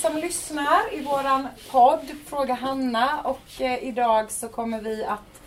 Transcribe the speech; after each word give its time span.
som 0.00 0.16
lyssnar 0.16 0.94
i 0.94 1.02
våran 1.02 1.48
podd 1.70 2.10
Fråga 2.26 2.54
Hanna 2.54 3.20
och 3.24 3.60
eh, 3.60 3.84
idag 3.84 4.30
så 4.30 4.48
kommer 4.48 4.80
vi 4.80 5.04
att 5.04 5.40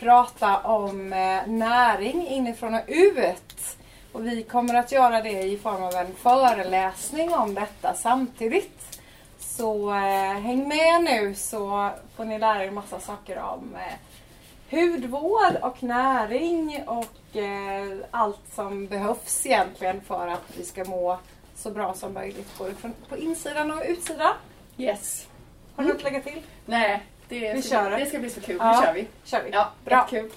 prata 0.00 0.58
om 0.58 1.12
eh, 1.12 1.46
näring 1.46 2.26
inifrån 2.26 2.74
och 2.74 2.80
ut. 2.86 3.76
Och 4.12 4.26
vi 4.26 4.42
kommer 4.42 4.74
att 4.74 4.92
göra 4.92 5.22
det 5.22 5.42
i 5.42 5.58
form 5.58 5.82
av 5.82 5.94
en 5.94 6.14
föreläsning 6.14 7.34
om 7.34 7.54
detta 7.54 7.94
samtidigt. 7.94 9.00
Så 9.38 9.90
eh, 9.90 10.40
häng 10.40 10.68
med 10.68 11.04
nu 11.04 11.34
så 11.34 11.90
får 12.16 12.24
ni 12.24 12.38
lära 12.38 12.64
er 12.64 12.70
massa 12.70 13.00
saker 13.00 13.38
om 13.38 13.74
eh, 13.74 14.78
hudvård 14.78 15.56
och 15.62 15.82
näring 15.82 16.82
och 16.86 17.36
eh, 17.36 17.98
allt 18.10 18.54
som 18.54 18.86
behövs 18.86 19.46
egentligen 19.46 20.00
för 20.00 20.28
att 20.28 20.44
vi 20.56 20.64
ska 20.64 20.84
må 20.84 21.18
så 21.56 21.70
bra 21.70 21.94
som 21.94 22.12
möjligt 22.14 22.58
både 22.58 22.74
från, 22.74 22.92
på 23.08 23.16
insidan 23.16 23.70
och 23.70 23.82
utsidan. 23.88 24.34
Yes. 24.78 25.28
Har 25.76 25.82
du 25.82 25.88
något 25.88 25.96
att 25.96 26.04
lägga 26.04 26.20
till? 26.20 26.42
Nej, 26.66 27.02
det, 27.28 27.54
Vi 27.54 27.62
ska, 27.62 27.82
det. 27.82 28.06
ska 28.06 28.18
bli 28.18 28.30
så 28.30 28.40
kul. 28.40 28.56
Ja. 28.60 28.80
Nu 28.80 28.86
kör 28.86 28.92
vi. 28.94 29.06
kör 29.24 29.42
vi. 29.42 29.50
Ja, 29.50 29.72
Bra. 29.84 30.06
Kul. 30.10 30.30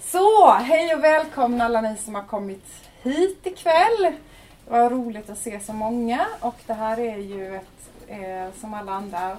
Så, 0.00 0.52
hej 0.52 0.94
och 0.94 1.04
välkomna 1.04 1.64
alla 1.64 1.80
ni 1.80 1.96
som 1.96 2.14
har 2.14 2.22
kommit 2.22 2.66
hit 3.02 3.46
ikväll. 3.46 4.12
Var 4.68 4.90
roligt 4.90 5.30
att 5.30 5.38
se 5.38 5.60
så 5.60 5.72
många 5.72 6.26
och 6.40 6.56
det 6.66 6.74
här 6.74 7.00
är 7.00 7.16
ju 7.16 7.56
ett, 7.56 7.90
eh, 8.08 8.60
som 8.60 8.74
alla 8.74 8.92
andra 8.92 9.36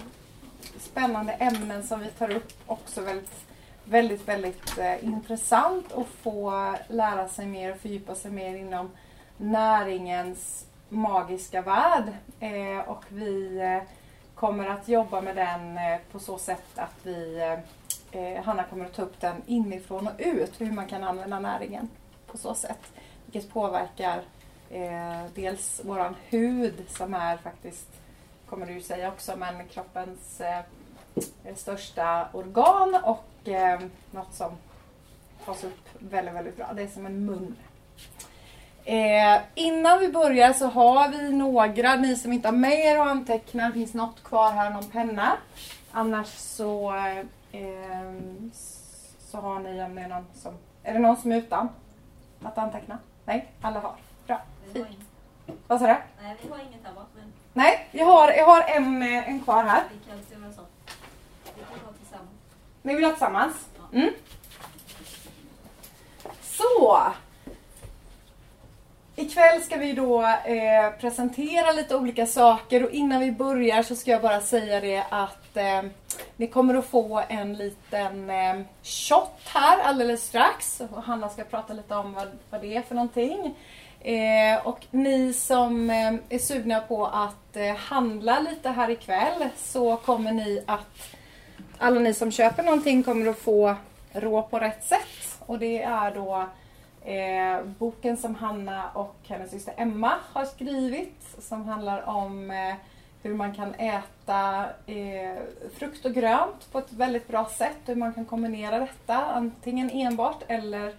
spännande 0.79 1.33
ämnen 1.33 1.87
som 1.87 1.99
vi 1.99 2.07
tar 2.07 2.31
upp 2.31 2.53
också 2.65 3.01
väldigt, 3.01 3.45
väldigt, 3.85 4.27
väldigt 4.27 4.77
eh, 4.77 5.05
intressant 5.05 5.93
att 5.93 6.07
få 6.21 6.75
lära 6.87 7.27
sig 7.27 7.45
mer 7.45 7.71
och 7.71 7.77
fördjupa 7.77 8.15
sig 8.15 8.31
mer 8.31 8.55
inom 8.55 8.91
näringens 9.37 10.65
magiska 10.93 11.61
värld. 11.61 12.11
Eh, 12.39 12.89
och 12.89 13.03
vi 13.09 13.59
eh, 13.61 13.89
kommer 14.35 14.67
att 14.67 14.87
jobba 14.87 15.21
med 15.21 15.35
den 15.35 15.77
eh, 15.77 15.99
på 16.11 16.19
så 16.19 16.37
sätt 16.37 16.65
att 16.75 16.95
vi 17.03 17.39
Hanna 18.43 18.63
kommer 18.63 18.85
att 18.85 18.93
ta 18.93 19.01
upp 19.01 19.21
den 19.21 19.41
inifrån 19.45 20.07
och 20.07 20.13
ut, 20.17 20.61
hur 20.61 20.71
man 20.71 20.87
kan 20.87 21.03
använda 21.03 21.39
näringen 21.39 21.89
på 22.27 22.37
så 22.37 22.55
sätt. 22.55 22.79
Vilket 23.25 23.53
påverkar 23.53 24.21
dels 25.33 25.81
våran 25.85 26.15
hud 26.29 26.85
som 26.87 27.13
är 27.13 27.37
faktiskt, 27.37 27.87
kommer 28.49 28.65
du 28.65 28.73
ju 28.73 28.81
säga 28.81 29.07
också, 29.07 29.35
men 29.37 29.67
kroppens 29.67 30.41
största 31.55 32.27
organ 32.33 32.95
och 33.03 33.49
något 34.11 34.33
som 34.33 34.51
tas 35.45 35.63
upp 35.63 35.89
väldigt, 35.99 36.35
väldigt 36.35 36.57
bra. 36.57 36.73
Det 36.73 36.83
är 36.83 36.87
som 36.87 37.05
en 37.05 37.25
mun. 37.25 37.55
Eh, 38.85 39.41
innan 39.55 39.99
vi 39.99 40.07
börjar 40.11 40.53
så 40.53 40.67
har 40.67 41.09
vi 41.09 41.29
några, 41.33 41.95
ni 41.95 42.15
som 42.15 42.33
inte 42.33 42.47
har 42.47 42.53
med 42.55 42.79
er 42.85 42.99
och 42.99 43.05
anteckna, 43.07 43.67
det 43.67 43.73
finns 43.73 43.93
något 43.93 44.23
kvar 44.23 44.51
här, 44.51 44.69
någon 44.69 44.89
penna. 44.89 45.37
Annars 45.91 46.27
så, 46.27 46.95
eh, 47.51 48.13
så 49.19 49.37
har 49.37 49.59
ni 49.59 49.83
om 49.83 49.95
det 49.95 50.01
är 50.01 50.07
någon 50.07 50.25
som, 50.33 50.53
är 50.83 50.93
det 50.93 50.99
någon 50.99 51.17
som 51.17 51.31
är 51.31 51.35
utan 51.37 51.69
att 52.43 52.57
anteckna? 52.57 52.97
Nej, 53.25 53.51
alla 53.61 53.79
har. 53.79 53.95
Bra. 54.27 54.41
Ing- 54.73 54.85
Vad 55.67 55.79
sa 55.79 55.87
du? 55.87 55.95
nej, 56.21 56.35
vi 56.41 56.49
har 56.49 56.57
inget 56.59 56.85
annat 56.85 57.07
men 57.15 57.33
Nej, 57.53 57.87
jag 57.91 58.05
har, 58.05 58.31
jag 58.31 58.45
har 58.45 58.61
en, 58.61 59.01
eh, 59.01 59.29
en 59.29 59.39
kvar 59.39 59.63
här. 59.63 59.83
vi 59.93 60.09
kan 60.11 60.19
se 60.29 60.35
vad. 60.35 60.65
Vi 61.55 61.61
kan 61.63 61.85
ha 61.85 61.93
tillsammans. 61.93 62.29
Ni 62.81 62.95
vill 62.95 63.03
ha 63.03 63.11
tillsammans? 63.11 63.53
Mm. 63.93 64.09
Så! 66.41 67.01
Ikväll 69.15 69.61
ska 69.61 69.77
vi 69.77 69.93
då 69.93 70.21
eh, 70.21 70.91
presentera 70.99 71.71
lite 71.71 71.95
olika 71.95 72.25
saker 72.25 72.83
och 72.83 72.91
innan 72.91 73.19
vi 73.19 73.31
börjar 73.31 73.83
så 73.83 73.95
ska 73.95 74.11
jag 74.11 74.21
bara 74.21 74.41
säga 74.41 74.79
det 74.79 75.03
att 75.09 75.57
eh, 75.57 75.81
ni 76.35 76.47
kommer 76.47 76.75
att 76.75 76.85
få 76.85 77.23
en 77.29 77.53
liten 77.53 78.29
eh, 78.29 78.61
shot 78.83 79.39
här 79.45 79.79
alldeles 79.79 80.23
strax. 80.23 80.81
Och 80.91 81.03
Hanna 81.03 81.29
ska 81.29 81.43
prata 81.43 81.73
lite 81.73 81.95
om 81.95 82.13
vad, 82.13 82.27
vad 82.49 82.61
det 82.61 82.75
är 82.75 82.81
för 82.81 82.95
någonting. 82.95 83.55
Eh, 83.99 84.67
och 84.67 84.85
ni 84.91 85.33
som 85.33 85.89
eh, 85.89 86.13
är 86.29 86.39
sugna 86.39 86.79
på 86.79 87.05
att 87.05 87.55
eh, 87.55 87.75
handla 87.75 88.39
lite 88.39 88.69
här 88.69 88.89
ikväll 88.89 89.49
så 89.57 89.97
kommer 89.97 90.31
ni 90.31 90.63
att 90.65 91.15
alla 91.77 91.99
ni 91.99 92.13
som 92.13 92.31
köper 92.31 92.63
någonting 92.63 93.03
kommer 93.03 93.27
att 93.27 93.39
få 93.39 93.75
rå 94.13 94.41
på 94.41 94.59
rätt 94.59 94.83
sätt. 94.83 95.39
Och 95.39 95.59
det 95.59 95.81
är 95.81 96.11
då 96.11 96.47
eh, 97.03 97.65
boken 97.65 98.17
som 98.17 98.35
Hanna 98.35 98.89
och 98.93 99.15
hennes 99.23 99.51
syster 99.51 99.73
Emma 99.77 100.13
har 100.33 100.45
skrivit 100.45 101.35
som 101.39 101.65
handlar 101.65 102.09
om 102.09 102.51
eh, 102.51 102.75
hur 103.23 103.33
man 103.33 103.53
kan 103.53 103.75
äta 103.75 104.65
eh, 104.85 105.43
frukt 105.73 106.05
och 106.05 106.13
grönt 106.13 106.71
på 106.71 106.79
ett 106.79 106.93
väldigt 106.93 107.27
bra 107.27 107.45
sätt. 107.45 107.77
Hur 107.85 107.95
man 107.95 108.13
kan 108.13 108.25
kombinera 108.25 108.79
detta 108.79 109.25
antingen 109.25 109.89
enbart 109.89 110.43
eller 110.47 110.95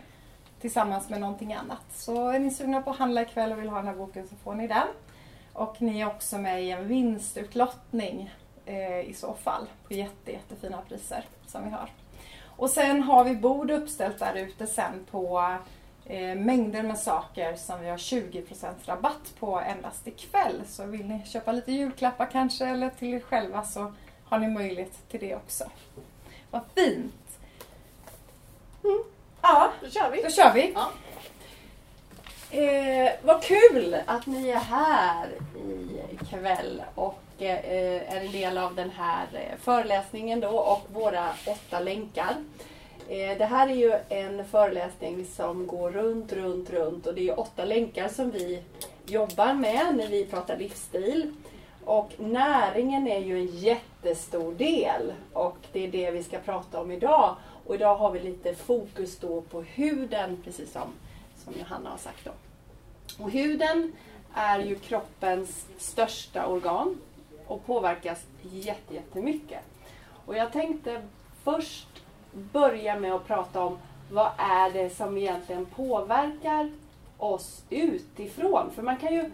tillsammans 0.61 1.09
med 1.09 1.21
någonting 1.21 1.55
annat. 1.55 1.85
Så 1.93 2.29
är 2.29 2.39
ni 2.39 2.51
sugna 2.51 2.83
på 2.83 2.91
att 2.91 2.99
handla 2.99 3.23
ikväll 3.23 3.53
och 3.53 3.59
vill 3.59 3.69
ha 3.69 3.77
den 3.77 3.87
här 3.87 3.95
boken 3.95 4.29
så 4.29 4.35
får 4.37 4.55
ni 4.55 4.69
den. 4.69 4.87
Och 5.53 5.83
ni 5.83 6.01
är 6.01 6.07
också 6.07 6.39
med 6.39 6.65
i 6.65 6.71
en 6.71 6.89
vinstutlottning 6.89 8.35
eh, 8.67 9.01
i 9.01 9.15
så 9.15 9.35
fall 9.35 9.67
på 9.89 9.95
jätte, 9.95 10.33
jättefina 10.33 10.79
priser 10.89 11.25
som 11.47 11.65
vi 11.65 11.71
har. 11.71 11.91
Och 12.57 12.71
sen 12.71 13.03
har 13.03 13.25
vi 13.25 13.37
bord 13.37 13.71
uppställt 13.71 14.19
där 14.19 14.35
ute 14.35 14.67
sen 14.67 15.07
på 15.11 15.57
eh, 16.07 16.35
mängder 16.35 16.83
med 16.83 16.99
saker 16.99 17.57
som 17.57 17.81
vi 17.81 17.89
har 17.91 17.97
20% 17.97 18.75
rabatt 18.85 19.33
på 19.39 19.61
endast 19.61 20.07
ikväll. 20.07 20.63
Så 20.69 20.85
vill 20.87 21.07
ni 21.07 21.27
köpa 21.27 21.53
lite 21.53 21.73
julklappar 21.73 22.27
kanske 22.33 22.67
eller 22.67 22.91
till 22.91 23.15
er 23.15 23.21
själva 23.21 23.65
så 23.65 23.93
har 24.25 24.39
ni 24.39 24.49
möjlighet 24.49 25.09
till 25.11 25.21
det 25.21 25.35
också. 25.37 25.65
Vad 26.51 26.61
fint! 26.75 27.39
Mm. 28.85 29.03
Ja, 29.43 29.73
Då 29.83 29.89
kör 29.91 30.11
vi. 30.11 30.23
då 30.23 30.31
kör 30.31 30.53
vi! 30.55 30.73
Ja. 30.75 30.91
Eh, 32.51 33.13
vad 33.23 33.43
kul 33.43 33.97
att 34.07 34.27
ni 34.27 34.49
är 34.49 34.57
här 34.59 35.29
ikväll 36.11 36.83
och 36.95 37.21
eh, 37.39 37.73
är 37.73 38.17
en 38.21 38.33
del 38.33 38.59
av 38.59 38.75
den 38.75 38.91
här 38.91 39.27
eh, 39.33 39.59
föreläsningen 39.61 40.41
då 40.41 40.49
och 40.49 40.83
våra 40.93 41.29
åtta 41.47 41.81
länkar. 41.81 42.35
Eh, 43.09 43.39
det 43.39 43.45
här 43.45 43.69
är 43.69 43.75
ju 43.75 43.93
en 44.09 44.45
föreläsning 44.45 45.25
som 45.25 45.67
går 45.67 45.91
runt, 45.91 46.33
runt, 46.33 46.71
runt 46.71 47.07
och 47.07 47.15
det 47.15 47.29
är 47.29 47.41
åtta 47.41 47.65
länkar 47.65 48.09
som 48.09 48.31
vi 48.31 48.63
jobbar 49.07 49.55
med 49.55 49.97
när 49.97 50.09
vi 50.09 50.27
pratar 50.27 50.57
livsstil. 50.57 51.35
Och 51.85 52.13
näringen 52.19 53.09
är 53.09 53.19
ju 53.19 53.39
en 53.39 53.47
jättestor 53.47 54.55
del 54.55 55.13
och 55.33 55.57
det 55.73 55.87
är 55.87 55.91
det 55.91 56.11
vi 56.11 56.23
ska 56.23 56.39
prata 56.39 56.81
om 56.81 56.91
idag. 56.91 57.37
Och 57.67 57.75
idag 57.75 57.97
har 57.97 58.11
vi 58.11 58.21
lite 58.21 58.55
fokus 58.55 59.19
då 59.19 59.41
på 59.41 59.63
huden, 59.63 60.43
precis 60.45 60.73
som, 60.73 60.89
som 61.45 61.55
Johanna 61.59 61.91
har 61.91 61.99
sagt. 61.99 62.25
Då. 62.25 62.31
Och 63.25 63.31
huden 63.31 63.93
är 64.35 64.59
ju 64.59 64.75
kroppens 64.75 65.67
största 65.79 66.47
organ 66.47 67.01
och 67.47 67.67
påverkas 67.67 68.27
jättemycket. 68.43 69.61
Och 70.27 70.37
jag 70.37 70.53
tänkte 70.53 71.03
först 71.43 72.04
börja 72.35 73.01
med 73.01 73.13
att 73.15 73.27
prata 73.27 73.65
om 73.65 73.79
vad 74.11 74.31
är 74.39 74.71
det 74.71 74.91
som 74.91 75.17
egentligen 75.19 75.67
påverkar 75.67 76.71
oss 77.19 77.63
utifrån. 77.71 78.71
För 78.75 78.83
man 78.83 78.97
kan 78.97 79.15
ju, 79.15 79.31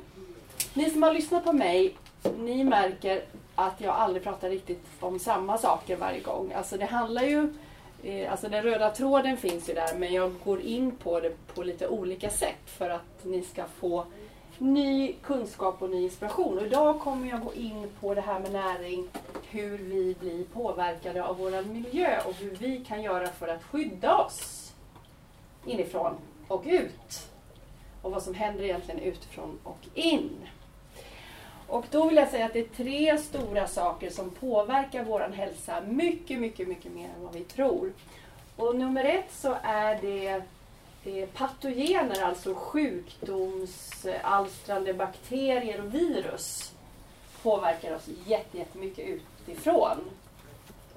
ni 0.74 0.90
som 0.90 1.02
har 1.02 1.12
lyssnat 1.12 1.44
på 1.44 1.52
mig, 1.52 1.96
ni 2.38 2.64
märker 2.64 3.22
att 3.54 3.80
jag 3.80 3.94
aldrig 3.94 4.22
pratar 4.22 4.50
riktigt 4.50 4.86
om 5.00 5.18
samma 5.18 5.58
saker 5.58 5.96
varje 5.96 6.20
gång. 6.20 6.52
Alltså 6.52 6.76
det 6.76 6.84
handlar 6.84 7.22
ju, 7.22 7.54
eh, 8.02 8.30
alltså 8.30 8.48
den 8.48 8.62
röda 8.62 8.90
tråden 8.90 9.36
finns 9.36 9.68
ju 9.68 9.74
där 9.74 9.94
men 9.98 10.14
jag 10.14 10.32
går 10.44 10.60
in 10.60 10.90
på 10.96 11.20
det 11.20 11.32
på 11.54 11.62
lite 11.62 11.88
olika 11.88 12.30
sätt 12.30 12.62
för 12.66 12.90
att 12.90 13.24
ni 13.24 13.42
ska 13.42 13.64
få 13.64 14.04
ny 14.58 15.12
kunskap 15.22 15.82
och 15.82 15.90
ny 15.90 16.02
inspiration. 16.02 16.58
Och 16.58 16.66
idag 16.66 17.00
kommer 17.00 17.28
jag 17.28 17.40
gå 17.40 17.54
in 17.54 17.88
på 18.00 18.14
det 18.14 18.20
här 18.20 18.40
med 18.40 18.52
näring, 18.52 19.08
hur 19.50 19.78
vi 19.78 20.16
blir 20.20 20.44
påverkade 20.44 21.24
av 21.24 21.36
vår 21.38 21.62
miljö 21.62 22.20
och 22.26 22.34
hur 22.34 22.56
vi 22.56 22.84
kan 22.84 23.02
göra 23.02 23.26
för 23.26 23.48
att 23.48 23.62
skydda 23.62 24.16
oss 24.16 24.72
inifrån 25.66 26.14
och 26.48 26.62
ut. 26.66 27.28
Och 28.02 28.10
vad 28.10 28.22
som 28.22 28.34
händer 28.34 28.64
egentligen 28.64 29.00
utifrån 29.00 29.58
och 29.64 29.78
in. 29.94 30.30
Och 31.66 31.84
då 31.90 32.08
vill 32.08 32.16
jag 32.16 32.28
säga 32.28 32.46
att 32.46 32.52
det 32.52 32.60
är 32.60 32.68
tre 32.84 33.18
stora 33.18 33.66
saker 33.68 34.10
som 34.10 34.30
påverkar 34.30 35.04
vår 35.04 35.20
hälsa 35.20 35.80
mycket, 35.80 36.38
mycket, 36.40 36.68
mycket 36.68 36.92
mer 36.92 37.04
än 37.16 37.22
vad 37.24 37.32
vi 37.32 37.44
tror. 37.44 37.92
Och 38.56 38.76
nummer 38.76 39.04
ett 39.04 39.32
så 39.32 39.56
är 39.62 39.98
det 40.00 40.42
eh, 41.04 41.28
patogener, 41.28 42.22
alltså 42.22 42.54
sjukdomsalstrande 42.54 44.94
bakterier 44.94 45.80
och 45.80 45.94
virus 45.94 46.72
påverkar 47.42 47.94
oss 47.96 48.08
jätte- 48.26 48.58
jättemycket 48.58 49.08
utifrån. 49.50 49.96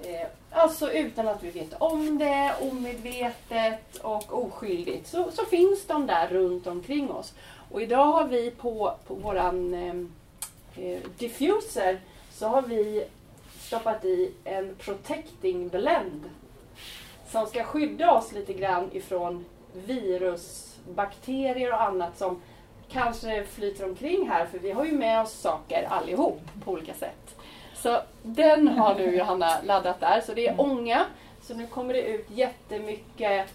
Eh, 0.00 0.26
alltså 0.50 0.92
utan 0.92 1.28
att 1.28 1.42
vi 1.42 1.50
vet 1.50 1.74
om 1.78 2.18
det, 2.18 2.54
omedvetet 2.60 3.96
och 4.02 4.44
oskyldigt 4.44 5.08
så, 5.08 5.30
så 5.30 5.44
finns 5.44 5.86
de 5.86 6.06
där 6.06 6.28
runt 6.28 6.66
omkring 6.66 7.10
oss. 7.10 7.34
Och 7.70 7.82
idag 7.82 8.04
har 8.04 8.24
vi 8.24 8.50
på, 8.50 8.94
på 9.06 9.14
våran 9.14 9.74
ehm, 9.74 10.12
eh, 10.76 10.98
diffuser 11.18 12.00
så 12.32 12.48
har 12.48 12.62
vi 12.62 13.04
stoppat 13.60 14.04
i 14.04 14.32
en 14.44 14.74
protecting 14.74 15.68
blend 15.68 16.30
som 17.30 17.46
ska 17.46 17.64
skydda 17.64 18.12
oss 18.12 18.32
lite 18.32 18.52
grann 18.52 18.90
ifrån 18.92 19.44
virus, 19.72 20.76
bakterier 20.88 21.72
och 21.72 21.82
annat 21.82 22.18
som 22.18 22.42
kanske 22.88 23.44
flyter 23.44 23.84
omkring 23.84 24.28
här 24.28 24.46
för 24.46 24.58
vi 24.58 24.70
har 24.70 24.84
ju 24.84 24.92
med 24.92 25.20
oss 25.22 25.32
saker 25.32 25.86
allihop 25.90 26.40
på 26.64 26.72
olika 26.72 26.94
sätt. 26.94 27.36
Så 27.84 28.00
den 28.22 28.68
har 28.68 28.94
nu 28.94 29.16
Johanna 29.16 29.50
laddat 29.64 30.00
där. 30.00 30.20
Så 30.20 30.34
det 30.34 30.48
är 30.48 30.60
ånga. 30.60 31.04
Så 31.42 31.54
nu 31.54 31.66
kommer 31.66 31.94
det 31.94 32.02
ut 32.02 32.26
jättemycket 32.30 33.48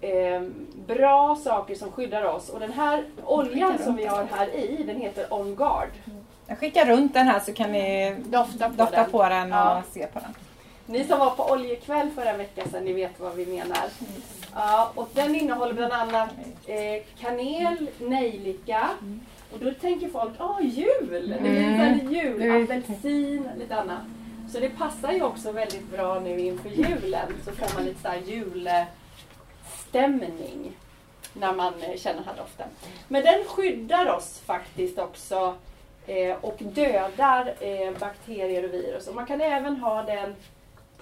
eh, 0.00 0.42
bra 0.86 1.36
saker 1.44 1.74
som 1.74 1.92
skyddar 1.92 2.24
oss. 2.24 2.48
Och 2.48 2.60
den 2.60 2.72
här 2.72 3.04
oljan 3.24 3.78
som 3.78 3.96
vi 3.96 4.06
har 4.06 4.24
här 4.24 4.54
i, 4.56 4.82
den 4.86 5.00
heter 5.00 5.26
On 5.34 5.54
Guard. 5.56 5.88
Jag 6.46 6.58
skickar 6.58 6.86
runt 6.86 7.14
den 7.14 7.26
här 7.28 7.40
så 7.40 7.52
kan 7.52 7.72
ni 7.72 8.16
Dofta 8.24 8.68
på 8.68 8.74
dofta 8.76 8.96
den. 9.02 9.10
på 9.10 9.22
den 9.28 9.52
och 9.52 9.58
Ja. 9.58 9.82
se 9.92 10.06
på 10.06 10.18
den. 10.18 10.34
Ni 10.86 11.04
som 11.04 11.18
var 11.18 11.30
på 11.30 11.50
oljekväll 11.50 12.10
förra 12.10 12.32
veckan 12.36 12.68
sedan, 12.70 12.84
ni 12.84 12.92
vet 12.92 13.20
vad 13.20 13.34
vi 13.34 13.46
menar. 13.46 13.84
Ja, 14.54 14.92
och 14.94 15.08
den 15.14 15.34
innehåller 15.34 15.74
bland 15.74 15.92
annat 15.92 16.28
eh, 16.66 17.02
kanel, 17.20 17.90
nejlika. 17.98 18.88
Och 19.52 19.58
då 19.58 19.70
tänker 19.74 20.08
folk, 20.08 20.32
ah 20.38 20.60
jul! 20.60 21.28
Det 21.28 21.40
blir 21.40 21.50
Mm. 21.58 21.80
mm. 21.80 22.12
jul, 22.12 22.62
apelsin, 22.72 23.48
lite 23.58 23.76
annat. 23.76 24.02
Så 24.52 24.60
det 24.60 24.68
passar 24.68 25.12
ju 25.12 25.22
också 25.22 25.52
väldigt 25.52 25.90
bra 25.90 26.20
nu 26.20 26.38
inför 26.40 26.68
julen. 26.68 27.32
Så 27.44 27.52
får 27.52 27.74
man 27.74 27.84
lite 27.84 28.00
så 28.02 28.08
här 28.08 28.20
julstämning 29.86 30.72
när 31.32 31.52
man 31.52 31.74
eh, 31.82 31.96
känner 31.96 32.16
den 32.16 32.24
här 32.24 32.36
doften. 32.36 32.68
Men 33.08 33.22
den 33.22 33.44
skyddar 33.44 34.06
oss 34.16 34.42
faktiskt 34.46 34.98
också 34.98 35.54
eh, 36.06 36.36
och 36.40 36.56
dödar 36.58 37.54
eh, 37.60 37.98
bakterier 37.98 38.64
och 38.64 38.74
virus. 38.74 39.08
Och 39.08 39.14
man 39.14 39.26
kan 39.26 39.40
även 39.40 39.76
ha 39.76 40.02
den 40.02 40.34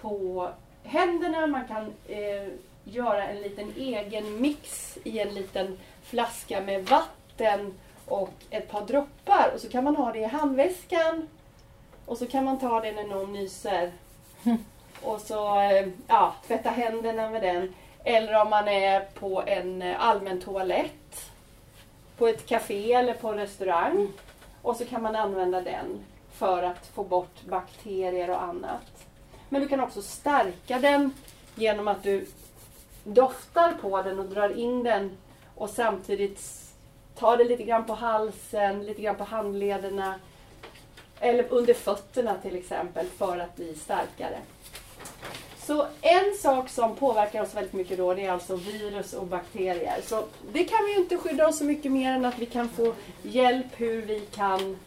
på 0.01 0.49
händerna. 0.85 1.47
Man 1.47 1.69
kan 1.69 1.93
eh, 2.09 2.49
göra 2.85 3.29
en 3.29 3.43
liten 3.43 3.73
egen 3.77 4.41
mix 4.41 4.99
i 5.05 5.19
en 5.19 5.35
liten 5.35 5.79
flaska 6.03 6.61
med 6.61 6.85
vatten 6.87 7.75
och 8.11 8.31
ett 8.51 8.71
par 8.71 8.87
droppar. 8.87 9.51
Och 9.55 9.61
så 9.61 9.69
kan 9.69 9.85
man 9.85 9.97
ha 9.97 10.13
det 10.13 10.19
i 10.19 10.25
handväskan. 10.25 11.29
Och 12.07 12.19
så 12.19 12.27
kan 12.27 12.45
man 12.45 12.59
ta 12.59 12.81
det 12.81 12.93
när 12.93 13.05
någon 13.05 13.33
nyser. 13.33 13.93
Och 15.03 15.21
så 15.21 15.61
eh, 15.61 15.89
ja, 16.07 16.35
tvätta 16.47 16.71
händerna 16.71 17.31
med 17.31 17.43
den. 17.43 17.75
Eller 18.05 18.43
om 18.43 18.51
man 18.51 18.69
är 18.69 19.01
på 19.01 19.43
en 19.47 19.83
eh, 19.83 20.07
allmän 20.07 20.41
toalett. 20.41 21.31
På 22.17 22.27
ett 22.29 22.47
café 22.47 22.93
eller 22.93 23.15
på 23.15 23.29
en 23.29 23.37
restaurang. 23.37 24.09
Och 24.63 24.77
så 24.77 24.85
kan 24.85 25.03
man 25.03 25.17
använda 25.17 25.61
den 25.61 26.05
för 26.33 26.63
att 26.63 26.87
få 26.87 27.05
bort 27.05 27.43
bakterier 27.45 28.31
och 28.31 28.43
annat. 28.43 29.07
Men 29.49 29.63
du 29.63 29.69
kan 29.69 29.81
också 29.81 30.03
stärka 30.03 30.79
den 30.79 31.13
genom 31.55 31.89
att 31.89 32.03
du 32.03 32.27
doftar 33.05 33.73
på 33.73 34.03
den 34.03 34.19
och 34.19 34.27
drar 34.27 34.59
in 34.59 34.83
den 34.83 35.17
och 35.55 35.71
samtidigt 35.71 36.41
Ta 37.21 37.37
det 37.37 37.45
lite 37.45 37.63
grann 37.63 37.85
på 37.85 37.95
halsen, 37.95 38.85
lite 38.85 39.03
grann 39.03 39.17
på 39.17 39.25
handlederna 39.25 40.15
eller 41.21 41.47
under 41.51 41.75
fötterna 41.75 42.35
till 42.43 42.57
exempel 42.57 43.07
för 43.19 43.39
att 43.39 43.57
bli 43.57 43.75
starkare. 43.75 44.39
Så 45.59 45.87
en 46.01 46.35
sak 46.43 46.69
som 46.69 46.97
påverkar 46.97 47.43
oss 47.43 47.55
väldigt 47.55 47.73
mycket 47.73 47.99
då 47.99 48.15
det 48.15 48.27
är 48.27 48.33
alltså 48.33 48.57
virus 48.57 49.13
och 49.13 49.27
bakterier. 49.27 50.01
Så 50.05 50.25
det 50.53 50.65
kan 50.65 50.85
vi 50.85 50.93
ju 50.93 50.99
inte 50.99 51.17
skydda 51.17 51.49
oss 51.49 51.59
så 51.59 51.65
mycket 51.65 51.93
mer 51.93 52.13
än 52.13 52.25
att 52.25 52.39
vi 52.39 52.47
kan 52.47 52.69
få 52.69 52.95
hjälp 53.23 53.67
hur 53.77 54.03
vi 54.03 54.21
kan 54.21 54.79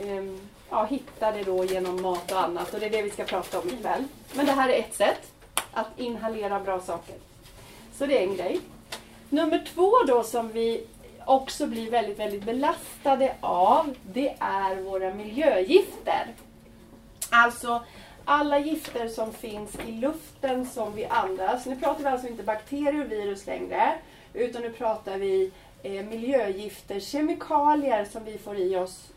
um, 0.00 0.40
ja, 0.70 0.84
hitta 0.84 1.32
det 1.32 1.42
då 1.42 1.64
genom 1.64 2.02
mat 2.02 2.32
och 2.32 2.40
annat 2.40 2.74
och 2.74 2.80
det 2.80 2.86
är 2.86 2.90
det 2.90 3.02
vi 3.02 3.10
ska 3.10 3.24
prata 3.24 3.60
om 3.60 3.68
ikväll. 3.68 4.04
Men 4.34 4.46
det 4.46 4.52
här 4.52 4.68
är 4.68 4.78
ett 4.78 4.94
sätt 4.94 5.32
att 5.72 5.88
inhalera 5.96 6.60
bra 6.60 6.80
saker. 6.80 7.14
Så 7.98 8.06
det 8.06 8.18
är 8.18 8.22
en 8.22 8.36
grej. 8.36 8.60
Nummer 9.28 9.64
två 9.74 9.92
då 10.06 10.22
som 10.22 10.52
vi 10.52 10.86
också 11.26 11.66
blir 11.66 11.90
väldigt, 11.90 12.18
väldigt 12.18 12.44
belastade 12.44 13.34
av 13.40 13.94
det 14.12 14.36
är 14.38 14.76
våra 14.76 15.14
miljögifter. 15.14 16.26
Alltså 17.30 17.84
alla 18.24 18.58
gifter 18.58 19.08
som 19.08 19.32
finns 19.32 19.78
i 19.86 19.92
luften 19.92 20.66
som 20.66 20.94
vi 20.94 21.04
andas. 21.04 21.66
Nu 21.66 21.76
pratar 21.76 22.02
vi 22.02 22.08
alltså 22.08 22.28
inte 22.28 22.42
bakterier 22.42 23.04
och 23.04 23.12
virus 23.12 23.46
längre 23.46 23.92
utan 24.32 24.62
nu 24.62 24.72
pratar 24.72 25.18
vi 25.18 25.50
eh, 25.82 26.04
miljögifter, 26.04 27.00
kemikalier 27.00 28.04
som 28.04 28.24
vi 28.24 28.38
får 28.38 28.56
i 28.56 28.76
oss 28.76 29.08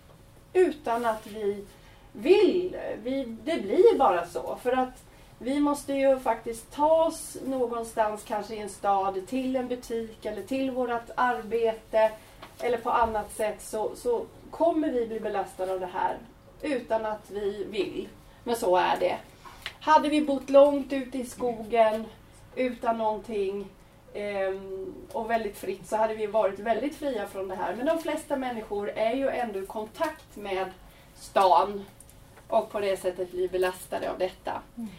utan 0.53 1.06
att 1.06 1.27
vi 1.27 1.65
vill. 2.12 2.77
Vi, 3.03 3.24
det 3.44 3.62
blir 3.62 3.98
bara 3.98 4.27
så. 4.27 4.57
För 4.63 4.71
att 4.71 5.06
vi 5.39 5.60
måste 5.60 5.94
ju 5.94 6.19
faktiskt 6.19 6.72
ta 6.72 7.06
oss 7.06 7.38
någonstans, 7.45 8.24
kanske 8.28 8.56
i 8.56 8.60
en 8.60 8.69
stad, 8.69 9.28
till 9.28 9.56
en 9.56 9.68
butik 9.68 10.25
eller 10.25 10.42
till 10.42 10.72
vårt 10.72 11.10
arbete 11.16 12.12
eller 12.60 12.78
på 12.78 12.89
annat 12.89 13.34
sätt 13.34 13.62
så, 13.62 13.95
så 13.95 14.25
kommer 14.51 14.89
vi 14.89 15.07
bli 15.07 15.19
belastade 15.19 15.74
av 15.74 15.80
det 15.80 15.89
här 15.94 16.18
utan 16.62 17.06
att 17.06 17.31
vi 17.31 17.63
vill. 17.69 18.07
Men 18.44 18.56
så 18.56 18.78
är 18.78 18.98
det. 19.00 19.18
Hade 19.80 20.10
vi 20.10 20.22
bott 20.22 20.50
långt 20.50 20.94
ute 20.94 21.18
i 21.18 21.25
skogen 21.25 22.06
utan 22.56 22.98
någonting 22.98 23.68
ehm, 24.13 24.94
och 25.12 25.30
väldigt 25.30 25.57
fritt 25.57 25.88
så 25.88 25.95
hade 25.95 26.16
vi 26.16 26.28
varit 26.28 26.60
väldigt 26.60 26.95
fria 26.95 27.28
från 27.28 27.48
det 27.48 27.56
här. 27.56 27.75
Men 27.75 27.86
de 27.86 28.00
flesta 28.00 28.38
människor 28.38 28.89
är 28.89 29.13
ju 29.13 29.30
ändå 29.30 29.60
i 29.60 29.66
kontakt 29.66 30.36
med 30.36 30.72
stan 31.16 31.86
och 32.48 32.72
på 32.72 32.80
det 32.80 32.98
sättet 32.98 33.31
blir 33.31 33.50
belastade 33.50 34.12
av 34.12 34.18
detta. 34.18 34.62
Mm. 34.78 34.89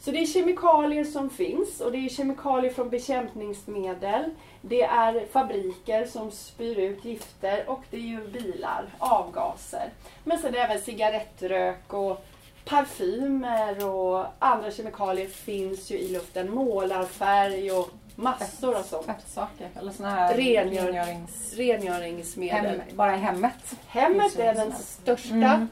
Så 0.00 0.10
det 0.10 0.18
är 0.18 0.26
kemikalier 0.26 1.04
som 1.04 1.30
finns 1.30 1.80
och 1.80 1.92
det 1.92 1.98
är 1.98 2.08
kemikalier 2.08 2.72
från 2.72 2.88
bekämpningsmedel. 2.90 4.24
Det 4.60 4.82
är 4.82 5.26
fabriker 5.32 6.06
som 6.06 6.30
spyr 6.30 6.78
ut 6.78 7.04
gifter 7.04 7.64
och 7.70 7.82
det 7.90 7.96
är 7.96 8.00
ju 8.00 8.28
bilar, 8.28 8.84
avgaser. 8.98 9.90
Men 10.24 10.38
sen 10.38 10.48
är 10.48 10.52
det 10.58 10.64
även 10.64 10.80
cigarettrök 10.80 11.92
och 11.94 12.24
parfymer 12.64 13.86
och 13.86 14.24
andra 14.38 14.70
kemikalier 14.70 15.28
finns 15.28 15.90
ju 15.90 15.98
i 15.98 16.08
luften. 16.12 16.50
Målarfärg 16.54 17.72
och 17.72 17.90
massor 18.16 18.74
av 18.76 18.82
sånt. 18.82 19.06
Tvättsaker 19.06 19.68
eller 19.78 19.92
såna 19.92 20.10
här 20.10 20.34
Rengör- 20.34 20.86
rengörings... 20.86 21.54
Rengöringsmedel. 21.54 22.64
Hem, 22.80 22.96
bara 22.96 23.14
i 23.14 23.18
hemmet. 23.18 23.74
Hemmet 23.86 24.38
är 24.38 24.54
den 24.54 24.72
Mm. 25.30 25.68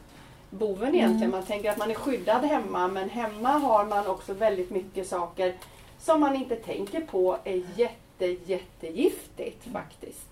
Boven 0.54 0.94
egentligen. 0.94 1.30
Man 1.30 1.42
tänker 1.42 1.70
att 1.70 1.78
man 1.78 1.90
är 1.90 1.94
skyddad 1.94 2.44
hemma 2.44 2.88
men 2.88 3.11
hemma 3.11 3.49
har 3.49 3.84
man 3.84 4.06
också 4.06 4.32
väldigt 4.32 4.70
mycket 4.70 5.08
saker 5.08 5.54
som 6.00 6.20
man 6.20 6.37
inte 6.37 6.56
tänker 6.56 7.00
på 7.00 7.38
är 7.44 7.62
jätte, 7.76 8.26
jättegiftigt 8.26 9.64
faktiskt. 9.73 10.28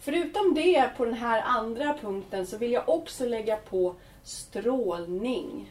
Förutom 0.00 0.54
det 0.54 0.90
på 0.96 1.04
den 1.04 1.14
här 1.14 1.42
andra 1.42 1.94
punkten 2.00 2.46
så 2.46 2.58
vill 2.58 2.72
jag 2.72 2.88
också 2.88 3.26
lägga 3.26 3.56
på 3.56 3.94
strålning. 4.24 5.70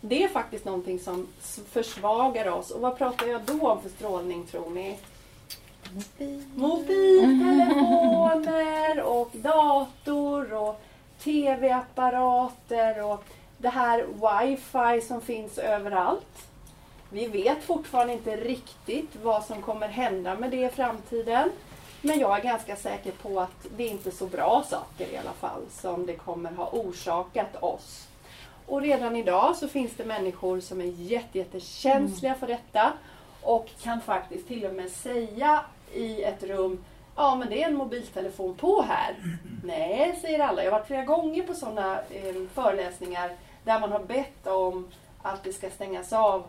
Det 0.00 0.24
är 0.24 0.28
faktiskt 0.28 0.64
någonting 0.64 0.98
som 0.98 1.28
försvagar 1.70 2.48
oss. 2.48 2.70
Och 2.70 2.80
vad 2.80 2.98
pratar 2.98 3.26
jag 3.26 3.42
då 3.42 3.70
om 3.70 3.82
för 3.82 3.88
strålning 3.88 4.46
tror 4.46 4.70
ni? 4.70 4.98
Mobiltelefoner 6.54 9.02
och 9.02 9.30
dator 9.32 10.45
tv-apparater 11.26 13.04
och 13.04 13.24
det 13.58 13.68
här 13.68 14.06
wifi 14.06 15.06
som 15.06 15.20
finns 15.20 15.58
överallt. 15.58 16.48
Vi 17.10 17.26
vet 17.26 17.62
fortfarande 17.64 18.12
inte 18.12 18.36
riktigt 18.36 19.16
vad 19.22 19.44
som 19.44 19.62
kommer 19.62 19.88
hända 19.88 20.34
med 20.34 20.50
det 20.50 20.66
i 20.66 20.68
framtiden. 20.68 21.50
Men 22.02 22.18
jag 22.18 22.38
är 22.38 22.42
ganska 22.42 22.76
säker 22.76 23.12
på 23.12 23.40
att 23.40 23.66
det 23.76 23.84
är 23.84 23.90
inte 23.90 24.10
så 24.10 24.26
bra 24.26 24.64
saker 24.70 25.06
i 25.12 25.16
alla 25.16 25.32
fall 25.32 25.62
som 25.70 26.06
det 26.06 26.12
kommer 26.12 26.52
ha 26.52 26.68
orsakat 26.72 27.62
oss. 27.62 28.08
Och 28.66 28.80
redan 28.80 29.16
idag 29.16 29.56
så 29.56 29.68
finns 29.68 29.92
det 29.96 30.04
människor 30.04 30.60
som 30.60 30.80
är 30.80 30.84
jätte, 30.84 31.38
jättekänsliga 31.38 32.34
för 32.34 32.46
detta 32.46 32.92
och 33.42 33.68
kan 33.82 34.00
faktiskt 34.00 34.48
till 34.48 34.64
och 34.64 34.74
med 34.74 34.90
säga 34.90 35.60
i 35.94 36.22
ett 36.22 36.42
rum 36.42 36.84
Ja 37.16 37.34
men 37.34 37.48
det 37.48 37.62
är 37.62 37.68
en 37.68 37.76
mobiltelefon 37.76 38.54
på 38.54 38.82
här. 38.82 39.16
Nej, 39.64 40.18
säger 40.22 40.38
alla. 40.38 40.64
Jag 40.64 40.72
har 40.72 40.78
varit 40.78 40.86
flera 40.86 41.04
gånger 41.04 41.42
på 41.42 41.54
sådana 41.54 42.00
eh, 42.10 42.34
föreläsningar 42.54 43.36
där 43.64 43.80
man 43.80 43.92
har 43.92 44.04
bett 44.04 44.46
om 44.46 44.88
att 45.22 45.44
det 45.44 45.52
ska 45.52 45.70
stängas 45.70 46.12
av. 46.12 46.44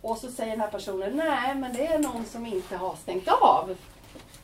Och 0.00 0.18
så 0.18 0.30
säger 0.30 0.50
den 0.50 0.60
här 0.60 0.70
personen, 0.70 1.16
nej 1.16 1.54
men 1.54 1.72
det 1.72 1.86
är 1.86 1.98
någon 1.98 2.24
som 2.24 2.46
inte 2.46 2.76
har 2.76 2.96
stängt 2.96 3.28
av. 3.28 3.76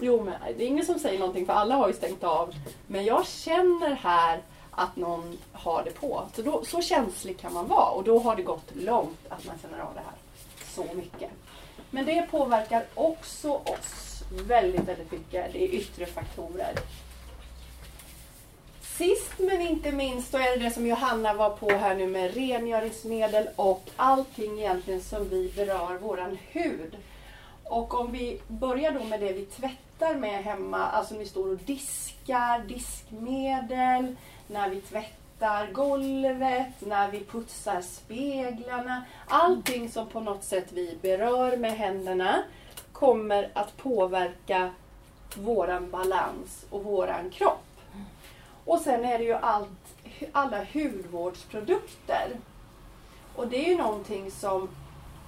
Jo 0.01 0.25
men 0.25 0.35
det 0.57 0.65
är 0.65 0.69
ingen 0.69 0.87
som 0.87 0.99
säger 0.99 1.19
någonting 1.19 1.47
för 1.47 1.53
alla 1.53 1.75
har 1.75 1.89
ju 1.89 1.95
stängt 1.95 2.25
av. 2.25 2.55
Men 2.87 3.05
jag 3.05 3.27
känner 3.27 3.91
här 3.91 4.43
att 4.71 4.97
någon 4.97 5.39
har 5.53 5.85
det 5.85 5.91
på. 5.91 6.23
Så, 6.35 6.43
då, 6.43 6.65
så 6.65 6.83
känslig 6.83 7.39
kan 7.39 7.53
man 7.53 7.69
vara 7.69 7.91
och 7.91 8.05
då 8.05 8.19
har 8.19 8.37
det 8.37 8.43
gått 8.43 8.75
långt 8.75 9.19
att 9.29 9.47
man 9.47 9.57
känner 9.63 9.79
av 9.79 9.95
det 9.95 10.01
här. 10.01 10.17
Så 10.75 10.95
mycket. 10.95 11.31
Men 11.91 12.07
det 12.07 12.31
påverkar 12.31 12.85
också 12.95 13.51
oss 13.51 14.06
väldigt, 14.31 14.89
väldigt 14.89 15.13
mycket. 15.13 15.53
Det 15.53 15.65
är 15.65 15.69
yttre 15.69 16.07
faktorer. 16.07 16.75
Sist 18.81 19.39
men 19.39 19.61
inte 19.61 19.93
minst 19.93 20.31
så 20.31 20.39
är 20.39 20.57
det 20.57 20.65
det 20.65 20.71
som 20.71 20.87
Johanna 20.87 21.35
var 21.35 21.51
på 21.51 21.71
här 21.71 21.95
nu 21.95 22.07
med 22.07 22.35
rengöringsmedel 22.35 23.49
och 23.57 23.83
allting 23.97 24.59
egentligen 24.59 25.01
som 25.01 25.29
vi 25.29 25.53
berör 25.57 25.99
våran 25.99 26.39
hud. 26.51 26.97
Och 27.65 27.95
om 27.95 28.13
vi 28.13 28.41
börjar 28.49 28.93
då 28.93 29.05
med 29.05 29.21
det 29.21 29.33
vi 29.33 29.45
tvättar 29.45 30.15
med 30.15 30.45
hemma, 30.45 30.79
alltså 30.79 31.15
när 31.15 31.21
vi 31.21 31.27
står 31.27 31.53
och 31.53 31.59
diskar, 31.59 32.59
diskmedel, 32.69 34.17
när 34.47 34.71
vi 34.71 34.81
tvättar 34.81 35.73
golvet, 35.73 36.75
när 36.79 37.11
vi 37.11 37.25
putsar 37.25 37.81
speglarna. 37.81 39.05
Allting 39.27 39.91
som 39.91 40.09
på 40.09 40.21
något 40.21 40.45
sätt 40.45 40.67
vi 40.73 40.99
berör 41.03 41.57
med 41.57 41.73
händerna 41.73 42.43
kommer 42.99 43.51
att 43.55 43.77
påverka 43.77 44.71
våran 45.37 45.91
balans 45.91 46.67
och 46.71 46.85
våran 46.85 47.31
kropp. 47.31 47.81
Och 48.65 48.81
sen 48.81 49.05
är 49.05 49.19
det 49.19 49.25
ju 49.25 49.33
allt, 49.33 49.97
alla 50.33 50.65
hudvårdsprodukter. 50.73 52.31
Och 53.35 53.49
det 53.49 53.67
är 53.67 53.69
ju 53.69 53.77
någonting 53.77 54.31
som 54.31 54.69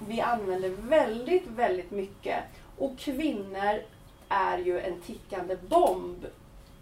vi 0.07 0.21
använder 0.21 0.69
väldigt, 0.69 1.47
väldigt 1.47 1.91
mycket. 1.91 2.43
Och 2.77 2.97
kvinnor 2.97 3.81
är 4.29 4.57
ju 4.57 4.79
en 4.79 5.01
tickande 5.01 5.55
bomb 5.55 6.25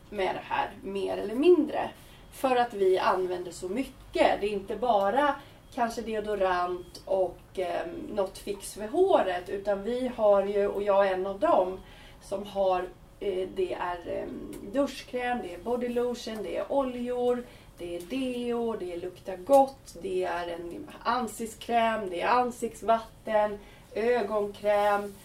med 0.10 0.36
det 0.36 0.44
här, 0.44 0.70
mer 0.82 1.17
eller 1.17 1.36
mindre. 1.36 1.89
För 2.32 2.56
att 2.56 2.74
vi 2.74 3.00
använder 3.00 3.51
så 3.51 3.70
mycket. 3.70 4.41
Det 4.41 4.48
är 4.48 4.53
inte 4.53 4.75
bara 4.75 5.36
kanske 5.77 6.01
deodorant 6.01 7.01
och 7.05 7.60
eh, 7.60 7.88
något 8.10 8.38
fix 8.38 8.74
för 8.74 8.88
håret. 8.88 9.50
Utan 9.50 9.84
vi 9.84 10.12
har 10.15 10.46
ju, 10.46 10.67
och 10.67 10.84
jag 10.84 11.07
är 11.07 11.13
en 11.13 11.27
av 11.27 11.39
dem, 11.39 11.79
som 12.22 12.46
har 12.46 12.79
eh, 13.19 13.48
det 13.55 13.74
är 13.74 13.98
eh, 14.05 14.27
duschkräm, 14.74 15.38
det 15.41 15.53
är 15.53 15.57
body 15.57 15.89
lotion, 15.89 16.43
det 16.43 16.57
är 16.57 16.72
oljor, 16.72 17.43
det 17.77 17.96
är 17.96 18.01
deo, 18.01 18.75
det 18.79 18.93
är 18.93 18.98
lukta 18.98 19.36
gott, 19.36 19.96
det 20.01 20.24
är 20.24 20.48
en 20.48 20.88
ansiktskräm, 21.03 22.10
det 22.10 22.22
är 22.22 22.27
ansiktsvatten, 22.27 23.60
ögonkräm, 23.93 25.15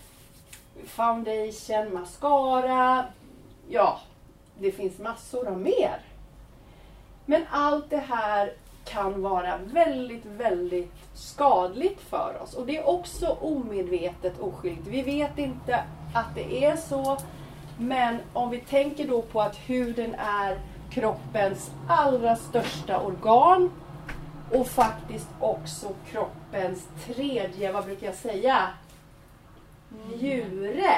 foundation, 0.87 1.94
mascara. 1.94 3.04
Ja, 3.68 4.00
det 4.59 4.73
finns 4.73 4.99
massor 4.99 5.49
av 5.49 5.61
mer. 5.61 6.00
Men 7.26 7.44
allt 7.50 7.90
det 7.90 8.04
här 8.09 8.52
kan 8.85 9.23
vara 9.23 9.57
väldigt, 9.57 10.25
väldigt 10.25 10.93
skadligt 11.15 12.01
för 12.01 12.43
oss. 12.43 12.55
Och 12.55 12.67
det 12.67 12.77
är 12.77 12.89
också 12.89 13.27
omedvetet 13.41 14.41
oskyldigt. 14.41 14.87
Vi 14.87 15.03
vet 15.03 15.39
inte 15.39 15.85
att 16.15 16.35
det 16.35 16.65
är 16.65 16.77
så. 16.77 17.19
Men 17.79 18.19
om 18.33 18.51
vi 18.51 18.61
tänker 18.61 19.09
då 19.09 19.23
på 19.23 19.41
att 19.41 19.57
huden 19.57 20.15
är 20.19 20.59
kroppens 20.91 21.71
allra 21.89 22.37
största 22.37 23.01
organ 23.01 23.71
och 24.51 24.67
faktiskt 24.67 25.29
också 25.41 25.89
kroppens 26.11 26.89
tredje, 27.07 27.73
vad 27.73 27.85
brukar 27.85 28.07
jag 28.07 28.17
säga, 28.17 28.69
njure. 29.89 30.95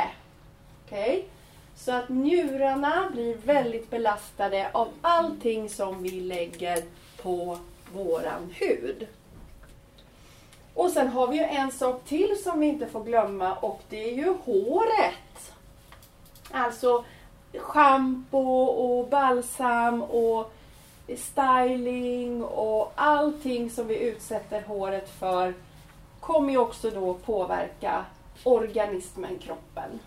Okej? 0.86 1.28
Så 1.76 1.92
att 1.92 2.08
njurarna 2.08 3.10
blir 3.12 3.36
väldigt 3.36 3.90
belastade 3.90 4.70
av 4.72 4.88
allting 5.00 5.68
som 5.68 6.02
vi 6.02 6.20
lägger 6.20 6.82
på 7.22 7.58
våran 7.94 8.54
hud. 8.54 9.06
Och 10.74 10.90
sen 10.90 11.08
har 11.08 11.26
vi 11.26 11.36
ju 11.36 11.42
en 11.42 11.72
sak 11.72 12.04
till 12.04 12.42
som 12.42 12.60
vi 12.60 12.66
inte 12.66 12.86
får 12.86 13.04
glömma 13.04 13.54
och 13.54 13.82
det 13.88 14.10
är 14.10 14.14
ju 14.14 14.34
håret. 14.44 15.52
Alltså 16.50 17.04
schampo 17.58 18.64
och 18.64 19.08
balsam 19.08 20.02
och 20.02 20.52
styling 21.16 22.44
och 22.44 22.92
allting 22.94 23.70
som 23.70 23.86
vi 23.86 23.98
utsätter 23.98 24.62
håret 24.62 25.10
för 25.10 25.54
kommer 26.20 26.52
ju 26.52 26.58
också 26.58 26.90
då 26.90 27.14
påverka 27.14 28.04
organismen, 28.44 29.38
kroppen. 29.38 30.00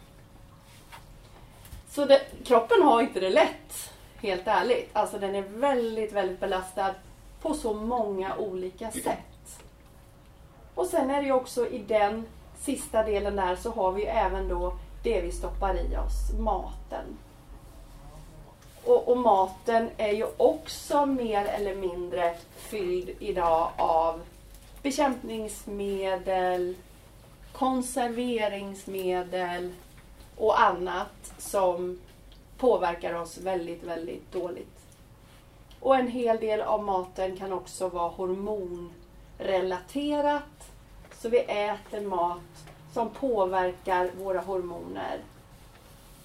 Så 1.89 2.05
det, 2.05 2.21
kroppen 2.45 2.81
har 2.81 3.01
inte 3.01 3.19
det 3.19 3.29
lätt, 3.29 3.93
helt 4.21 4.47
ärligt. 4.47 4.89
Alltså 4.93 5.19
den 5.19 5.35
är 5.35 5.41
väldigt, 5.41 6.11
väldigt 6.11 6.39
belastad 6.39 6.93
på 7.41 7.53
så 7.53 7.73
många 7.73 8.35
olika 8.35 8.91
sätt. 8.91 9.59
Och 10.75 10.85
sen 10.85 11.09
är 11.09 11.21
det 11.21 11.25
ju 11.25 11.33
också 11.33 11.67
i 11.67 11.77
den 11.77 12.25
sista 12.59 13.03
delen 13.03 13.35
där 13.35 13.55
så 13.55 13.71
har 13.71 13.91
vi 13.91 14.01
ju 14.01 14.07
även 14.07 14.47
då 14.47 14.73
det 15.03 15.21
vi 15.21 15.31
stoppar 15.31 15.75
i 15.75 15.97
oss, 15.97 16.31
maten. 16.39 17.17
Och, 18.83 19.07
och, 19.07 19.17
maten 19.17 19.89
är 19.97 20.11
ju 20.11 20.25
också 20.37 21.05
mer 21.05 21.45
eller 21.45 21.75
mindre 21.75 22.35
fylld 22.55 23.09
idag 23.19 23.71
av 23.77 24.21
bekämpningsmedel, 24.81 26.75
konserveringsmedel 27.51 29.73
och 30.37 30.61
annat 30.61 31.33
som 31.37 31.99
påverkar 32.57 33.13
oss 33.13 33.37
väldigt, 33.37 33.83
väldigt 33.83 34.31
dåligt. 34.31 34.76
Och 35.87 35.95
en 35.95 36.07
hel 36.07 36.39
del 36.39 36.61
av 36.61 36.83
maten 36.83 37.37
kan 37.37 37.53
också 37.53 37.89
vara 37.89 38.09
hormonrelaterat. 38.09 40.71
Så 41.13 41.29
vi 41.29 41.39
äter 41.39 42.01
mat 42.01 42.65
som 42.93 43.09
påverkar 43.09 44.11
våra 44.17 44.39
hormoner. 44.39 45.19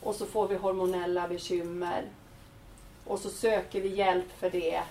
Och 0.00 0.14
så 0.14 0.26
får 0.26 0.48
vi 0.48 0.56
hormonella 0.56 1.28
bekymmer. 1.28 2.04
Och 3.04 3.18
så 3.18 3.30
söker 3.30 3.80
vi 3.80 3.88
hjälp 3.88 4.38
för 4.38 4.50
det. 4.50 4.82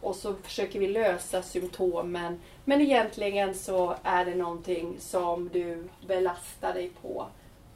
Och 0.00 0.16
så 0.16 0.34
försöker 0.34 0.78
vi 0.78 0.88
lösa 0.88 1.42
symptomen. 1.42 2.40
Men 2.64 2.80
egentligen 2.80 3.54
så 3.54 3.94
är 4.02 4.24
det 4.24 4.34
någonting 4.34 4.96
som 5.00 5.50
du 5.52 5.88
belastar 6.06 6.74
dig 6.74 6.90
på 7.02 7.26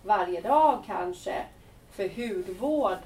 varje 0.03 0.41
dag 0.41 0.83
kanske. 0.87 1.45
För 1.93 2.09
hudvård 2.09 2.99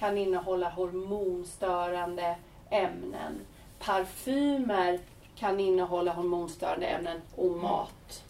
kan 0.00 0.18
innehålla 0.18 0.70
hormonstörande 0.70 2.36
ämnen. 2.70 3.40
Parfymer 3.78 4.98
kan 5.36 5.60
innehålla 5.60 6.12
hormonstörande 6.12 6.86
ämnen 6.86 7.20
och 7.36 7.50
mat. 7.50 8.22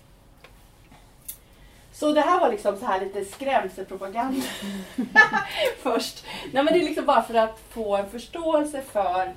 Så 1.92 2.12
det 2.12 2.20
här 2.20 2.40
var 2.40 2.50
liksom 2.50 2.76
så 2.76 2.86
här 2.86 3.00
lite 3.00 3.24
skrämselpropaganda 3.24 4.46
först. 5.82 6.24
Nej 6.52 6.64
men 6.64 6.66
det 6.66 6.80
är 6.80 6.84
liksom 6.84 7.06
bara 7.06 7.22
för 7.22 7.34
att 7.34 7.60
få 7.68 7.96
en 7.96 8.10
förståelse 8.10 8.82
för 8.82 9.34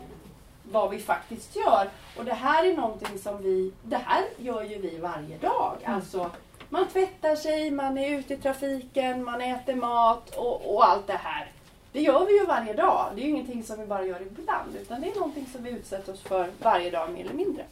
vad 0.64 0.90
vi 0.90 1.00
faktiskt 1.00 1.56
gör. 1.56 1.90
Och 2.18 2.26
det 2.26 2.34
här 2.34 2.66
är 2.66 2.78
någonting 2.78 3.20
som 3.20 3.44
vi, 3.44 3.72
det 3.84 3.98
här 4.06 4.24
gör 4.38 4.64
ju 4.64 4.78
vi 4.82 4.98
varje 4.98 5.38
dag. 5.38 5.78
Mm. 5.84 5.96
Alltså 5.96 6.32
man 6.70 6.88
tvättar 6.88 7.36
sig, 7.36 7.72
man 7.72 7.98
är 7.98 8.20
ute 8.20 8.34
i 8.34 8.38
trafiken, 8.38 9.24
man 9.24 9.42
äter 9.42 9.76
mat 9.76 10.36
och, 10.36 10.76
och 10.76 10.88
allt 10.88 11.08
det 11.08 11.20
här. 11.24 11.53
Det 11.94 12.02
gör 12.02 12.26
vi 12.26 12.40
ju 12.40 12.46
varje 12.46 12.74
dag. 12.74 13.12
Det 13.16 13.22
är 13.22 13.24
ju 13.24 13.30
ingenting 13.30 13.64
som 13.64 13.80
vi 13.80 13.86
bara 13.86 14.06
gör 14.06 14.22
ibland 14.22 14.76
utan 14.76 15.02
det 15.02 15.08
är 15.08 15.16
någonting 15.16 15.48
som 15.52 15.64
vi 15.64 15.70
utsätter 15.70 16.14
oss 16.14 16.22
för 16.22 16.50
varje 16.62 16.90
dag 16.90 17.12
mer 17.12 17.22
eller 17.22 17.34
mindre. 17.34 17.66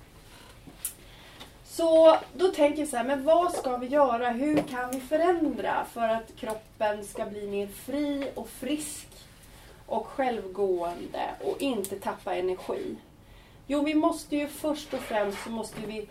Så 1.66 2.18
då 2.34 2.48
tänker 2.48 2.80
jag 2.80 2.90
så 2.90 2.98
här, 2.98 3.04
men 3.04 3.24
vad 3.24 3.54
ska 3.54 3.78
vi 3.78 3.88
göra? 3.88 4.30
Hur 4.30 4.58
kan 4.58 4.92
vi 4.92 5.00
förändra 5.00 5.86
för 5.94 6.10
att 6.10 6.36
kroppen 6.36 7.06
ska 7.06 7.26
bli 7.26 7.48
mer 7.48 7.68
fri 7.68 8.32
och 8.36 8.50
frisk 8.50 9.08
och 9.86 10.08
självgående 10.08 11.30
och 11.44 11.62
inte 11.62 12.00
tappa 12.00 12.36
energi? 12.36 12.96
Jo, 13.68 13.84
vi 13.84 13.96
måste 13.96 14.36
ju 14.36 14.48
först 14.48 14.94
och 14.94 15.00
främst 15.00 15.44
så 15.44 15.50
måste 15.50 15.82
vi 15.82 16.08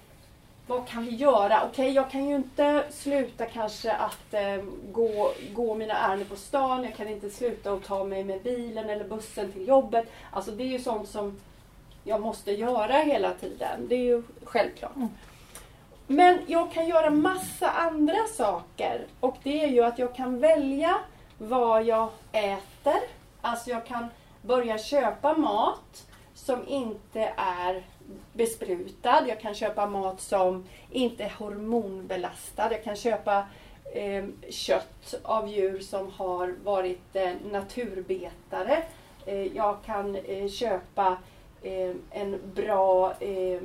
vad 0.70 0.88
kan 0.88 1.04
vi 1.04 1.10
göra? 1.10 1.62
Okej, 1.64 1.68
okay, 1.68 1.90
jag 1.90 2.10
kan 2.10 2.28
ju 2.28 2.36
inte 2.36 2.84
sluta 2.90 3.46
kanske 3.46 3.92
att 3.92 4.34
eh, 4.34 4.62
gå, 4.92 5.32
gå 5.52 5.74
mina 5.74 5.94
ärenden 5.94 6.28
på 6.28 6.36
stan. 6.36 6.84
Jag 6.84 6.94
kan 6.94 7.08
inte 7.08 7.30
sluta 7.30 7.72
att 7.72 7.84
ta 7.84 8.04
mig 8.04 8.24
med 8.24 8.42
bilen 8.42 8.90
eller 8.90 9.04
bussen 9.04 9.52
till 9.52 9.68
jobbet. 9.68 10.12
Alltså 10.30 10.50
det 10.50 10.62
är 10.62 10.66
ju 10.66 10.78
sånt 10.78 11.08
som 11.08 11.40
jag 12.04 12.20
måste 12.20 12.52
göra 12.52 12.92
hela 12.92 13.34
tiden. 13.34 13.88
Det 13.88 13.94
är 13.94 14.04
ju 14.04 14.22
självklart. 14.44 14.96
Mm. 14.96 15.08
Men 16.06 16.38
jag 16.46 16.72
kan 16.72 16.88
göra 16.88 17.10
massa 17.10 17.70
andra 17.70 18.26
saker. 18.36 19.06
Och 19.20 19.36
det 19.42 19.64
är 19.64 19.68
ju 19.68 19.84
att 19.84 19.98
jag 19.98 20.14
kan 20.14 20.38
välja 20.38 20.98
vad 21.38 21.84
jag 21.84 22.08
äter. 22.32 23.00
Alltså 23.40 23.70
jag 23.70 23.86
kan 23.86 24.06
börja 24.42 24.78
köpa 24.78 25.36
mat 25.36 26.06
som 26.34 26.68
inte 26.68 27.32
är 27.36 27.84
besprutad. 28.32 29.24
Jag 29.28 29.40
kan 29.40 29.54
köpa 29.54 29.86
mat 29.86 30.20
som 30.20 30.64
inte 30.90 31.24
är 31.24 31.34
hormonbelastad. 31.38 32.72
Jag 32.72 32.84
kan 32.84 32.96
köpa 32.96 33.46
eh, 33.94 34.24
kött 34.50 35.14
av 35.22 35.48
djur 35.48 35.80
som 35.80 36.10
har 36.10 36.54
varit 36.64 37.16
eh, 37.16 37.32
naturbetare. 37.52 38.82
Eh, 39.26 39.56
jag 39.56 39.76
kan 39.86 40.16
eh, 40.16 40.48
köpa 40.48 41.18
eh, 41.62 41.92
en 42.10 42.40
bra, 42.54 43.14
eh, 43.20 43.60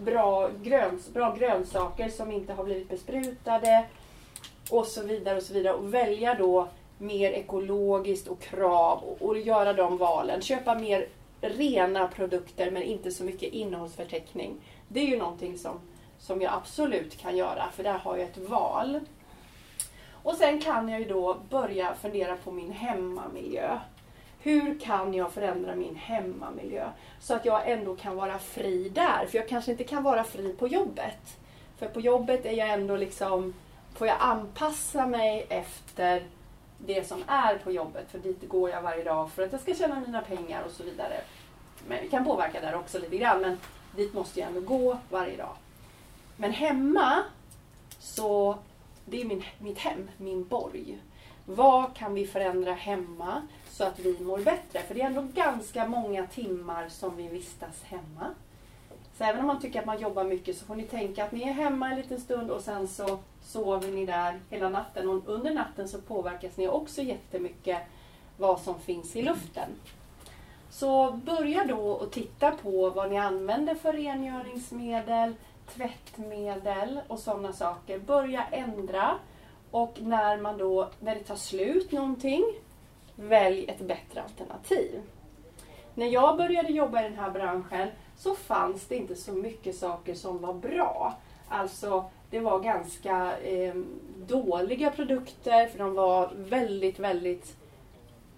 bra, 0.00 0.50
gröns, 0.62 1.08
bra 1.08 1.36
grönsaker 1.38 2.08
som 2.08 2.32
inte 2.32 2.52
har 2.52 2.64
blivit 2.64 2.88
besprutade 2.88 3.84
och 4.70 4.86
så 4.86 5.02
vidare 5.02 5.36
och 5.36 5.42
så 5.42 5.54
vidare 5.54 5.74
och 5.74 5.94
välja 5.94 6.34
då 6.34 6.68
mer 6.98 7.30
ekologiskt 7.30 8.28
och 8.28 8.40
krav 8.40 8.98
och, 8.98 9.28
och 9.28 9.38
göra 9.38 9.72
de 9.72 9.96
valen. 9.96 10.42
Köpa 10.42 10.74
mer 10.74 11.06
rena 11.40 12.08
produkter 12.08 12.70
men 12.70 12.82
inte 12.82 13.10
så 13.10 13.24
mycket 13.24 13.52
innehållsförteckning. 13.52 14.60
Det 14.88 15.00
är 15.00 15.06
ju 15.06 15.18
någonting 15.18 15.58
som, 15.58 15.80
som 16.18 16.42
jag 16.42 16.52
absolut 16.52 17.18
kan 17.18 17.36
göra 17.36 17.70
för 17.74 17.82
där 17.82 17.98
har 17.98 18.16
jag 18.16 18.28
ett 18.28 18.38
val. 18.38 19.00
Och 20.22 20.34
sen 20.34 20.60
kan 20.60 20.88
jag 20.88 21.00
ju 21.00 21.06
då 21.06 21.36
börja 21.50 21.94
fundera 21.94 22.36
på 22.36 22.50
min 22.50 22.72
hemmamiljö. 22.72 23.78
Hur 24.42 24.80
kan 24.80 25.14
jag 25.14 25.32
förändra 25.32 25.74
min 25.74 25.96
hemmamiljö 25.96 26.88
så 27.20 27.34
att 27.34 27.44
jag 27.44 27.70
ändå 27.70 27.96
kan 27.96 28.16
vara 28.16 28.38
fri 28.38 28.88
där? 28.88 29.26
För 29.26 29.38
jag 29.38 29.48
kanske 29.48 29.70
inte 29.70 29.84
kan 29.84 30.02
vara 30.02 30.24
fri 30.24 30.52
på 30.52 30.68
jobbet. 30.68 31.38
För 31.78 31.88
på 31.88 32.00
jobbet 32.00 32.46
är 32.46 32.52
jag 32.52 32.68
ändå 32.70 32.96
liksom, 32.96 33.54
får 33.94 34.06
jag 34.06 34.16
anpassa 34.20 35.06
mig 35.06 35.46
efter 35.48 36.22
det 36.86 37.08
som 37.08 37.22
är 37.26 37.58
på 37.58 37.72
jobbet. 37.72 38.10
För 38.10 38.18
dit 38.18 38.48
går 38.48 38.70
jag 38.70 38.82
varje 38.82 39.04
dag 39.04 39.30
för 39.30 39.42
att 39.42 39.52
jag 39.52 39.60
ska 39.60 39.74
tjäna 39.74 40.00
mina 40.00 40.20
pengar 40.20 40.62
och 40.62 40.72
så 40.72 40.82
vidare. 40.82 41.20
Men 41.88 42.02
vi 42.02 42.08
kan 42.08 42.24
påverka 42.24 42.60
där 42.60 42.74
också 42.74 42.98
lite 42.98 43.18
grann. 43.18 43.40
Men 43.40 43.58
dit 43.96 44.14
måste 44.14 44.40
jag 44.40 44.48
ändå 44.48 44.60
gå 44.60 44.98
varje 45.10 45.36
dag. 45.36 45.56
Men 46.36 46.52
hemma 46.52 47.22
så 47.98 48.58
det 49.04 49.20
är 49.20 49.24
min, 49.24 49.44
mitt 49.58 49.78
hem, 49.78 50.10
min 50.16 50.44
borg. 50.44 50.98
Vad 51.44 51.96
kan 51.96 52.14
vi 52.14 52.26
förändra 52.26 52.72
hemma 52.72 53.42
så 53.70 53.84
att 53.84 53.98
vi 53.98 54.20
mår 54.20 54.38
bättre? 54.38 54.82
För 54.82 54.94
det 54.94 55.00
är 55.00 55.06
ändå 55.06 55.22
ganska 55.34 55.86
många 55.86 56.26
timmar 56.26 56.88
som 56.88 57.16
vi 57.16 57.28
vistas 57.28 57.82
hemma. 57.82 58.34
Så 59.20 59.24
även 59.24 59.40
om 59.40 59.46
man 59.46 59.60
tycker 59.60 59.80
att 59.80 59.86
man 59.86 60.00
jobbar 60.00 60.24
mycket 60.24 60.58
så 60.58 60.64
får 60.64 60.74
ni 60.74 60.82
tänka 60.82 61.24
att 61.24 61.32
ni 61.32 61.42
är 61.42 61.52
hemma 61.52 61.90
en 61.90 61.96
liten 61.96 62.20
stund 62.20 62.50
och 62.50 62.60
sen 62.60 62.88
så 62.88 63.18
sover 63.42 63.88
ni 63.88 64.06
där 64.06 64.40
hela 64.50 64.68
natten. 64.68 65.08
Och 65.08 65.22
under 65.26 65.54
natten 65.54 65.88
så 65.88 66.00
påverkas 66.00 66.56
ni 66.56 66.68
också 66.68 67.02
jättemycket 67.02 67.78
vad 68.36 68.60
som 68.60 68.80
finns 68.80 69.16
i 69.16 69.22
luften. 69.22 69.68
Så 70.70 71.12
börja 71.12 71.64
då 71.64 71.90
och 71.90 72.10
titta 72.10 72.50
på 72.50 72.90
vad 72.90 73.10
ni 73.10 73.18
använder 73.18 73.74
för 73.74 73.92
rengöringsmedel, 73.92 75.34
tvättmedel 75.74 77.00
och 77.08 77.18
sådana 77.18 77.52
saker. 77.52 77.98
Börja 77.98 78.44
ändra 78.44 79.18
och 79.70 79.96
när, 80.00 80.38
man 80.38 80.58
då, 80.58 80.90
när 81.00 81.14
det 81.14 81.24
tar 81.24 81.36
slut 81.36 81.92
någonting, 81.92 82.44
välj 83.16 83.64
ett 83.68 83.80
bättre 83.80 84.22
alternativ. 84.22 85.02
När 85.94 86.06
jag 86.06 86.36
började 86.36 86.72
jobba 86.72 87.00
i 87.00 87.02
den 87.02 87.18
här 87.18 87.30
branschen 87.30 87.88
så 88.20 88.34
fanns 88.34 88.86
det 88.86 88.96
inte 88.96 89.16
så 89.16 89.32
mycket 89.32 89.76
saker 89.76 90.14
som 90.14 90.38
var 90.38 90.54
bra. 90.54 91.14
Alltså 91.48 92.04
det 92.30 92.40
var 92.40 92.60
ganska 92.60 93.38
eh, 93.38 93.74
dåliga 94.16 94.90
produkter 94.90 95.66
för 95.66 95.78
de 95.78 95.94
var 95.94 96.32
väldigt, 96.36 96.98
väldigt 96.98 97.56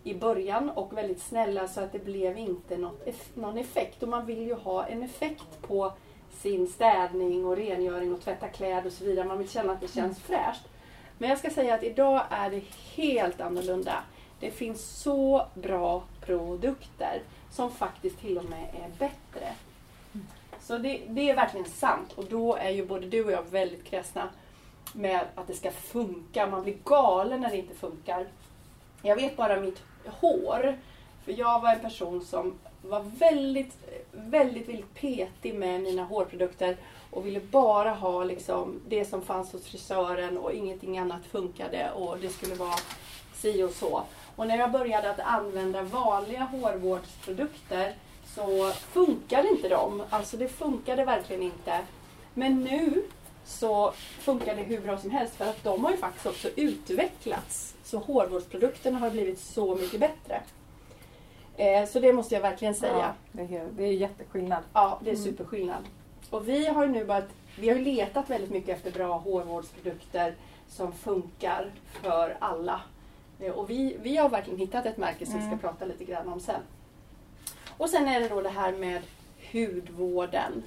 i 0.05 0.15
början 0.15 0.71
och 0.71 0.97
väldigt 0.97 1.23
snälla 1.23 1.69
så 1.69 1.81
att 1.81 1.93
det 1.93 2.05
blev 2.05 2.39
inte 2.39 2.77
något, 2.77 3.09
någon 3.35 3.59
effekt. 3.59 4.03
Och 4.03 4.09
man 4.09 4.27
vill 4.27 4.43
ju 4.43 4.55
ha 4.55 4.87
en 4.87 5.03
effekt 5.03 5.63
på 5.63 5.93
sin 6.31 6.67
städning 6.67 7.45
och 7.45 7.57
rengöring 7.57 8.15
och 8.15 8.21
tvätta 8.21 8.49
kläder 8.49 8.87
och 8.87 8.93
så 8.93 9.05
vidare. 9.05 9.27
Man 9.27 9.39
vill 9.39 9.49
känna 9.49 9.73
att 9.73 9.81
det 9.81 9.89
känns 9.89 10.19
fräscht. 10.21 10.69
Men 11.19 11.29
jag 11.29 11.39
ska 11.39 11.51
säga 11.51 11.75
att 11.75 11.83
idag 11.83 12.23
är 12.31 12.51
det 12.51 12.63
helt 12.95 13.41
annorlunda. 13.41 14.03
Det 14.41 14.51
finns 14.51 15.03
så 15.03 15.47
bra 15.55 16.03
produkter 16.21 17.23
som 17.51 17.71
faktiskt 17.71 18.21
till 18.21 18.39
och 18.39 18.45
med 18.45 18.69
är 18.75 18.99
bättre. 18.99 19.55
Så 20.73 20.79
det, 20.79 21.01
det 21.09 21.31
är 21.31 21.37
verkligen 21.37 21.67
sant 21.67 22.13
och 22.15 22.25
då 22.25 22.57
är 22.57 22.71
ju 22.71 22.87
både 22.87 23.07
du 23.07 23.25
och 23.25 23.33
jag 23.33 23.43
väldigt 23.51 23.85
kräsna 23.85 24.29
med 24.93 25.21
att 25.35 25.47
det 25.47 25.55
ska 25.55 25.71
funka. 25.71 26.47
Man 26.47 26.63
blir 26.63 26.77
galen 26.85 27.41
när 27.41 27.51
det 27.51 27.57
inte 27.57 27.75
funkar. 27.75 28.27
Jag 29.03 29.17
vet 29.17 29.37
bara 29.37 29.61
mitt 29.61 29.83
hår. 30.07 30.79
För 31.25 31.33
jag 31.33 31.61
var 31.61 31.73
en 31.73 31.81
person 31.81 32.25
som 32.25 32.59
var 32.83 33.01
väldigt, 33.01 33.77
väldigt, 34.13 34.69
väldigt 34.69 34.95
petig 34.95 35.55
med 35.55 35.81
mina 35.81 36.05
hårprodukter 36.05 36.77
och 37.11 37.27
ville 37.27 37.41
bara 37.41 37.91
ha 37.91 38.25
liksom 38.25 38.81
det 38.89 39.05
som 39.05 39.23
fanns 39.23 39.53
hos 39.53 39.67
frisören 39.67 40.39
och 40.39 40.53
ingenting 40.53 40.99
annat 40.99 41.27
funkade 41.27 41.91
och 41.91 42.19
det 42.19 42.29
skulle 42.29 42.55
vara 42.55 42.79
si 43.35 43.63
och 43.63 43.71
så. 43.71 44.03
Och 44.37 44.47
när 44.47 44.59
jag 44.59 44.73
började 44.73 45.11
att 45.11 45.21
använda 45.21 45.83
vanliga 45.83 46.43
hårvårdsprodukter 46.43 47.95
så 48.35 48.71
funkade 48.73 49.49
inte 49.49 49.69
de. 49.69 50.03
Alltså 50.11 50.37
det 50.37 50.49
funkade 50.49 51.05
verkligen 51.05 51.43
inte. 51.43 51.79
Men 52.35 52.61
nu 52.63 53.03
så 53.45 53.93
funkar 54.21 54.57
det 54.57 54.63
hur 54.63 54.81
bra 54.81 54.99
som 54.99 55.11
helst 55.11 55.35
för 55.37 55.45
att 55.45 55.65
de 55.65 55.85
har 55.85 55.91
ju 55.91 55.97
faktiskt 55.97 56.27
också 56.27 56.49
utvecklats. 56.57 57.75
Så 57.85 57.99
hårvårdsprodukterna 57.99 58.99
har 58.99 59.11
blivit 59.11 59.41
så 59.41 59.75
mycket 59.77 60.01
bättre. 60.01 60.41
Eh, 61.57 61.89
så 61.89 62.01
det 62.01 62.13
måste 62.13 62.35
jag 62.35 62.43
verkligen 62.43 62.75
säga. 62.75 63.15
Ja, 63.33 63.43
det, 63.43 63.57
är, 63.57 63.67
det 63.77 63.85
är 63.85 63.93
jätteskillnad. 63.93 64.63
Ja, 64.73 65.01
det 65.05 65.11
är 65.11 65.17
superskillnad. 65.17 65.85
Och 66.31 66.49
vi 66.49 66.67
har 66.67 66.87
nu 66.87 67.05
bara, 67.05 67.23
vi 67.59 67.69
har 67.69 67.77
letat 67.79 68.31
väldigt 68.31 68.51
mycket 68.51 68.77
efter 68.77 68.91
bra 68.91 69.19
hårvårdsprodukter 69.19 70.35
som 70.69 70.93
funkar 70.93 71.71
för 72.03 72.37
alla. 72.39 72.81
Eh, 73.41 73.53
och 73.53 73.71
vi, 73.71 73.97
vi 74.03 74.17
har 74.17 74.29
verkligen 74.29 74.59
hittat 74.59 74.87
ett 74.87 74.97
märke 74.97 75.27
som 75.27 75.35
vi 75.35 75.41
ska 75.41 75.47
Mm. 75.49 75.59
prata 75.59 75.85
lite 75.85 76.05
grann 76.05 76.29
om 76.29 76.41
sen. 76.41 76.61
Och 77.79 77.91
sen 77.91 78.09
är 78.09 78.21
det 78.21 78.29
då 78.29 78.41
det 78.41 78.49
här 78.49 78.73
med 78.73 79.03
hudvården. 79.53 80.63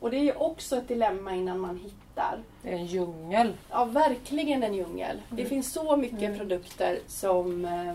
Och 0.00 0.10
det 0.10 0.16
är 0.16 0.22
ju 0.24 0.32
också 0.32 0.76
ett 0.76 0.88
dilemma 0.88 1.34
innan 1.34 1.60
man 1.60 1.76
hittar. 1.76 2.38
Det 2.62 2.68
är 2.68 2.72
en 2.72 2.86
djungel. 2.86 3.52
Ja, 3.70 3.84
verkligen 3.84 4.62
en 4.62 4.74
djungel. 4.74 5.22
Det 5.28 5.34
Mm. 5.40 5.48
finns 5.48 5.72
så 5.72 5.96
mycket 5.96 6.22
Mm. 6.22 6.38
produkter 6.38 6.98
som... 7.06 7.64
eh, 7.64 7.94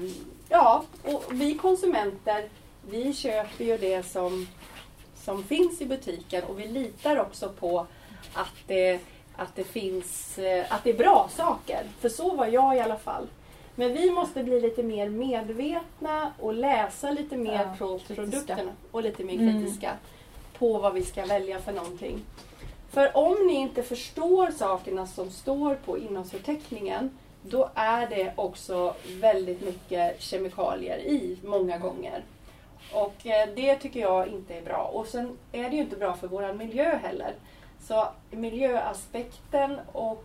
Ja, 0.50 0.84
och 1.04 1.24
vi 1.32 1.54
konsumenter, 1.58 2.50
vi 2.90 3.14
köper 3.14 3.66
ju 3.66 3.78
det 3.78 4.04
som, 4.04 4.48
som 5.16 5.44
finns 5.44 5.82
i 5.82 5.86
butiken 5.86 6.44
och 6.44 6.60
vi 6.60 6.68
litar 6.68 7.20
också 7.20 7.50
på 7.50 7.86
att 8.34 8.54
det, 8.68 9.00
att 9.36 9.56
det 9.56 9.64
finns... 9.64 10.38
eh, 10.38 10.66
Att 10.74 10.84
det 10.84 10.90
är 10.90 10.98
bra 10.98 11.30
saker. 11.36 11.84
För 12.00 12.10
så 12.10 12.36
var 12.36 12.46
jag 12.48 12.76
i 12.78 12.80
alla 12.80 12.98
fall. 12.98 13.28
Men 13.82 13.94
vi 13.94 14.12
måste 14.12 14.44
bli 14.44 14.62
lite 14.62 14.84
mer 14.84 15.10
medvetna 15.10 16.34
och 16.40 16.54
läsa 16.54 17.12
lite 17.12 17.38
mer 17.38 17.54
Ja, 17.54 17.76
på 17.80 17.88
kritiska. 18.00 18.16
produkterna. 18.16 18.72
Och 18.92 19.04
lite 19.04 19.24
mer 19.24 19.34
Mm. 19.34 19.54
kritiska 19.64 19.92
på 20.58 20.78
vad 20.80 20.94
vi 20.94 21.04
ska 21.04 21.26
välja 21.26 21.60
för 21.60 21.72
någonting. 21.72 22.22
För 22.90 23.18
om 23.18 23.48
ni 23.48 23.54
inte 23.54 23.84
förstår 23.84 24.52
sakerna 24.52 25.08
som 25.08 25.32
står 25.32 25.76
på 25.76 25.98
innehållsförteckningen 25.98 27.10
då 27.42 27.70
är 27.76 28.08
det 28.08 28.34
också 28.36 28.96
väldigt 29.22 29.62
mycket 29.62 30.22
kemikalier 30.22 30.98
i 30.98 31.38
många 31.44 31.78
gånger. 31.78 32.24
Och 32.94 33.28
eh, 33.28 33.50
det 33.56 33.76
tycker 33.76 34.00
jag 34.00 34.28
inte 34.28 34.54
är 34.56 34.62
bra. 34.62 34.92
Och 34.94 35.08
sen 35.08 35.38
är 35.52 35.70
det 35.70 35.76
ju 35.76 35.82
inte 35.82 35.96
bra 35.96 36.14
för 36.14 36.28
vår 36.28 36.54
miljö 36.54 36.96
heller. 37.04 37.34
Så 37.88 38.08
miljöaspekten 38.32 39.80
och 39.92 40.24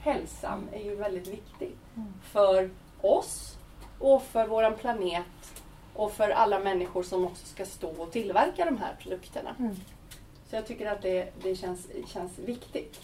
hälsan 0.00 0.68
är 0.72 0.84
ju 0.84 0.94
väldigt 0.96 1.26
viktig 1.28 1.66
Mm. 1.68 1.85
För 2.32 2.70
oss 3.00 3.56
och 3.98 4.22
för 4.22 4.46
våran 4.46 4.74
planet 4.74 5.24
och 5.94 6.12
för 6.12 6.30
alla 6.30 6.58
människor 6.58 7.02
som 7.02 7.24
också 7.24 7.46
ska 7.46 7.66
stå 7.66 7.88
och 7.88 8.12
tillverka 8.12 8.64
de 8.64 8.76
här 8.76 8.96
produkterna. 9.02 9.54
Mm. 9.58 9.76
Så 10.50 10.56
jag 10.56 10.66
tycker 10.66 10.86
att 10.86 11.02
det, 11.02 11.32
det 11.42 11.56
känns, 11.56 11.86
känns 12.12 12.38
viktigt. 12.38 13.00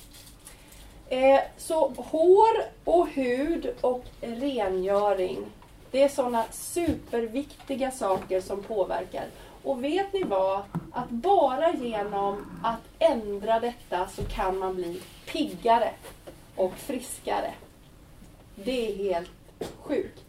Eh, 1.09 1.40
så 1.57 1.88
hår 1.96 2.64
och 2.85 3.09
hud 3.09 3.74
och 3.81 4.05
rengöring. 4.20 5.38
Det 5.90 6.02
är 6.02 6.09
sådana 6.09 6.44
superviktiga 6.50 7.90
saker 7.90 8.40
som 8.40 8.62
påverkar. 8.62 9.24
Och 9.62 9.85
vet 9.85 10.12
ni 10.12 10.22
vad? 10.22 10.62
Att 10.92 11.11
bara 11.11 11.72
genom 11.72 12.61
att 12.62 12.81
ändra 12.98 13.61
detta 13.61 14.09
så 14.09 14.22
kan 14.24 14.59
man 14.59 14.74
bli 14.74 15.02
piggare 15.26 15.90
och 16.57 16.74
friskare. 16.74 17.55
Det 18.54 18.88
är 18.88 18.96
helt 18.96 19.30
sjukt. 19.78 20.24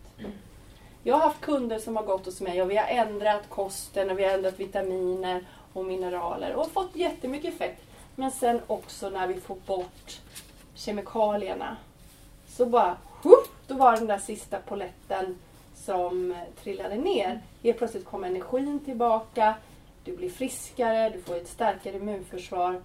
Jag 1.04 1.16
har 1.16 1.22
haft 1.22 1.42
kunder 1.42 1.80
som 1.80 1.96
har 1.96 2.04
gått 2.04 2.26
hos 2.26 2.42
mig 2.42 2.62
och 2.62 2.72
vi 2.72 2.78
har 2.78 2.88
ändrat 2.88 3.50
kosten 3.50 4.12
och 4.12 4.20
vi 4.20 4.24
har 4.24 4.32
ändrat 4.32 4.60
vitaminer 4.60 5.46
och 5.74 5.86
mineraler 5.86 6.56
och 6.56 6.72
fått 6.72 6.96
jättemycket 6.96 7.54
effekt. 7.54 7.82
Men 8.16 8.32
sen 8.32 8.62
också 8.68 9.10
när 9.10 9.28
vi 9.28 9.40
får 9.40 9.58
bort 9.66 10.22
kemikalierna 10.76 11.78
så 12.48 12.66
bara, 12.66 12.98
då 13.68 13.76
var 13.76 13.98
den 13.98 14.08
där 14.08 14.18
sista 14.18 14.60
poletten 14.60 15.38
som 15.76 16.36
trillade 16.64 16.96
ner. 16.96 17.42
Helt 17.64 17.78
plötsligt 17.78 18.06
kom 18.06 18.24
energin 18.24 18.80
tillbaka, 18.80 19.56
du 20.04 20.18
blir 20.18 20.30
friskare, 20.30 21.10
du 21.10 21.22
får 21.22 21.36
ett 21.36 21.48
starkare 21.48 21.96
immunförsvar 21.96 22.82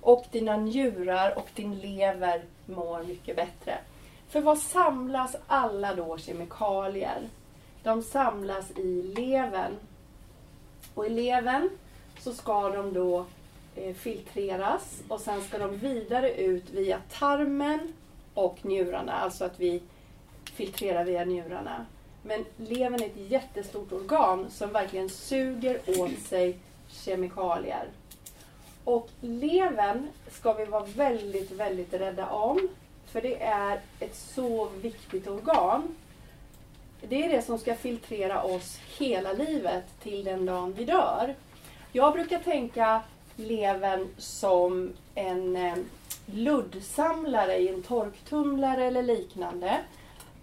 och 0.00 0.24
dina 0.32 0.56
njurar 0.56 1.38
och 1.38 1.48
din 1.54 1.78
lever 1.78 2.44
mår 2.66 3.02
mycket 3.02 3.36
bättre. 3.36 3.78
För 4.28 4.40
vad 4.40 4.58
samlas 4.58 5.36
alla 5.46 5.94
då 5.94 6.18
kemikalier? 6.18 7.28
De 7.82 8.02
samlas 8.02 8.70
i 8.70 9.02
levern. 9.02 9.76
Och 10.94 11.06
i 11.06 11.08
levern 11.08 11.70
så 12.18 12.32
ska 12.32 12.68
de 12.68 12.92
då 12.92 13.26
eh, 13.74 13.94
filtreras 13.94 15.02
och 15.08 15.20
sen 15.20 15.42
ska 15.42 15.58
de 15.58 15.76
vidare 15.76 16.34
ut 16.34 16.70
via 16.70 17.00
tarmen 17.12 17.92
och 18.34 18.58
njurarna. 18.62 19.12
Alltså 19.12 19.44
att 19.44 19.60
vi 19.60 19.82
filtrerar 20.44 21.04
via 21.04 21.24
njurarna. 21.24 21.86
Men 22.22 22.44
levern 22.56 23.02
är 23.02 23.06
ett 23.06 23.30
jättestort 23.30 23.92
organ 23.92 24.50
som 24.50 24.72
verkligen 24.72 25.08
suger 25.08 25.80
åt 26.00 26.18
sig 26.18 26.58
kemikalier. 26.88 27.88
Och 28.84 29.08
levern 29.20 30.08
ska 30.30 30.52
vi 30.52 30.64
vara 30.64 30.84
väldigt, 30.84 31.50
väldigt 31.50 31.94
rädda 31.94 32.30
om. 32.30 32.68
För 33.16 33.22
det 33.22 33.42
är 33.42 33.80
ett 34.00 34.16
så 34.16 34.68
viktigt 34.82 35.28
organ. 35.28 35.96
Det 37.00 37.24
är 37.24 37.28
det 37.28 37.42
som 37.42 37.58
ska 37.58 37.74
filtrera 37.74 38.42
oss 38.42 38.78
hela 38.98 39.32
livet 39.32 39.84
till 40.02 40.24
den 40.24 40.46
dagen 40.46 40.72
vi 40.72 40.84
dör. 40.84 41.34
Jag 41.92 42.12
brukar 42.12 42.38
tänka 42.38 43.02
levern 43.36 44.08
som 44.18 44.92
en 45.14 45.56
eh, 45.56 45.74
luddsamlare 46.26 47.56
i 47.56 47.68
en 47.68 47.82
torktumlare 47.82 48.84
eller 48.84 49.02
liknande. 49.02 49.78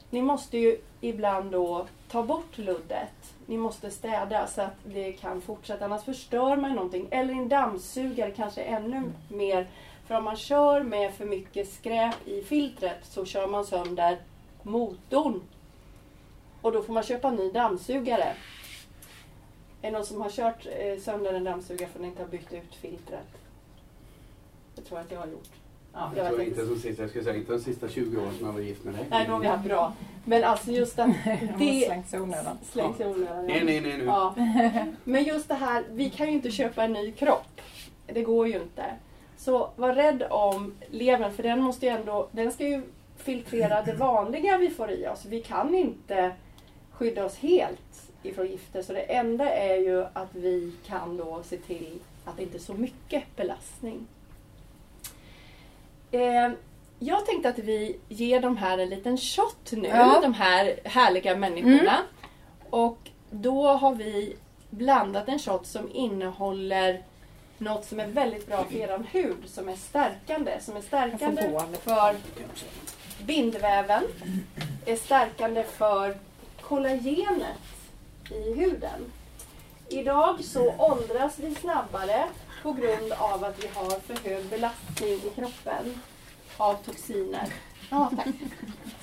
Ni 0.09 0.21
måste 0.21 0.57
ju 0.57 0.77
ibland 1.01 1.51
då 1.51 1.88
ta 2.12 2.23
bort 2.23 2.57
luddet. 2.57 3.33
Ni 3.45 3.57
måste 3.57 3.91
städa 3.91 4.47
så 4.47 4.62
att 4.62 4.77
det 4.83 5.12
kan 5.12 5.41
fortsätta, 5.41 5.86
annars 5.86 6.03
förstör 6.03 6.57
man 6.57 6.75
någonting. 6.75 7.07
Eller 7.12 7.33
en 7.33 7.49
dammsugare 7.49 8.31
kanske 8.31 8.62
ännu 8.62 9.12
mer. 9.27 9.67
För 10.07 10.15
om 10.15 10.23
man 10.23 10.35
kör 10.35 10.83
med 10.83 11.13
för 11.13 11.25
mycket 11.25 11.69
skräp 11.73 12.27
i 12.27 12.41
filtret 12.41 12.97
så 13.03 13.25
kör 13.25 13.47
man 13.47 13.65
sönder 13.65 14.17
motorn. 14.63 15.41
Och 16.61 16.71
då 16.71 16.81
får 16.83 16.93
man 16.93 17.03
köpa 17.03 17.27
en 17.27 17.35
ny 17.35 17.51
dammsugare. 17.51 18.23
Är 19.81 19.91
det 19.91 19.91
någon 19.91 20.05
som 20.05 20.21
har 20.21 20.29
kört 20.29 20.65
eh, 20.65 20.99
sönder 20.99 21.33
en 21.33 21.43
dammsugare 21.43 21.89
för 21.89 21.99
att 21.99 22.01
den 22.01 22.05
inte 22.09 22.21
har 22.23 22.29
bytt 22.29 22.53
ut 22.53 22.75
filtret? 22.75 23.27
Det 24.75 24.81
tror 24.81 24.99
jag 24.99 25.05
att 25.05 25.11
jag 25.11 25.19
har 25.19 25.27
gjort. 25.27 25.49
Ja, 25.93 26.11
Jag 26.15 26.27
tror 26.27 26.37
vet 26.37 26.47
inte 26.47 26.65
som 26.65 26.79
sista, 26.79 27.01
jag 27.03 27.09
skulle 27.09 27.23
säga 27.23 27.35
inte 27.35 27.51
de 27.51 27.59
sista 27.59 27.89
20 27.89 28.17
åren 28.17 28.33
som 28.37 28.45
jag 28.45 28.53
var 28.53 28.59
gift 28.59 28.83
med 28.83 28.93
dig. 28.93 29.05
Nej, 29.09 29.25
då 29.27 29.33
har 29.33 29.39
vi 29.39 29.47
haft 29.47 29.65
bra. 29.65 29.93
Men 30.25 30.43
alltså 30.43 30.71
just 30.71 30.99
att 30.99 31.09
Det 31.25 31.49
det 31.57 31.85
slängs 31.85 32.13
i 32.13 32.17
onödan. 32.19 32.57
slängs 32.63 32.99
i 32.99 33.05
onödan. 33.05 33.45
Nej, 33.45 33.63
nej, 33.65 33.81
nej 33.81 33.97
nu. 33.97 34.03
Ja. 34.05 34.35
Men 35.03 35.23
just 35.23 35.47
det 35.47 35.53
här, 35.55 35.83
vi 35.91 36.09
kan 36.09 36.27
ju 36.27 36.33
inte 36.33 36.51
köpa 36.51 36.83
en 36.83 36.93
ny 36.93 37.11
kropp. 37.11 37.61
Det 38.07 38.23
går 38.23 38.47
ju 38.47 38.61
inte. 38.61 38.83
Så 39.43 39.69
var 39.75 39.93
rädd 39.93 40.23
om 40.29 40.73
levern 40.91 41.34
för 41.34 41.43
den 41.43 41.62
måste 41.62 41.86
ju 41.86 41.91
ändå, 41.91 42.27
den 42.32 42.51
ska 42.51 42.67
ju 42.67 42.82
filtrera 43.17 43.82
det 43.82 43.93
vanliga 43.93 44.58
vi 44.58 44.69
får 44.69 44.91
i 44.91 45.08
oss. 45.08 45.25
Vi 45.25 45.41
kan 45.41 45.75
inte 45.75 46.32
skydda 46.91 47.25
oss 47.25 47.36
helt 47.38 48.12
ifrån 48.23 48.47
gifter. 48.47 48.82
Så 48.82 48.93
det 48.93 49.01
enda 49.01 49.49
är 49.49 49.75
ju 49.75 50.06
att 50.13 50.29
vi 50.36 50.71
kan 50.86 51.17
då 51.17 51.43
se 51.43 51.58
till 51.58 51.99
att 52.25 52.38
det 52.38 52.43
inte 52.43 52.58
är 52.58 52.60
så 52.60 52.73
mycket 52.73 53.36
belastning. 53.36 54.08
Eh, 56.12 56.51
jag 56.99 57.25
tänkte 57.25 57.49
att 57.49 57.60
vi 57.60 57.97
ger 58.10 58.39
de 58.41 58.58
här 58.58 58.77
en 58.77 58.89
liten 58.89 59.17
shot 59.17 59.71
nu, 59.71 59.88
Ja. 59.88 60.19
de 60.21 60.34
här 60.34 60.79
härliga 60.84 61.36
människorna. 61.36 61.97
Och 62.69 62.97
då 63.29 63.67
har 63.67 63.95
vi 63.95 64.36
blandat 64.69 65.27
en 65.29 65.39
shot 65.39 65.65
som 65.67 65.91
innehåller 65.93 67.03
något 67.63 67.86
som 67.86 67.99
är 67.99 68.08
väldigt 68.08 68.47
bra 68.47 68.65
för 68.65 68.76
er 68.76 69.04
hud, 69.12 69.49
som 69.49 69.69
är 69.69 69.76
stärkande. 69.76 70.62
Som 70.62 70.78
är 70.78 70.82
stärkande 70.82 71.54
för 71.84 72.15
bindväven, 73.26 74.04
är 74.86 74.95
stärkande 74.95 75.63
för 75.63 76.17
kollagenet 76.62 77.58
i 78.30 78.54
huden. 78.54 79.12
Idag 79.89 80.43
så 80.43 80.73
åldras 80.78 81.39
vi 81.39 81.56
snabbare 81.56 82.28
på 82.63 82.73
grund 82.73 83.12
av 83.12 83.43
att 83.43 83.63
vi 83.63 83.67
har 83.67 83.99
för 83.99 84.30
hög 84.30 84.45
belastning 84.45 85.13
i 85.13 85.32
kroppen 85.36 86.02
av 86.58 86.73
toxiner. 86.73 87.54
Ja, 87.89 88.12
tack. 88.17 88.28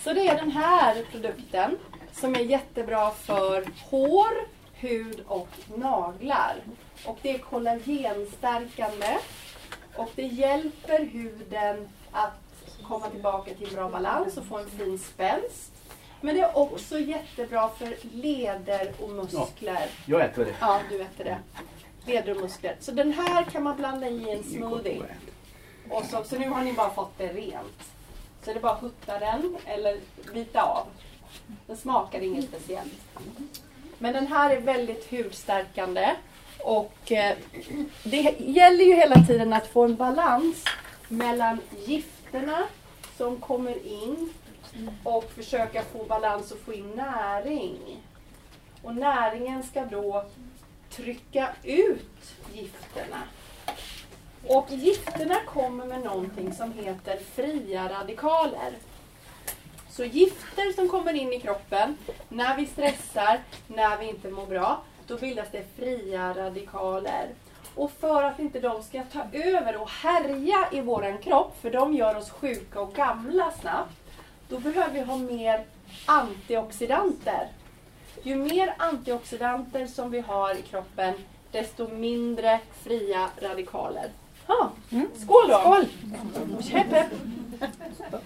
Så 0.04 0.12
det 0.12 0.28
är 0.28 0.36
den 0.36 0.50
här 0.50 1.04
produkten 1.12 1.78
som 2.12 2.34
är 2.34 2.40
jättebra 2.40 3.10
för 3.10 3.66
hår, 3.90 4.48
hud 4.74 5.20
och 5.26 5.48
naglar. 5.76 6.56
Och 7.06 7.18
det 7.22 7.34
är 7.34 7.38
kollagenstärkande 7.38 9.18
och 9.96 10.10
det 10.14 10.22
hjälper 10.22 11.04
huden 11.04 11.88
att 12.10 12.40
komma 12.88 13.10
tillbaka 13.10 13.54
till 13.54 13.68
en 13.68 13.74
bra 13.74 13.88
balans 13.88 14.36
och 14.36 14.44
få 14.46 14.58
en 14.58 14.70
fin 14.70 14.98
spänst. 14.98 15.72
Men 16.20 16.34
det 16.34 16.40
är 16.40 16.58
också 16.58 16.98
jättebra 16.98 17.68
för 17.68 17.96
leder 18.12 18.92
och 19.00 19.10
muskler. 19.10 19.88
Jag 20.06 20.24
äter 20.24 20.44
det. 20.44 20.54
Ja, 20.60 20.80
du 20.90 21.02
äter 21.02 21.24
det. 21.24 21.38
Leder 22.06 22.34
och 22.34 22.40
muskler. 22.40 22.76
Så 22.80 22.92
den 22.92 23.12
här 23.12 23.44
kan 23.44 23.62
man 23.62 23.76
blanda 23.76 24.08
i 24.08 24.30
en 24.30 24.44
smoothie. 24.44 25.02
Och 25.90 26.04
så, 26.04 26.24
så 26.24 26.38
nu 26.38 26.48
har 26.48 26.64
ni 26.64 26.72
bara 26.72 26.90
fått 26.90 27.18
det 27.18 27.32
rent. 27.32 27.82
Så 28.42 28.52
det 28.52 28.58
är 28.58 28.60
bara 28.60 28.72
att 28.72 28.82
hutta 28.82 29.18
den 29.18 29.56
eller 29.66 30.00
bita 30.32 30.62
av. 30.62 30.86
Den 31.66 31.76
smakar 31.76 32.20
inget 32.20 32.44
speciellt. 32.44 32.92
Men 33.98 34.12
den 34.12 34.26
här 34.26 34.50
är 34.50 34.60
väldigt 34.60 35.10
hudstärkande. 35.10 36.14
Och 36.64 37.12
eh, 37.12 37.36
det 38.02 38.36
gäller 38.38 38.84
ju 38.84 38.94
hela 38.94 39.24
tiden 39.26 39.52
att 39.52 39.66
få 39.66 39.84
en 39.84 39.96
balans 39.96 40.64
mellan 41.08 41.60
gifterna 41.86 42.62
som 43.16 43.36
kommer 43.36 43.86
in 43.86 44.32
och 45.04 45.32
försöka 45.32 45.82
få 45.82 46.04
balans 46.04 46.52
och 46.52 46.58
få 46.58 46.72
in 46.72 46.90
näring. 46.90 48.02
Och 48.82 48.94
näringen 48.94 49.62
ska 49.62 49.84
då 49.84 50.24
trycka 50.90 51.48
ut 51.62 52.34
gifterna. 52.52 53.22
Och 54.46 54.66
gifterna 54.70 55.36
kommer 55.46 55.86
med 55.86 56.00
någonting 56.00 56.52
som 56.52 56.72
heter 56.72 57.18
fria 57.34 57.88
radikaler. 57.88 58.72
Så 59.90 60.04
gifter 60.04 60.72
som 60.72 60.88
kommer 60.88 61.12
in 61.12 61.32
i 61.32 61.40
kroppen 61.40 61.96
när 62.28 62.56
vi 62.56 62.66
stressar, 62.66 63.40
när 63.66 63.98
vi 63.98 64.08
inte 64.08 64.30
mår 64.30 64.46
bra, 64.46 64.82
då 65.10 65.16
bildas 65.16 65.48
det 65.52 65.64
fria 65.76 66.34
radikaler. 66.34 67.28
Och 67.74 67.90
för 68.00 68.22
att 68.22 68.38
inte 68.38 68.60
de 68.60 68.82
ska 68.82 69.02
ta 69.02 69.24
över 69.32 69.76
och 69.76 69.90
härja 69.90 70.68
i 70.72 70.80
våran 70.80 71.18
kropp, 71.18 71.56
för 71.62 71.70
de 71.70 71.94
gör 71.94 72.16
oss 72.16 72.30
sjuka 72.30 72.80
och 72.80 72.94
gamla 72.94 73.52
snabbt, 73.60 73.96
då 74.48 74.58
behöver 74.58 74.92
vi 74.92 75.00
ha 75.00 75.16
mer 75.16 75.64
antioxidanter. 76.06 77.48
Ju 78.22 78.36
mer 78.36 78.74
antioxidanter 78.78 79.86
som 79.86 80.10
vi 80.10 80.20
har 80.20 80.54
i 80.54 80.62
kroppen, 80.62 81.14
desto 81.52 81.88
mindre 81.88 82.60
fria 82.82 83.30
radikaler. 83.40 84.10
Ja, 84.46 84.70
skål 85.14 85.48
då! 85.48 85.60
Skål! 85.60 85.86
Hepp, 86.70 86.92
hepp. 86.92 87.10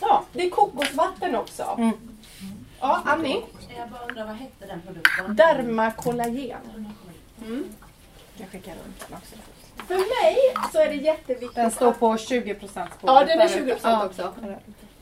Ja, 0.00 0.24
det 0.32 0.46
är 0.46 0.50
kokosvatten 0.50 1.34
också. 1.34 1.74
Mm. 1.78 2.11
Ja, 2.82 3.02
Annie. 3.04 3.42
Jag 3.78 3.88
bara 3.88 4.02
undrar, 4.08 4.26
vad 4.26 4.36
hette 4.36 4.66
den 4.66 4.82
produkten? 4.82 5.36
Dermakollagen. 5.36 6.60
Mm. 7.44 7.64
Jag 8.36 8.48
skickar 8.48 8.72
runt 8.72 9.08
den 9.08 9.18
också. 9.18 9.34
För 9.86 9.94
mig 9.94 10.36
så 10.72 10.78
är 10.78 10.88
det 10.88 10.94
jätteviktigt 10.94 11.54
Den 11.54 11.70
står 11.70 11.92
på 11.92 12.16
20 12.18 12.54
procent. 12.54 12.90
Ja, 13.02 13.24
den 13.24 13.40
är 13.40 13.48
20% 13.48 13.78
Ja. 13.82 14.06
också. 14.06 14.34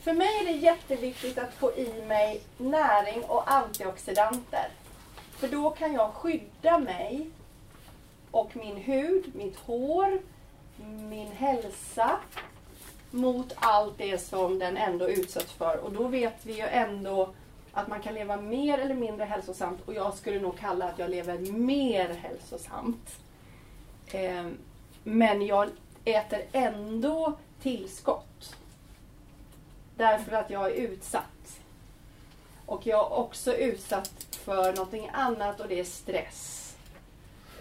För 0.03 0.13
mig 0.13 0.29
är 0.41 0.45
det 0.45 0.53
jätteviktigt 0.59 1.39
att 1.39 1.55
få 1.55 1.73
i 1.73 2.03
mig 2.07 2.41
näring 2.59 3.23
och 3.25 3.51
antioxidanter. 3.53 4.69
För 5.39 5.49
då 5.49 5.71
kan 5.71 5.93
jag 5.93 6.13
skydda 6.15 6.79
mig 6.79 7.31
och 8.31 8.57
min 8.57 8.77
hud, 8.77 9.35
mitt 9.35 9.57
hår, 9.59 10.19
min 11.09 11.33
hälsa 11.33 12.11
mot 13.11 13.53
allt 13.57 13.99
det 13.99 14.19
som 14.19 14.59
den 14.59 14.77
ändå 14.77 15.09
utsätts 15.09 15.53
för. 15.53 15.77
Och 15.77 15.93
då 15.93 16.09
vet 16.09 16.37
vi 16.43 16.53
ju 16.53 16.67
ändå 16.67 17.31
att 17.73 17.89
man 17.89 18.01
kan 18.01 18.15
leva 18.15 18.37
mer 18.37 18.79
eller 18.79 18.95
mindre 18.95 19.25
hälsosamt 19.25 19.81
och 19.87 19.95
jag 19.95 20.15
skulle 20.15 20.41
nog 20.41 20.59
kalla 20.59 20.89
att 20.89 20.99
jag 20.99 21.11
lever 21.11 21.39
mer 21.39 22.09
hälsosamt. 22.09 23.19
Eh, 24.07 24.47
men 25.05 25.47
jag 25.47 25.71
äter 26.05 26.43
ändå 26.53 27.33
tillskott. 27.63 28.57
Därför 29.97 30.33
att 30.33 30.51
jag 30.51 30.67
är 30.67 30.75
utsatt. 30.75 31.61
Och 32.67 32.87
jag 32.87 32.99
är 32.99 33.19
också 33.19 33.55
utsatt 33.55 34.27
för 34.31 34.73
någonting 34.73 35.11
annat 35.13 35.61
och 35.61 35.69
det 35.69 35.81
är 35.81 35.85
stress. 35.85 36.77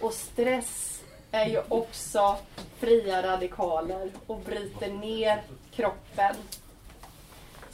Och 0.01 0.13
stress 0.13 1.01
är 1.31 1.45
ju 1.45 1.61
också 1.67 2.37
fria 2.77 3.23
radikaler 3.23 4.11
och 4.27 4.39
bryter 4.39 4.93
ner 4.93 5.43
kroppen. 5.71 6.35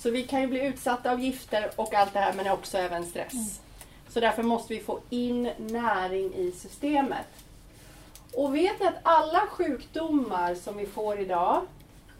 Så 0.05 0.11
vi 0.11 0.23
kan 0.23 0.41
ju 0.41 0.47
bli 0.47 0.65
utsatta 0.65 1.11
av 1.11 1.19
gifter 1.19 1.71
och 1.75 1.93
allt 1.93 2.13
det 2.13 2.19
här 2.19 2.33
men 2.33 2.51
också 2.51 2.77
även 2.77 3.05
stress. 3.05 3.61
Så 4.09 4.19
därför 4.19 4.43
måste 4.43 4.73
vi 4.73 4.79
få 4.79 4.99
in 5.09 5.51
näring 5.57 6.33
i 6.33 6.51
systemet. 6.51 7.27
Och 8.33 8.55
vet 8.55 8.79
ni 8.79 8.85
att 8.85 8.99
alla 9.03 9.47
sjukdomar 9.47 10.55
som 10.55 10.77
vi 10.77 10.85
får 10.85 11.19
idag, 11.19 11.61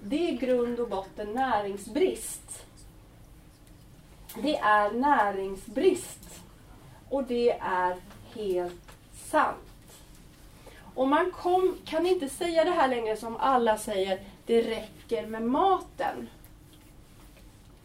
det 0.03 0.29
är 0.29 0.37
grund 0.37 0.79
och 0.79 0.89
botten 0.89 1.33
näringsbrist. 1.33 2.65
Det 4.43 4.57
är 4.57 4.91
näringsbrist. 4.91 6.41
Och 7.09 7.23
det 7.23 7.51
är 7.61 7.95
helt 8.33 8.91
sant. 9.25 9.93
Och 10.95 11.07
man 11.07 11.31
kom, 11.31 11.77
kan 11.85 12.05
inte 12.05 12.29
säga 12.29 12.63
det 12.63 12.71
här 12.71 12.87
längre 12.87 13.17
som 13.17 13.37
alla 13.37 13.77
säger, 13.77 14.19
det 14.45 14.61
räcker 14.61 15.27
med 15.27 15.41
maten. 15.41 16.29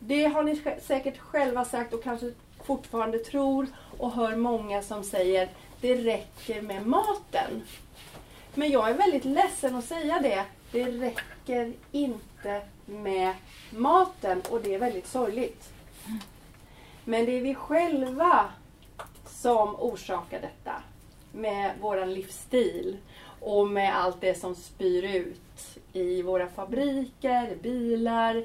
Det 0.03 0.25
har 0.25 0.43
ni 0.43 0.63
säkert 0.83 1.19
själva 1.19 1.65
sagt 1.65 1.95
och 1.95 2.03
kanske 2.03 2.33
fortfarande 2.65 3.19
tror 3.19 3.67
och 3.99 4.13
hör 4.13 4.37
många 4.37 4.83
som 4.83 5.05
säger 5.05 5.49
det 5.81 5.95
räcker 5.95 6.63
med 6.63 6.87
maten. 6.87 7.63
Men 8.55 8.71
jag 8.71 8.91
är 8.91 8.95
väldigt 8.95 9.25
ledsen 9.25 9.75
att 9.75 9.85
säga 9.85 10.21
det. 10.23 10.45
Det 10.73 10.85
räcker 10.85 11.73
inte 11.93 12.63
med 12.87 13.35
maten 13.71 14.43
och 14.51 14.61
det 14.61 14.75
är 14.75 14.79
väldigt 14.79 15.07
sorgligt. 15.07 15.69
Men 17.05 17.27
det 17.27 17.33
är 17.33 17.43
vi 17.43 17.55
själva 17.55 18.51
som 19.27 19.77
orsakar 19.79 20.41
detta 20.41 20.83
med 21.33 21.73
våran 21.81 22.15
livsstil 22.15 22.97
och 23.41 23.69
med 23.69 23.97
allt 23.97 24.21
det 24.21 24.41
som 24.41 24.55
spyr 24.55 25.05
ut 25.05 25.79
i 25.93 26.23
våra 26.23 26.49
fabriker, 26.49 27.57
bilar, 27.63 28.45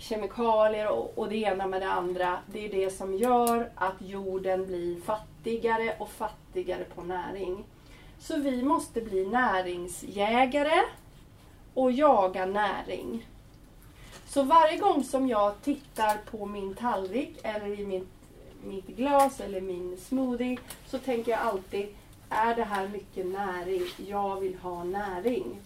kemikalier 0.00 0.88
och, 0.88 1.18
och 1.18 1.28
det 1.28 1.36
ena 1.36 1.66
med 1.66 1.82
det 1.82 1.90
andra. 1.90 2.38
Det 2.46 2.66
är 2.66 2.70
det 2.70 2.90
som 2.90 3.14
gör 3.14 3.70
att 3.74 3.94
jorden 3.98 4.66
blir 4.66 5.00
fattigare 5.00 5.96
och 5.98 6.10
fattigare 6.10 6.84
på 6.84 7.02
näring. 7.02 7.64
Så 8.18 8.36
vi 8.36 8.62
måste 8.62 9.00
bli 9.00 9.26
näringsjägare 9.26 10.82
och 11.74 11.92
jaga 11.92 12.46
näring. 12.46 13.26
Så 14.26 14.42
varje 14.42 14.78
gång 14.78 15.04
som 15.04 15.28
jag 15.28 15.62
tittar 15.62 16.18
på 16.30 16.46
min 16.46 16.74
tallrik 16.74 17.38
eller 17.42 17.80
i 17.80 17.86
mitt, 17.86 18.08
mitt 18.64 18.86
glas 18.86 19.40
eller 19.40 19.60
min 19.60 19.96
smoothie 19.96 20.58
så 20.86 20.98
tänker 20.98 21.32
jag 21.32 21.40
alltid, 21.40 21.94
är 22.28 22.54
det 22.54 22.64
här 22.64 22.88
mycket 22.88 23.26
näring? 23.26 23.82
Jag 23.96 24.40
vill 24.40 24.54
ha 24.54 24.84
näring. 24.84 25.60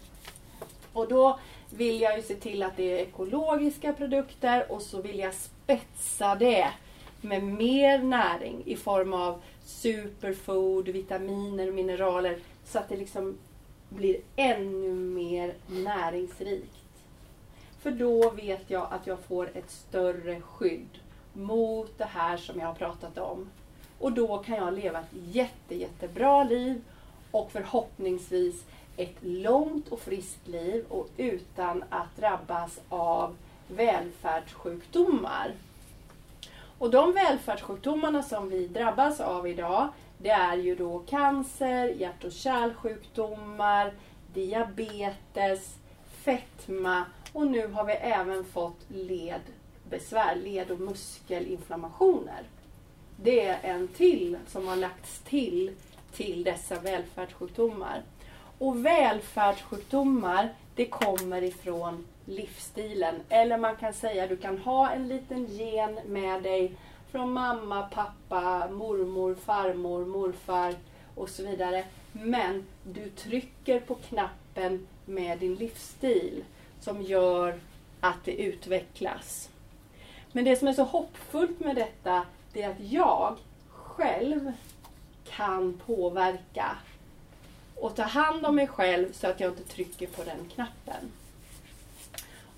Och 0.92 1.08
då 1.08 1.38
vill 1.76 2.00
jag 2.00 2.16
ju 2.16 2.22
se 2.22 2.34
till 2.34 2.62
att 2.62 2.76
det 2.76 2.92
är 2.92 3.02
ekologiska 3.02 3.92
produkter 3.92 4.72
och 4.72 4.82
så 4.82 5.02
vill 5.02 5.18
jag 5.18 5.34
spetsa 5.34 6.34
det 6.34 6.72
med 7.20 7.42
mer 7.42 7.98
näring 7.98 8.62
i 8.66 8.76
form 8.76 9.12
av 9.12 9.42
superfood, 9.64 10.88
vitaminer 10.88 11.68
och 11.68 11.74
mineraler 11.74 12.38
så 12.64 12.78
att 12.78 12.88
det 12.88 12.96
liksom 12.96 13.38
blir 13.88 14.16
ännu 14.36 14.94
mer 14.94 15.54
näringsrikt. 15.66 16.84
För 17.80 17.90
då 17.90 18.30
vet 18.30 18.70
jag 18.70 18.88
att 18.90 19.06
jag 19.06 19.20
får 19.20 19.50
ett 19.54 19.70
större 19.70 20.40
skydd 20.40 20.98
mot 21.32 21.98
det 21.98 22.04
här 22.04 22.36
som 22.36 22.60
jag 22.60 22.66
har 22.66 22.74
pratat 22.74 23.18
om. 23.18 23.50
Och 23.98 24.12
då 24.12 24.38
kan 24.38 24.56
jag 24.56 24.74
leva 24.74 25.00
ett 25.00 25.16
jätte, 25.32 25.74
jättebra 25.74 26.44
liv 26.44 26.80
och 27.30 27.52
förhoppningsvis 27.52 28.64
ett 28.96 29.16
långt 29.20 29.88
och 29.88 30.00
friskt 30.00 30.48
liv 30.48 30.84
och 30.88 31.08
utan 31.16 31.84
att 31.88 32.16
drabbas 32.16 32.80
av 32.88 33.36
välfärdssjukdomar. 33.68 35.52
Och 36.78 36.90
de 36.90 37.12
välfärdssjukdomarna 37.12 38.22
som 38.22 38.50
vi 38.50 38.66
drabbas 38.66 39.20
av 39.20 39.48
idag 39.48 39.88
det 40.18 40.30
är 40.30 40.56
ju 40.56 40.76
då 40.76 40.98
cancer, 40.98 41.88
hjärt 41.88 42.24
och 42.24 42.32
kärlsjukdomar, 42.32 43.92
diabetes, 44.34 45.74
fetma 46.24 47.04
och 47.32 47.46
nu 47.46 47.66
har 47.66 47.84
vi 47.84 47.92
även 47.92 48.44
fått 48.44 48.80
ledbesvär, 48.88 50.36
led 50.36 50.70
och 50.70 50.80
muskelinflammationer. 50.80 52.42
Det 53.16 53.46
är 53.46 53.58
en 53.62 53.88
till 53.88 54.38
som 54.46 54.68
har 54.68 54.76
lagts 54.76 55.18
till 55.18 55.72
till 56.12 56.44
dessa 56.44 56.80
välfärdssjukdomar. 56.80 58.02
Och 58.58 58.86
välfärdssjukdomar 58.86 60.48
det 60.74 60.86
kommer 60.86 61.42
ifrån 61.42 62.04
livsstilen. 62.24 63.14
Eller 63.28 63.58
man 63.58 63.76
kan 63.76 63.92
säga 63.92 64.26
du 64.26 64.36
kan 64.36 64.58
ha 64.58 64.90
en 64.90 65.08
liten 65.08 65.46
gen 65.46 65.98
med 66.06 66.42
dig 66.42 66.72
från 67.10 67.32
mamma, 67.32 67.82
pappa, 67.82 68.68
mormor, 68.70 69.34
farmor, 69.34 70.04
morfar 70.06 70.74
och 71.14 71.28
så 71.28 71.42
vidare. 71.42 71.84
Men 72.12 72.66
du 72.82 73.10
trycker 73.10 73.80
på 73.80 73.94
knappen 73.94 74.86
med 75.04 75.38
din 75.38 75.54
livsstil 75.54 76.44
som 76.80 77.02
gör 77.02 77.60
att 78.00 78.24
det 78.24 78.42
utvecklas. 78.42 79.50
Men 80.32 80.44
det 80.44 80.56
som 80.56 80.68
är 80.68 80.72
så 80.72 80.84
hoppfullt 80.84 81.60
med 81.60 81.76
detta 81.76 82.26
det 82.52 82.62
är 82.62 82.70
att 82.70 82.80
jag 82.80 83.36
själv 83.68 84.52
kan 85.24 85.80
påverka 85.86 86.76
och 87.84 87.96
ta 87.96 88.02
hand 88.02 88.46
om 88.46 88.56
mig 88.56 88.66
själv 88.66 89.12
så 89.12 89.26
att 89.26 89.40
jag 89.40 89.50
inte 89.50 89.64
trycker 89.64 90.06
på 90.06 90.24
den 90.24 90.48
knappen. 90.54 91.12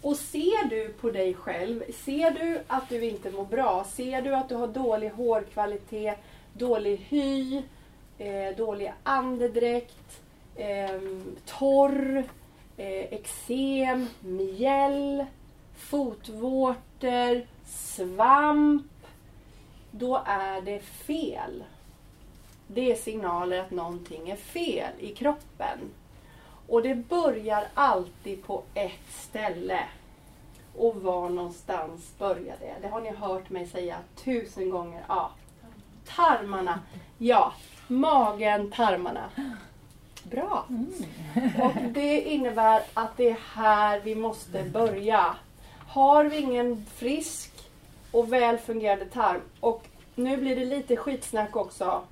Och 0.02 0.16
ser 0.16 0.68
du 0.68 0.88
på 0.88 1.10
dig 1.10 1.34
själv, 1.34 1.82
ser 2.04 2.30
du 2.30 2.60
att 2.66 2.88
du 2.88 3.04
inte 3.04 3.30
mår 3.30 3.44
bra, 3.44 3.84
ser 3.84 4.22
du 4.22 4.34
att 4.34 4.48
du 4.48 4.54
har 4.54 4.68
dålig 4.68 5.10
hårkvalitet, 5.10 6.18
dålig 6.52 6.96
hy, 7.08 7.62
eh, 8.18 8.56
dålig 8.56 8.92
andedräkt, 9.02 10.20
eh, 10.56 11.00
torr, 11.44 12.24
eh, 12.76 13.04
eksem, 13.12 14.08
mjäll, 14.20 15.24
fotvårtor, 15.76 17.46
svamp, 17.66 19.06
då 19.90 20.22
är 20.26 20.60
det 20.60 20.80
fel. 20.80 21.64
Det 22.66 22.92
är 22.92 22.96
signaler 22.96 23.60
att 23.60 23.70
någonting 23.70 24.30
är 24.30 24.36
fel 24.36 24.92
i 24.98 25.14
kroppen. 25.14 25.78
Och 26.68 26.82
det 26.82 26.94
börjar 26.94 27.64
alltid 27.74 28.44
på 28.44 28.62
ett 28.74 29.12
ställe. 29.12 29.80
Och 30.76 30.96
var 30.96 31.28
någonstans 31.28 32.12
börjar 32.18 32.56
det? 32.60 32.74
Det 32.82 32.88
har 32.88 33.00
ni 33.00 33.10
hört 33.10 33.50
mig 33.50 33.66
säga 33.66 33.96
tusen 34.24 34.70
gånger. 34.70 35.04
Ja, 35.08 35.30
tarmarna. 36.04 36.80
Ja, 37.18 37.52
magen, 37.88 38.70
tarmarna. 38.70 39.30
Bra. 40.22 40.66
Och 41.62 41.72
det 41.90 42.20
innebär 42.20 42.82
att 42.94 43.16
det 43.16 43.30
är 43.30 43.38
här 43.54 44.00
vi 44.00 44.14
måste 44.14 44.62
börja. 44.62 45.36
Har 45.88 46.24
vi 46.24 46.36
ingen 46.36 46.86
frisk 46.94 47.52
och 48.12 48.32
väl 48.32 48.58
fungerande 48.58 49.04
tarm 49.04 49.40
och 49.60 49.86
nu 50.14 50.36
blir 50.36 50.56
det 50.56 50.64
lite 50.64 50.96
skitsnack 50.96 51.56
också. 51.56 52.02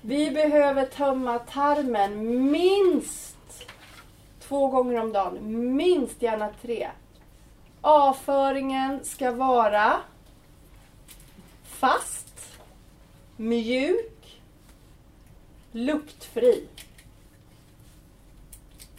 Vi 0.00 0.30
behöver 0.30 0.86
tömma 0.86 1.38
tarmen 1.38 2.50
minst 2.50 3.36
två 4.40 4.68
gånger 4.68 5.00
om 5.00 5.12
dagen. 5.12 5.76
Minst 5.76 6.22
gärna 6.22 6.50
tre. 6.62 6.88
Avföringen 7.80 9.04
ska 9.04 9.32
vara 9.32 10.00
fast, 11.64 12.58
mjuk, 13.36 14.40
luktfri 15.72 16.66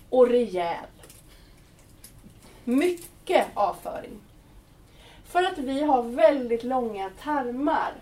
och 0.09 0.27
rejäl. 0.27 0.85
Mycket 2.63 3.47
avföring. 3.53 4.19
För 5.25 5.43
att 5.43 5.57
vi 5.57 5.83
har 5.83 6.03
väldigt 6.03 6.63
långa 6.63 7.09
tarmar. 7.23 7.93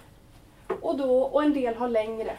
Och, 0.82 0.98
då, 0.98 1.22
och 1.22 1.44
en 1.44 1.54
del 1.54 1.76
har 1.76 1.90
längre. 1.90 2.38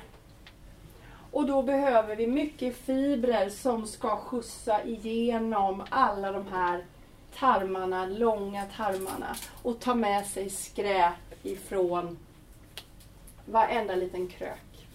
Och 1.30 1.46
då 1.46 1.62
behöver 1.62 2.16
vi 2.16 2.26
mycket 2.26 2.76
fibrer 2.76 3.48
som 3.48 3.86
ska 3.86 4.16
skjutsa 4.16 4.84
igenom 4.84 5.84
alla 5.88 6.32
de 6.32 6.46
här 6.46 6.84
tarmarna, 7.38 8.06
långa 8.06 8.64
tarmarna 8.76 9.36
och 9.62 9.80
ta 9.80 9.94
med 9.94 10.26
sig 10.26 10.50
skräp 10.50 11.14
ifrån 11.42 12.18
varenda 13.44 13.94
liten 13.94 14.28
krök. 14.28 14.86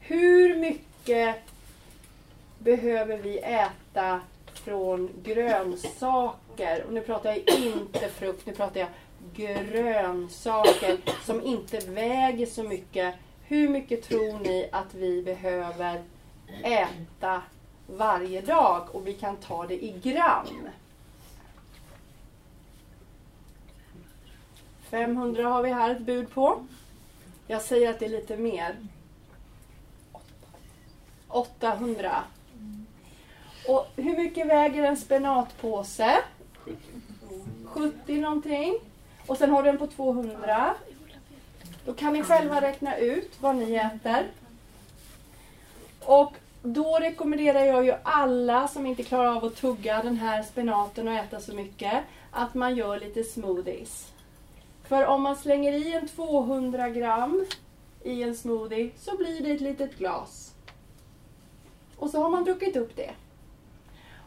Hur 0.00 0.56
mycket 0.56 1.36
behöver 2.58 3.16
vi 3.16 3.38
äta 3.38 4.20
från 4.54 5.10
grönsaker? 5.22 6.84
Och 6.86 6.92
nu 6.92 7.00
pratar 7.00 7.30
jag 7.30 7.38
inte 7.58 8.08
frukt, 8.08 8.46
nu 8.46 8.54
pratar 8.54 8.80
jag 8.80 8.88
grönsaker 9.36 10.98
som 11.24 11.42
inte 11.42 11.78
väger 11.78 12.46
så 12.46 12.62
mycket. 12.62 13.14
Hur 13.44 13.68
mycket 13.68 14.02
tror 14.02 14.38
ni 14.38 14.68
att 14.72 14.94
vi 14.94 15.22
behöver 15.22 16.02
äta 16.62 17.42
varje 17.86 18.40
dag? 18.40 18.88
Och 18.92 19.06
vi 19.06 19.14
kan 19.14 19.36
ta 19.36 19.66
det 19.66 19.84
i 19.84 20.00
gram. 20.02 20.68
500 24.90 25.48
har 25.48 25.62
vi 25.62 25.72
här 25.72 25.90
ett 25.90 26.00
bud 26.00 26.30
på. 26.30 26.66
Jag 27.46 27.62
säger 27.62 27.90
att 27.90 27.98
det 27.98 28.04
är 28.04 28.10
lite 28.10 28.36
mer. 28.36 28.76
800. 31.28 32.24
Och 33.68 33.86
hur 33.96 34.16
mycket 34.16 34.46
väger 34.46 34.82
en 34.82 34.96
spenatpåse? 34.96 36.18
70 37.64 38.20
någonting. 38.20 38.78
Och 39.28 39.36
sen 39.36 39.50
har 39.50 39.62
du 39.62 39.68
den 39.68 39.78
på 39.78 39.86
200. 39.86 40.74
Då 41.84 41.92
kan 41.94 42.12
ni 42.12 42.22
själva 42.22 42.60
räkna 42.60 42.96
ut 42.96 43.32
vad 43.40 43.56
ni 43.56 43.74
äter. 43.74 44.26
Och 46.04 46.32
då 46.62 46.98
rekommenderar 46.98 47.64
jag 47.64 47.84
ju 47.84 47.94
alla 48.02 48.68
som 48.68 48.86
inte 48.86 49.02
klarar 49.02 49.36
av 49.36 49.44
att 49.44 49.56
tugga 49.56 50.02
den 50.02 50.16
här 50.16 50.42
spenaten 50.42 51.08
och 51.08 51.14
äta 51.14 51.40
så 51.40 51.54
mycket 51.54 52.04
att 52.30 52.54
man 52.54 52.76
gör 52.76 53.00
lite 53.00 53.24
smoothies. 53.24 54.12
För 54.82 55.06
om 55.06 55.22
man 55.22 55.36
slänger 55.36 55.72
i 55.72 55.92
en 55.92 56.08
200 56.08 56.88
gram 56.88 57.46
i 58.04 58.22
en 58.22 58.36
smoothie 58.36 58.90
så 58.96 59.16
blir 59.16 59.42
det 59.42 59.50
ett 59.50 59.60
litet 59.60 59.98
glas. 59.98 60.54
Och 61.96 62.10
så 62.10 62.22
har 62.22 62.30
man 62.30 62.44
druckit 62.44 62.76
upp 62.76 62.96
det. 62.96 63.10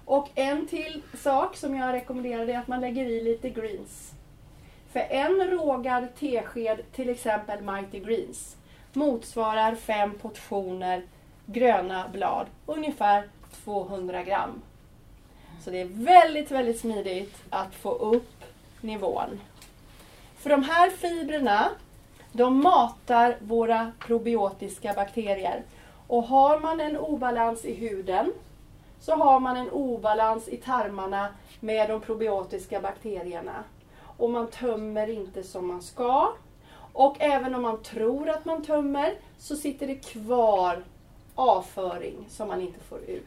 Och 0.06 0.30
en 0.36 0.68
till 0.68 1.02
sak 1.14 1.58
som 1.58 1.76
jag 1.76 1.94
rekommenderar 1.94 2.48
är 2.48 2.58
att 2.58 2.68
man 2.68 2.82
lägger 2.82 3.06
i 3.06 3.24
lite 3.24 3.50
greens. 3.50 4.14
För 4.92 5.00
en 5.00 5.50
rågad 5.50 6.08
tesked, 6.20 6.82
till 6.92 7.10
exempel 7.10 7.62
Mighty 7.62 8.00
Greens, 8.00 8.56
motsvarar 8.94 9.76
fem 9.76 10.14
portioner 10.22 11.04
gröna 11.46 12.08
blad, 12.14 12.48
ungefär 12.66 13.24
200 13.64 14.24
gram. 14.24 14.62
Så 15.64 15.70
det 15.70 15.82
är 15.82 15.86
väldigt, 15.86 16.52
väldigt 16.52 16.80
smidigt 16.80 17.36
att 17.50 17.76
få 17.76 17.92
upp 17.92 18.44
nivån. 18.82 19.40
För 20.38 20.50
de 20.50 20.64
här 20.64 20.90
fibrerna, 20.90 21.70
de 22.32 22.64
matar 22.64 23.36
våra 23.40 23.92
probiotiska 24.00 24.94
bakterier. 24.94 25.64
Och 26.08 26.24
har 26.24 26.60
man 26.60 26.80
en 26.80 26.98
obalans 26.98 27.66
i 27.66 27.74
huden 27.74 28.34
så 29.00 29.16
har 29.16 29.40
man 29.40 29.58
en 29.58 29.70
obalans 29.70 30.48
i 30.48 30.58
tarmarna 30.58 31.28
med 31.60 31.90
de 31.90 32.02
probiotiska 32.02 32.82
bakterierna. 32.82 33.64
Och 34.22 34.30
man 34.30 34.48
tömmer 34.48 35.08
inte 35.10 35.44
som 35.44 35.68
man 35.68 35.82
ska. 35.82 36.34
Och 36.94 37.18
även 37.20 37.56
om 37.56 37.62
man 37.62 37.84
tror 37.84 38.30
att 38.30 38.46
man 38.46 38.64
tömmer 38.64 39.16
så 39.38 39.56
sitter 39.56 39.88
det 39.88 39.96
kvar 39.96 40.84
avföring 41.36 42.26
som 42.30 42.48
man 42.48 42.62
inte 42.62 42.80
får 42.80 43.00
ut. 43.00 43.26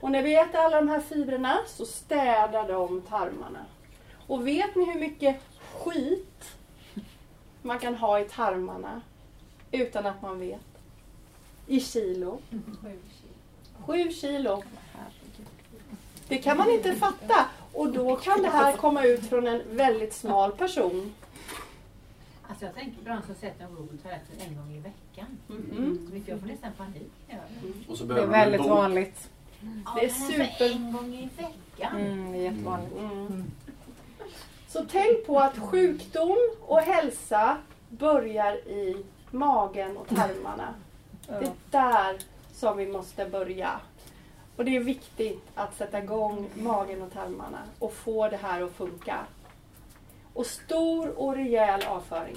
Och 0.00 0.10
när 0.10 0.22
vi 0.22 0.34
äter 0.34 0.60
alla 0.60 0.76
de 0.76 0.88
här 0.88 1.00
fibrerna 1.00 1.58
så 1.66 1.86
städar 1.86 2.68
de 2.68 3.00
tarmarna. 3.00 3.64
Och 4.26 4.46
vet 4.46 4.74
ni 4.74 4.84
hur 4.84 5.00
mycket 5.00 5.36
skit 5.72 6.56
man 7.62 7.78
kan 7.78 7.94
ha 7.94 8.20
i 8.20 8.24
tarmarna 8.24 9.00
utan 9.70 10.06
att 10.06 10.22
man 10.22 10.40
vet? 10.40 10.60
I 11.66 11.80
kilo. 11.80 12.38
Sju 13.86 14.12
kilo. 14.12 14.62
Det 16.28 16.38
kan 16.38 16.56
man 16.56 16.70
inte 16.70 16.94
fatta. 16.94 17.46
Och 17.78 17.92
då 17.92 18.16
kan 18.16 18.42
det 18.42 18.48
här 18.48 18.76
komma 18.76 19.04
ut 19.04 19.26
från 19.26 19.46
en 19.46 19.62
väldigt 19.76 20.12
smal 20.14 20.52
person. 20.52 21.14
Alltså 22.48 22.64
jag 22.64 22.74
tänker 22.74 23.02
på 23.02 23.08
de 23.08 23.22
som 23.26 23.34
sätter 23.34 23.64
en 23.64 23.76
på 23.76 23.82
toaletten 24.02 24.36
en 24.48 24.56
gång 24.56 24.72
i 24.76 24.80
veckan. 24.80 25.26
Så 26.06 26.12
vet 26.14 26.28
jag 26.28 26.40
får 26.40 26.46
nästan 26.46 26.72
panik 26.72 27.12
jag. 27.26 27.38
Och 27.88 27.98
så 27.98 28.04
Det 28.04 28.22
är 28.22 28.26
väldigt 28.26 28.60
bok. 28.60 28.68
vanligt. 28.70 29.28
Det 29.60 29.66
är 29.66 29.82
Ja, 29.84 29.94
men 30.02 30.10
super- 30.10 30.72
en 30.72 30.92
gång 30.92 31.14
i 31.14 31.28
veckan. 31.36 31.96
Mm, 31.96 32.32
det 32.32 32.38
är 32.38 32.42
jättevanligt. 32.42 32.96
Mm. 32.98 33.44
Så 34.68 34.84
tänk 34.90 35.26
på 35.26 35.38
att 35.40 35.58
sjukdom 35.58 36.36
och 36.60 36.80
hälsa 36.80 37.56
börjar 37.88 38.52
i 38.68 39.04
magen 39.30 39.96
och 39.96 40.08
tarmarna. 40.08 40.74
Det 41.26 41.34
är 41.34 41.52
där 41.70 42.18
som 42.54 42.76
vi 42.76 42.86
måste 42.86 43.24
börja. 43.28 43.80
Och 44.58 44.64
det 44.64 44.76
är 44.76 44.80
viktigt 44.80 45.42
att 45.54 45.76
sätta 45.76 46.02
igång 46.02 46.50
magen 46.54 47.02
och 47.02 47.12
tarmarna 47.12 47.58
och 47.78 47.92
få 47.92 48.28
det 48.28 48.36
här 48.36 48.62
att 48.62 48.72
funka. 48.72 49.18
Och 50.34 50.46
stor 50.46 51.18
och 51.18 51.34
rejäl 51.34 51.82
avföring. 51.82 52.36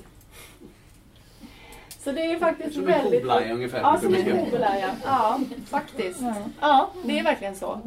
Så 1.99 2.11
det 2.11 2.25
är 2.25 2.39
faktiskt 2.39 2.73
Som 2.73 2.83
en 2.83 2.87
väldigt... 2.87 3.19
koblaja 3.21 3.53
ungefär. 3.53 3.79
Ja, 3.79 3.99
som 4.01 4.15
en 4.15 4.45
koblaja. 4.45 4.95
Ja, 5.05 5.39
faktiskt. 5.65 6.21
Ja. 6.21 6.35
Ja, 6.61 6.89
det 7.03 7.19
är 7.19 7.23
verkligen 7.23 7.55
så. 7.55 7.79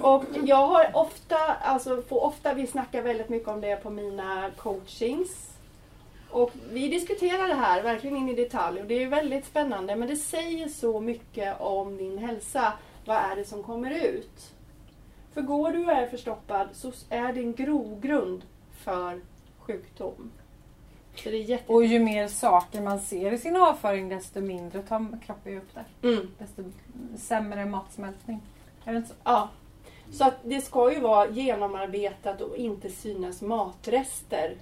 Och 0.00 0.24
jag 0.44 0.66
har 0.66 0.90
ofta, 0.96 1.38
alltså 1.62 2.02
får 2.02 2.24
ofta, 2.24 2.54
vi 2.54 2.66
snackar 2.66 3.02
väldigt 3.02 3.28
mycket 3.28 3.48
om 3.48 3.60
det 3.60 3.76
på 3.76 3.90
mina 3.90 4.50
coachings. 4.56 5.50
Och 6.30 6.52
vi 6.72 6.88
diskuterar 6.88 7.48
det 7.48 7.54
här 7.54 7.82
verkligen 7.82 8.16
in 8.16 8.28
i 8.28 8.34
detalj 8.34 8.80
och 8.80 8.86
det 8.86 9.02
är 9.02 9.06
väldigt 9.06 9.46
spännande 9.46 9.96
men 9.96 10.08
det 10.08 10.16
säger 10.16 10.68
så 10.68 11.00
mycket 11.00 11.60
om 11.60 11.96
din 11.96 12.18
hälsa. 12.18 12.72
Vad 13.08 13.16
är 13.16 13.36
det 13.36 13.44
som 13.44 13.62
kommer 13.62 13.90
ut? 13.90 14.54
För 15.32 15.42
går 15.42 15.72
du 15.72 15.84
och 15.84 15.92
är 15.92 16.06
förstoppad 16.06 16.68
så 16.72 16.92
är 17.08 17.32
det 17.32 17.40
en 17.40 17.52
grogrund 17.52 18.44
för 18.72 19.20
sjukdom. 19.58 20.30
Så 21.14 21.30
det 21.30 21.36
är 21.36 21.42
jätte... 21.42 21.72
Och 21.72 21.84
ju 21.84 21.98
mer 21.98 22.28
saker 22.28 22.80
man 22.80 23.00
ser 23.00 23.32
i 23.32 23.38
sin 23.38 23.56
avföring 23.56 24.08
desto 24.08 24.40
mindre 24.40 24.82
tar 24.82 25.18
kroppen 25.26 25.58
upp 25.58 25.74
det. 25.74 26.08
Mm. 26.08 26.28
Desto 26.38 26.62
sämre 27.16 27.66
matsmältning. 27.66 28.40
Är 28.84 28.92
det 28.92 28.98
inte 28.98 29.08
så? 29.08 29.14
Ja. 29.24 29.48
Så 30.12 30.24
att 30.24 30.36
det 30.44 30.60
ska 30.60 30.92
ju 30.92 31.00
vara 31.00 31.30
genomarbetat 31.30 32.40
och 32.40 32.56
inte 32.56 32.90
synas 32.90 33.42
matrester 33.42 34.56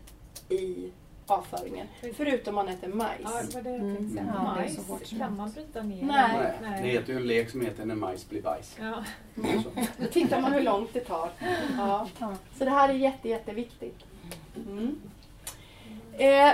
i 0.48 0.92
avföringen. 1.26 1.86
Förutom 2.16 2.54
man 2.54 2.68
äter 2.68 2.88
majs. 2.88 3.20
Ja, 3.24 3.30
det 3.48 3.54
var 3.54 3.62
det 3.62 3.70
jag 3.70 3.80
Mm. 3.80 3.96
tänkte. 3.96 4.24
Ja, 4.34 4.40
det 4.40 4.60
Majs, 4.60 4.86
som 5.08 5.18
kan 5.18 5.36
man 5.36 5.50
bryta 5.50 5.82
ner? 5.82 6.02
Nej. 6.02 6.52
Nej, 6.62 6.82
det 6.82 6.88
heter 6.88 7.12
ju 7.12 7.18
en 7.18 7.26
lek 7.26 7.50
som 7.50 7.60
heter 7.60 7.84
När 7.84 7.94
majs 7.94 8.28
blir 8.28 8.42
bajs. 8.42 8.76
Ja. 8.80 9.04
Då 9.98 10.06
tittar 10.12 10.40
man 10.40 10.52
hur 10.52 10.60
långt 10.60 10.90
det 10.92 11.00
tar. 11.00 11.30
Ja. 11.78 12.08
Ja. 12.18 12.34
Så 12.58 12.64
det 12.64 12.70
här 12.70 12.88
är 12.88 12.92
jätte, 12.92 13.28
jätteviktigt. 13.28 13.98
Mm. 14.68 15.00
Eh, 16.18 16.52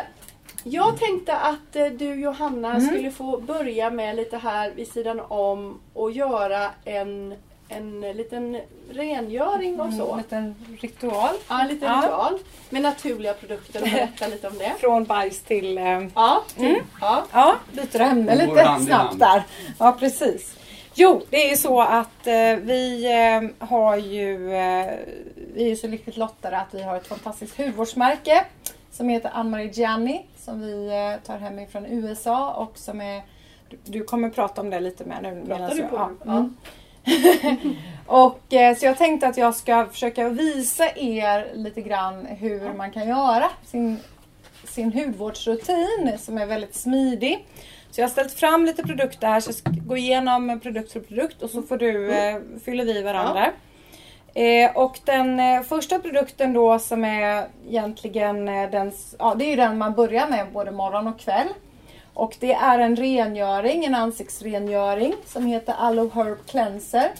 jag 0.64 0.98
tänkte 0.98 1.36
att 1.36 1.76
eh, 1.76 1.86
du 1.86 2.14
Johanna 2.20 2.68
Mm. 2.74 2.80
skulle 2.86 3.10
få 3.10 3.40
börja 3.40 3.90
med 3.90 4.16
lite 4.16 4.36
här 4.36 4.70
vid 4.70 4.88
sidan 4.88 5.20
om 5.20 5.80
och 5.92 6.12
göra 6.12 6.70
en, 6.84 7.34
en 7.76 8.00
liten 8.00 8.60
rengöring 8.90 9.80
och 9.80 9.86
En 9.86 9.96
så. 9.96 10.16
liten 10.16 10.54
ritual. 10.80 11.34
Ja, 11.48 11.60
en 11.62 11.68
liten 11.68 11.88
Ja. 11.88 12.00
ritual 12.02 12.38
med 12.70 12.82
naturliga 12.82 13.34
produkter 13.34 13.82
och 13.82 13.88
berätta 13.88 14.26
lite 14.26 14.48
om 14.48 14.58
det. 14.58 14.72
Från 14.80 15.04
bajs 15.04 15.40
till... 15.42 15.78
Eh, 15.78 15.84
Ja, 16.14 16.42
Mm. 16.58 16.74
ja. 17.00 17.24
Ja, 17.32 17.56
byter 17.72 18.00
ämne 18.00 18.34
lite 18.46 18.62
hand 18.62 18.84
snabbt 18.84 19.02
hand. 19.08 19.18
där. 19.18 19.42
Ja, 19.78 19.96
precis. 19.98 20.56
Jo, 20.94 21.22
det 21.30 21.46
är 21.46 21.50
ju 21.50 21.56
så 21.56 21.80
att 21.80 22.26
eh, 22.26 22.56
vi 22.62 23.04
eh, 23.60 23.66
har 23.68 23.96
ju... 23.96 24.54
Eh, 24.54 24.86
vi 25.54 25.70
är 25.72 25.76
så 25.76 25.86
lyckligt 25.86 26.16
lottade 26.16 26.56
att 26.58 26.74
vi 26.74 26.82
har 26.82 26.96
ett 26.96 27.06
fantastiskt 27.06 27.56
hudvårdsmärke 27.58 28.44
som 28.90 29.08
heter 29.08 29.30
Ann-Marie 29.34 29.70
Gianni 29.72 30.26
som 30.38 30.60
vi 30.60 30.86
eh, 30.88 31.26
tar 31.26 31.38
hem 31.38 31.58
ifrån 31.58 31.86
USA 31.86 32.52
och 32.52 32.78
som 32.78 33.00
är... 33.00 33.22
Du, 33.68 33.78
du 33.84 34.04
kommer 34.04 34.30
prata 34.30 34.60
om 34.60 34.70
det 34.70 34.80
lite 34.80 35.04
mer 35.04 35.20
nu. 35.22 35.42
Pratar 35.46 35.74
du 35.74 35.80
jag- 35.80 35.90
på? 35.90 35.96
Ja. 36.24 36.30
Mm. 36.30 36.56
och 38.06 38.54
eh, 38.54 38.76
så 38.76 38.86
jag 38.86 38.98
tänkte 38.98 39.28
att 39.28 39.36
jag 39.36 39.54
ska 39.54 39.86
försöka 39.86 40.28
visa 40.28 40.84
er 40.96 41.52
lite 41.54 41.80
grann 41.80 42.26
hur 42.26 42.74
man 42.74 42.90
kan 42.90 43.08
göra 43.08 43.50
sin, 43.64 43.98
sin 44.64 44.92
hudvårdsrutin 44.92 46.18
som 46.18 46.38
är 46.38 46.46
väldigt 46.46 46.74
smidig. 46.74 47.46
Så 47.90 48.00
jag 48.00 48.06
har 48.06 48.10
ställt 48.10 48.32
fram 48.32 48.64
lite 48.64 48.82
produkter 48.82 49.26
här 49.26 49.40
så 49.40 49.48
jag 49.48 49.54
ska 49.54 49.70
gå 49.70 49.96
igenom 49.96 50.60
produkt 50.62 50.92
för 50.92 51.00
produkt 51.00 51.42
och 51.42 51.50
så 51.50 51.62
får 51.62 51.76
du, 51.76 52.12
eh, 52.12 52.38
fyller 52.64 52.84
vi 52.84 53.02
varandra. 53.02 53.50
Eh, 54.34 54.76
och 54.76 54.98
den 55.04 55.40
eh, 55.40 55.62
första 55.62 55.98
produkten 55.98 56.52
då 56.52 56.78
som 56.78 57.04
är 57.04 57.46
egentligen 57.68 58.48
eh, 58.48 58.70
den, 58.70 58.92
ja, 59.18 59.34
det 59.34 59.44
är 59.44 59.56
den 59.56 59.78
man 59.78 59.94
börjar 59.94 60.28
med 60.28 60.52
både 60.52 60.70
morgon 60.70 61.06
och 61.06 61.20
kväll. 61.20 61.48
Och 62.14 62.36
det 62.40 62.52
är 62.52 62.78
en 62.78 62.96
rengöring, 62.96 63.84
en 63.84 63.94
ansiktsrengöring 63.94 65.14
som 65.26 65.46
heter 65.46 65.74
Aloe 65.78 66.10
Herb 66.14 66.46
Cleanser. 66.46 67.10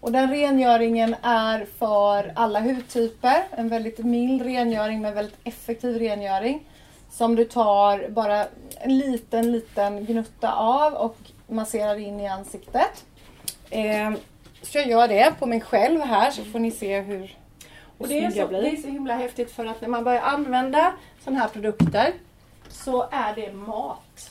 Och 0.00 0.12
den 0.12 0.30
rengöringen 0.30 1.16
är 1.22 1.66
för 1.78 2.32
alla 2.36 2.60
hudtyper. 2.60 3.44
En 3.50 3.68
väldigt 3.68 3.98
mild 3.98 4.42
rengöring 4.42 5.00
men 5.00 5.14
väldigt 5.14 5.38
effektiv 5.44 5.98
rengöring. 5.98 6.64
Som 7.10 7.36
du 7.36 7.44
tar 7.44 8.08
bara 8.08 8.46
en 8.80 8.98
liten, 8.98 9.52
liten 9.52 10.04
gnutta 10.04 10.52
av 10.52 10.94
och 10.94 11.16
masserar 11.46 11.96
in 11.98 12.20
i 12.20 12.28
ansiktet. 12.28 13.04
Eh, 13.70 14.10
så 14.62 14.78
jag 14.78 14.88
gör 14.88 15.08
det 15.08 15.34
på 15.38 15.46
mig 15.46 15.60
själv 15.60 16.00
här 16.00 16.30
så 16.30 16.44
får 16.44 16.58
ni 16.58 16.70
se 16.70 17.00
hur, 17.00 17.18
hur 17.18 17.36
Och 17.98 18.08
det 18.08 18.24
är, 18.24 18.30
så, 18.30 18.46
det 18.46 18.68
är 18.68 18.76
så 18.76 18.88
himla 18.88 19.16
häftigt 19.16 19.52
för 19.52 19.66
att 19.66 19.80
när 19.80 19.88
man 19.88 20.04
börjar 20.04 20.22
använda 20.22 20.92
sådana 21.24 21.40
här 21.40 21.48
produkter 21.48 22.12
så 22.70 23.08
är 23.10 23.34
det 23.34 23.52
mat. 23.52 24.30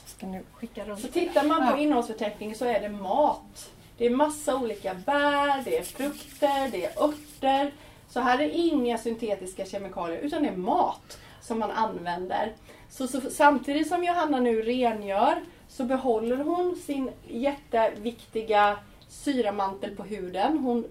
Så 0.98 1.08
tittar 1.08 1.44
man 1.44 1.66
på 1.68 1.76
Ja. 1.76 1.78
innehållsförteckningen 1.82 2.56
så 2.56 2.64
är 2.64 2.80
det 2.80 2.88
mat. 2.88 3.70
Det 3.98 4.06
är 4.06 4.10
massa 4.10 4.56
olika 4.56 4.94
bär, 4.94 5.64
det 5.64 5.78
är 5.78 5.82
frukter, 5.82 6.70
det 6.70 6.84
är 6.84 7.02
örter. 7.02 7.72
Så 8.08 8.20
här 8.20 8.40
är 8.40 8.48
inga 8.48 8.98
syntetiska 8.98 9.64
kemikalier 9.66 10.18
utan 10.18 10.42
det 10.42 10.48
är 10.48 10.56
mat 10.56 11.18
som 11.40 11.58
man 11.58 11.70
använder. 11.70 12.52
Så, 12.90 13.08
så 13.08 13.20
samtidigt 13.20 13.88
som 13.88 14.04
Johanna 14.04 14.40
nu 14.40 14.62
rengör 14.62 15.42
så 15.68 15.84
behåller 15.84 16.36
hon 16.36 16.76
sin 16.76 17.10
jätteviktiga 17.28 18.78
syramantel 19.08 19.96
på 19.96 20.02
huden. 20.02 20.58
Hon 20.58 20.84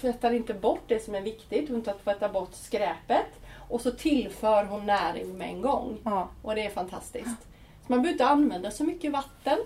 tvättar 0.00 0.32
inte 0.32 0.54
bort 0.54 0.82
det 0.86 1.04
som 1.04 1.14
är 1.14 1.20
viktigt, 1.20 1.68
hon 1.68 1.82
tvättar 1.82 2.28
bort 2.28 2.54
skräpet. 2.54 3.26
Och 3.72 3.80
så 3.80 3.90
tillför 3.90 4.64
hon 4.64 4.86
näring 4.86 5.38
med 5.38 5.48
en 5.48 5.62
gång. 5.62 5.98
Ja. 6.04 6.28
Och 6.42 6.54
det 6.54 6.66
är 6.66 6.70
fantastiskt. 6.70 7.42
Så 7.86 7.92
man 7.92 8.02
behöver 8.02 8.12
inte 8.12 8.26
använda 8.26 8.70
så 8.70 8.84
mycket 8.84 9.12
vatten. 9.12 9.58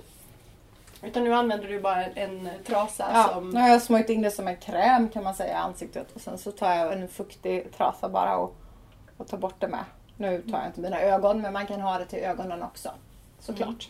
Utan 1.02 1.24
nu 1.24 1.34
använder 1.34 1.68
du 1.68 1.80
bara 1.80 2.04
en 2.04 2.48
trasa 2.66 3.10
Ja, 3.12 3.30
som... 3.34 3.50
nu 3.50 3.60
har 3.60 3.68
jag 3.68 3.82
smörjt 3.82 4.08
in 4.10 4.22
det 4.22 4.30
som 4.30 4.48
en 4.48 4.56
kräm 4.56 5.08
kan 5.08 5.24
man 5.24 5.34
säga 5.34 5.52
i 5.52 5.56
ansiktet 5.56 6.12
och 6.14 6.20
sen 6.20 6.38
så 6.38 6.52
tar 6.52 6.74
jag 6.74 6.92
en 6.92 7.08
fuktig 7.08 7.72
trasa 7.76 8.08
bara 8.08 8.36
och, 8.36 8.56
och 9.16 9.28
tar 9.28 9.38
bort 9.38 9.54
det 9.60 9.68
med. 9.68 9.84
Nu 10.16 10.42
tar 10.42 10.58
jag 10.58 10.66
inte 10.66 10.80
mina 10.80 11.00
ögon 11.00 11.40
men 11.42 11.52
man 11.52 11.66
kan 11.66 11.80
ha 11.80 11.98
det 11.98 12.04
till 12.06 12.18
ögonen 12.18 12.62
också. 12.62 12.90
Såklart. 13.40 13.88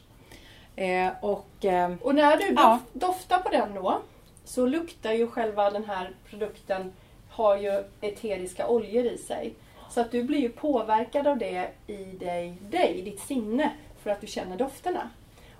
Eh, 0.77 1.09
och 1.21 1.64
eh, 1.64 1.95
Och 2.01 2.14
när 2.14 2.37
du 2.37 2.53
Ja. 2.57 2.79
doftar 2.93 3.39
på 3.39 3.49
den 3.49 3.75
då 3.75 3.99
så 4.45 4.67
luktar 4.67 5.12
ju 5.12 5.29
själva 5.29 5.71
den 5.71 5.85
här 5.85 6.11
produkten 6.31 6.93
har 7.31 7.57
ju 7.57 7.85
eteriska 8.01 8.69
oljor 8.69 9.05
i 9.05 9.19
sig. 9.19 9.55
Så 9.97 10.01
att 10.01 10.11
du 10.11 10.22
blir 10.22 10.38
ju 10.38 10.49
påverkad 10.49 11.26
av 11.26 11.38
det 11.38 11.68
i 11.86 12.05
dig, 12.05 12.55
dig, 12.61 13.03
ditt 13.03 13.20
sinne, 13.20 13.70
för 14.03 14.11
att 14.11 14.20
du 14.20 14.26
känner 14.26 14.57
dofterna. 14.57 15.11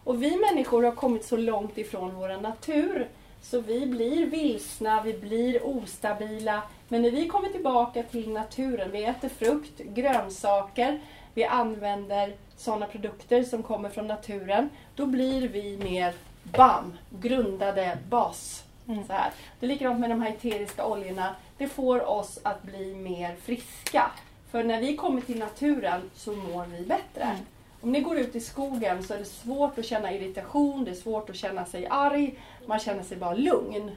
Och 0.05 0.23
vi 0.23 0.37
människor 0.37 0.83
har 0.83 0.93
kommit 0.93 1.25
så 1.25 1.37
långt 1.37 1.79
ifrån 1.79 2.15
vår 2.15 2.41
natur 2.41 3.09
så 3.43 3.61
vi 3.61 3.87
blir 3.87 4.27
vilsna, 4.27 5.03
vi 5.03 5.13
blir 5.13 5.67
ostabila. 5.67 6.63
Men 6.89 7.03
när 7.03 7.11
vi 7.11 7.29
kommer 7.29 7.49
tillbaka 7.49 8.03
till 8.03 8.31
naturen, 8.31 8.91
vi 8.91 9.05
äter 9.05 9.29
frukt, 9.29 9.79
grönsaker, 9.79 11.01
vi 11.35 11.45
använder 11.45 12.35
sådana 12.57 12.87
produkter 12.87 13.43
som 13.43 13.63
kommer 13.63 13.89
från 13.89 14.07
naturen, 14.07 14.71
då 14.97 15.07
blir 15.07 15.49
vi 15.49 15.77
mer 15.77 16.15
BAM! 16.43 16.93
Grundade 17.11 17.99
bas. 18.09 18.65
Så 18.87 19.13
här. 19.13 19.31
Det 19.61 19.67
är 19.67 19.69
likadant 19.69 20.01
med 20.01 20.11
de 20.11 20.23
här 20.23 20.31
eteriska 20.31 20.87
oljorna. 20.87 21.37
Det 21.59 21.69
får 21.69 22.09
oss 22.09 22.39
att 22.43 22.63
bli 22.63 22.95
mer 22.95 23.37
friska. 23.37 24.11
För 24.51 24.65
när 24.65 24.81
vi 24.81 24.97
kommer 24.97 25.21
till 25.21 25.39
naturen 25.39 26.11
så 26.15 26.33
mår 26.33 26.67
vi 26.67 26.85
bättre. 26.85 27.37
Om 27.81 27.93
ni 27.93 28.01
går 28.01 28.19
ut 28.19 28.37
i 28.37 28.41
skogen 28.41 29.03
så 29.03 29.15
är 29.15 29.19
det 29.19 29.25
svårt 29.25 29.79
att 29.79 29.85
känna 29.85 30.13
irritation, 30.13 30.85
det 30.85 30.91
är 30.91 30.95
svårt 30.95 31.31
att 31.31 31.37
känna 31.37 31.65
sig 31.65 31.87
arg, 31.91 32.39
man 32.67 32.79
känner 32.79 33.03
sig 33.03 33.17
bara 33.17 33.35
lugn. 33.35 33.91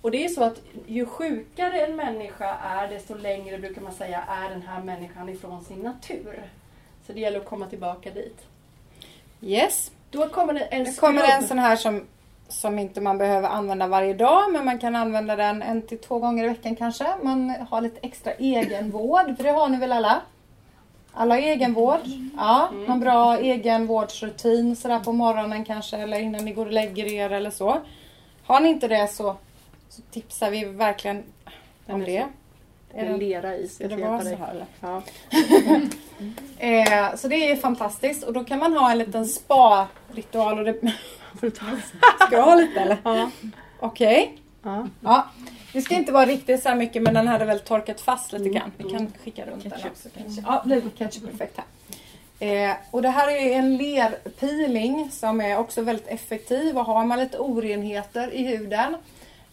Och 0.00 0.10
det 0.10 0.24
är 0.24 0.28
så 0.28 0.44
att 0.44 0.60
ju 0.86 1.06
sjukare 1.06 1.86
en 1.86 1.96
människa 1.96 2.54
är, 2.54 2.88
desto 2.88 3.14
längre 3.14 3.58
brukar 3.58 3.82
man 3.82 3.92
säga 3.92 4.24
är 4.28 4.50
den 4.50 4.62
här 4.62 4.82
människan 4.82 5.28
ifrån 5.28 5.64
sin 5.64 5.78
natur. 5.78 6.42
Så 7.06 7.12
det 7.12 7.20
gäller 7.20 7.40
att 7.40 7.46
komma 7.46 7.66
tillbaka 7.66 8.10
dit. 8.10 8.38
yes, 9.40 9.90
Då 10.10 10.28
kommer 10.28 10.54
det 10.54 10.60
en 10.60 10.94
kommer 10.94 11.22
en 11.22 11.46
sån 11.48 11.58
här 11.58 11.76
som, 11.76 12.06
som 12.48 12.78
inte 12.78 13.00
man 13.00 13.18
behöver 13.18 13.48
använda 13.48 13.86
varje 13.86 14.14
dag 14.14 14.52
men 14.52 14.64
man 14.64 14.78
kan 14.78 14.96
använda 14.96 15.36
den 15.36 15.62
en 15.62 15.82
till 15.82 15.98
två 15.98 16.18
gånger 16.18 16.44
i 16.44 16.48
veckan 16.48 16.76
kanske. 16.76 17.06
Man 17.22 17.50
har 17.70 17.80
lite 17.80 18.00
extra 18.02 18.32
egenvård, 18.32 19.36
för 19.36 19.44
det 19.44 19.50
har 19.50 19.68
ni 19.68 19.78
väl 19.78 19.92
alla? 19.92 20.20
Alla 21.12 21.34
har 21.34 21.42
egenvård. 21.42 22.00
Ja, 22.36 22.70
någon 22.88 23.00
bra 23.00 23.38
egenvårdsrutin 23.38 24.76
sådär 24.76 25.00
på 25.00 25.12
morgonen 25.12 25.64
kanske 25.64 25.96
eller 25.96 26.20
innan 26.20 26.44
ni 26.44 26.52
går 26.52 26.66
och 26.66 26.72
lägger 26.72 27.04
er 27.12 27.30
eller 27.30 27.50
så. 27.50 27.80
Har 28.44 28.60
ni 28.60 28.68
inte 28.68 28.88
det 28.88 29.08
så, 29.08 29.36
så 29.88 30.02
tipsar 30.02 30.50
vi 30.50 30.64
verkligen 30.64 31.22
om 31.86 32.04
det. 32.04 32.26
Är 32.94 33.08
det, 33.08 33.16
lera 33.16 33.56
i. 33.56 33.68
ska 33.68 33.88
det 33.88 33.96
vara 33.96 34.22
så 34.22 34.36
här 34.36 34.50
eller? 34.50 34.66
Ja. 34.80 35.02
Eh, 36.58 37.14
så 37.16 37.28
det 37.28 37.50
är 37.50 37.56
fantastiskt 37.56 38.24
och 38.24 38.32
då 38.32 38.44
kan 38.44 38.58
man 38.58 38.72
ha 38.72 38.90
en 38.90 38.98
liten 38.98 39.26
spa-ritual. 39.26 40.58
Och 40.58 40.64
det... 40.64 40.92
Ska 41.36 42.30
du 42.30 42.36
ha 42.36 42.54
lite 42.54 42.80
eller? 42.80 42.96
Ja. 43.04 43.30
Okej. 43.80 44.38
Ja. 44.62 44.88
Ja. 45.00 45.26
Det 45.72 45.82
ska 45.82 45.94
inte 45.94 46.12
vara 46.12 46.26
riktigt 46.26 46.62
så 46.62 46.68
här 46.68 46.76
mycket 46.76 47.02
men 47.02 47.14
den 47.14 47.28
hade 47.28 47.44
väl 47.44 47.60
torkat 47.60 48.00
fast 48.00 48.32
lite 48.32 48.48
grann. 48.48 48.72
Vi 48.76 48.90
kan 48.90 49.12
skicka 49.24 49.46
runt 49.46 49.62
den 49.62 49.72
också 49.72 50.08
kanske. 50.18 50.42
Ja, 50.46 50.62
blir 50.64 50.82
ketchup 50.98 51.30
perfekt 51.30 51.56
här. 51.56 51.66
Eh, 52.38 52.76
och 52.90 53.02
det 53.02 53.08
här 53.08 53.28
är 53.28 53.52
en 53.58 53.76
lerpeeling 53.76 55.10
som 55.10 55.40
är 55.40 55.58
också 55.58 55.82
väldigt 55.82 56.08
effektiv 56.08 56.78
och 56.78 56.84
har 56.84 57.04
man 57.04 57.18
lite 57.18 57.38
orenheter 57.38 58.34
i 58.34 58.42
huden 58.42 58.96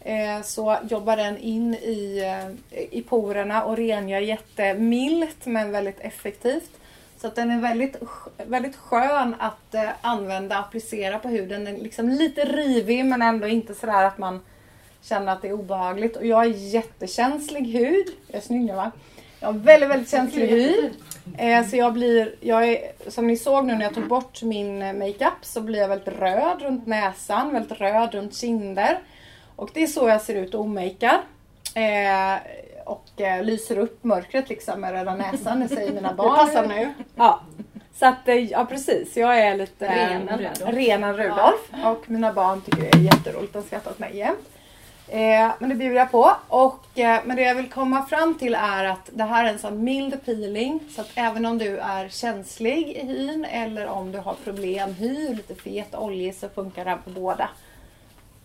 eh, 0.02 0.42
så 0.44 0.78
jobbar 0.90 1.18
den 1.18 1.38
in 1.38 1.74
i, 1.74 2.22
eh, 2.72 2.78
i 2.92 3.02
porerna 3.02 3.64
och 3.64 3.78
rengör 3.78 4.20
jättemilt 4.20 5.46
men 5.46 5.72
väldigt 5.72 6.00
effektivt. 6.00 6.72
Så 7.24 7.28
att 7.28 7.36
den 7.36 7.52
är 7.52 7.62
väldigt, 7.62 7.96
väldigt 8.38 8.76
skön 8.76 9.36
att 9.40 9.76
eh, 9.76 9.90
använda, 10.02 10.58
applicera 10.58 11.20
på 11.20 11.28
huden. 11.28 11.66
Den 11.66 11.76
är 11.76 11.82
liksom 11.82 12.10
lite 12.10 12.46
rivig 12.46 13.06
men 13.06 13.22
ändå 13.22 13.48
inte 13.48 13.74
sådär 13.74 14.06
att 14.06 14.18
man 14.18 14.42
känner 15.02 15.32
att 15.32 15.42
det 15.42 15.48
är 15.48 15.54
obehagligt. 15.54 16.16
Och 16.16 16.26
jag 16.26 16.36
har 16.36 16.46
jättekänslig 16.46 17.68
hud. 17.68 18.08
Jag 18.28 18.38
är 18.38 18.42
snygg 18.42 18.62
nu 18.62 18.74
va? 18.74 18.92
Jag 19.40 19.48
har 19.48 19.54
väldigt, 19.54 19.90
väldigt 19.90 20.10
känslig 20.10 20.48
hud. 20.48 20.92
Eh, 21.38 21.68
så 21.68 21.76
jag 21.76 21.94
blir, 21.94 22.36
jag 22.40 22.68
är, 22.68 22.92
som 23.08 23.28
ni 23.28 23.38
såg 23.38 23.66
nu 23.66 23.76
när 23.76 23.84
jag 23.84 23.94
tog 23.94 24.08
bort 24.08 24.42
min 24.42 24.82
eh, 24.82 24.94
makeup 24.94 25.34
så 25.42 25.62
blir 25.62 25.80
jag 25.80 25.88
väldigt 25.88 26.20
röd 26.20 26.62
runt 26.62 26.88
näsan, 26.88 27.54
väldigt 27.54 27.80
röd 27.80 28.14
runt 28.14 28.36
kinder. 28.36 29.00
Och 29.56 29.70
det 29.74 29.84
är 29.84 29.88
så 29.88 30.10
jag 30.10 30.22
ser 30.22 30.36
ut 30.36 30.56
omakead. 30.56 31.20
Eh, 31.76 32.34
och 32.86 33.22
eh, 33.22 33.44
lyser 33.44 33.78
upp 33.78 34.04
mörkret 34.04 34.50
liksom 34.50 34.82
med 34.82 34.92
röda 34.92 35.16
näsan, 35.16 35.60
det 35.60 35.68
säger 35.68 35.94
mina 35.94 36.08
Det 36.10 36.16
barn. 36.16 36.38
passar 36.38 36.68
nu. 36.68 36.94
Ja. 37.16 37.42
Så 37.96 38.06
att, 38.06 38.28
eh, 38.28 38.36
ja 38.36 38.66
precis, 38.66 39.18
jag 39.18 39.40
är 39.40 39.58
lite 39.58 39.88
eh, 39.88 40.38
Rudolf. 40.38 40.62
rena 40.76 41.14
Rudolf. 41.14 41.72
Och 41.86 42.10
mina 42.10 42.34
barn 42.34 42.62
tycker 42.62 42.82
det 42.82 42.88
är 42.98 43.00
jätteroligt, 43.00 43.54
de 43.54 43.64
skrattar 43.64 43.92
åt 43.92 44.00
mig 44.00 44.18
jämt. 44.18 44.50
Eh, 45.08 45.52
men 45.60 45.70
det 45.70 45.76
bjuder 45.76 45.96
jag 45.96 46.12
på. 46.12 46.32
Och, 46.48 47.00
eh, 47.00 47.20
men 47.26 47.36
det 47.38 47.42
jag 47.44 47.56
vill 47.56 47.70
komma 47.70 48.06
fram 48.06 48.36
till 48.38 48.56
är 48.56 48.84
att 48.86 49.10
det 49.14 49.24
här 49.24 49.46
är 49.46 49.50
en 49.50 49.60
sån 49.60 49.84
mild 49.84 50.26
peeling. 50.26 50.80
Så 50.96 51.02
att 51.02 51.10
även 51.16 51.46
om 51.46 51.58
du 51.58 51.78
är 51.78 52.10
känslig 52.10 52.88
i 52.90 53.06
hyn 53.06 53.46
eller 53.46 53.88
om 53.88 54.12
du 54.12 54.18
har 54.20 54.34
problem 54.44 54.94
hy, 54.94 55.30
lite 55.36 55.56
fet, 55.56 55.96
oljig 55.96 56.36
så 56.36 56.50
funkar 56.50 56.86
den 56.86 56.98
på 57.02 57.10
båda. 57.10 57.50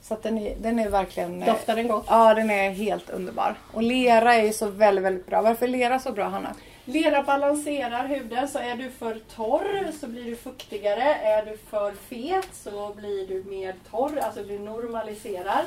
Så 0.09 0.15
att 0.15 0.23
den 0.23 0.39
är, 0.39 0.57
den 0.57 0.79
är 0.79 0.89
verkligen... 0.89 1.43
eh, 1.43 1.47
Doftar 1.47 1.77
den 1.77 1.89
gott? 1.89 2.05
Ja, 2.09 2.35
den 2.35 2.51
är 2.51 2.71
helt 2.71 3.11
underbar. 3.11 3.55
Och 3.73 3.83
lera 3.83 4.35
är 4.35 4.43
ju 4.43 4.53
så 4.53 4.67
väldigt, 4.69 5.05
väldigt 5.05 5.27
bra. 5.27 5.43
Varför 5.43 5.67
är 5.67 5.71
lera 5.71 5.99
så 5.99 6.13
bra 6.13 6.29
Hanna? 6.29 6.55
Lera 6.85 7.23
balanserar 7.23 8.07
huden, 8.09 8.49
så 8.49 8.59
är 8.59 8.77
du 8.77 8.91
för 8.91 9.21
torr 9.37 9.93
så 10.01 10.07
blir 10.07 10.25
du 10.25 10.37
fuktigare. 10.37 11.15
Är 11.15 11.47
du 11.47 11.57
för 11.71 11.93
fet 11.93 12.49
så 12.53 12.93
blir 12.97 13.27
du 13.29 13.45
mer 13.51 13.75
torr, 13.91 14.19
alltså 14.19 14.43
du 14.43 14.59
normaliserar. 14.59 15.63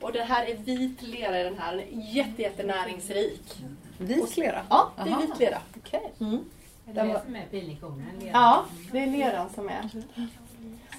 Och 0.00 0.12
det 0.12 0.22
här 0.22 0.46
är 0.46 0.54
vit 0.54 1.02
lera 1.02 1.40
i 1.40 1.44
den 1.44 1.58
här, 1.58 1.76
den 1.76 1.80
är 1.80 2.14
jätte, 2.16 2.42
jätte 2.42 2.62
näringsrik. 2.62 3.62
Vit 3.98 4.36
lera? 4.36 4.62
Ja, 4.70 4.90
det 4.96 5.10
är 5.10 5.12
Aha. 5.12 5.20
vit 5.20 5.38
lera. 5.38 5.58
Okej. 5.78 6.12
Är 6.88 6.92
det 6.94 7.02
det 7.02 7.20
som 7.24 7.36
är 7.36 7.46
peelingkonen? 7.50 8.06
Ja, 8.32 8.64
det 8.92 8.98
är 8.98 9.06
leran 9.06 9.48
som 9.54 9.68
är. 9.68 9.90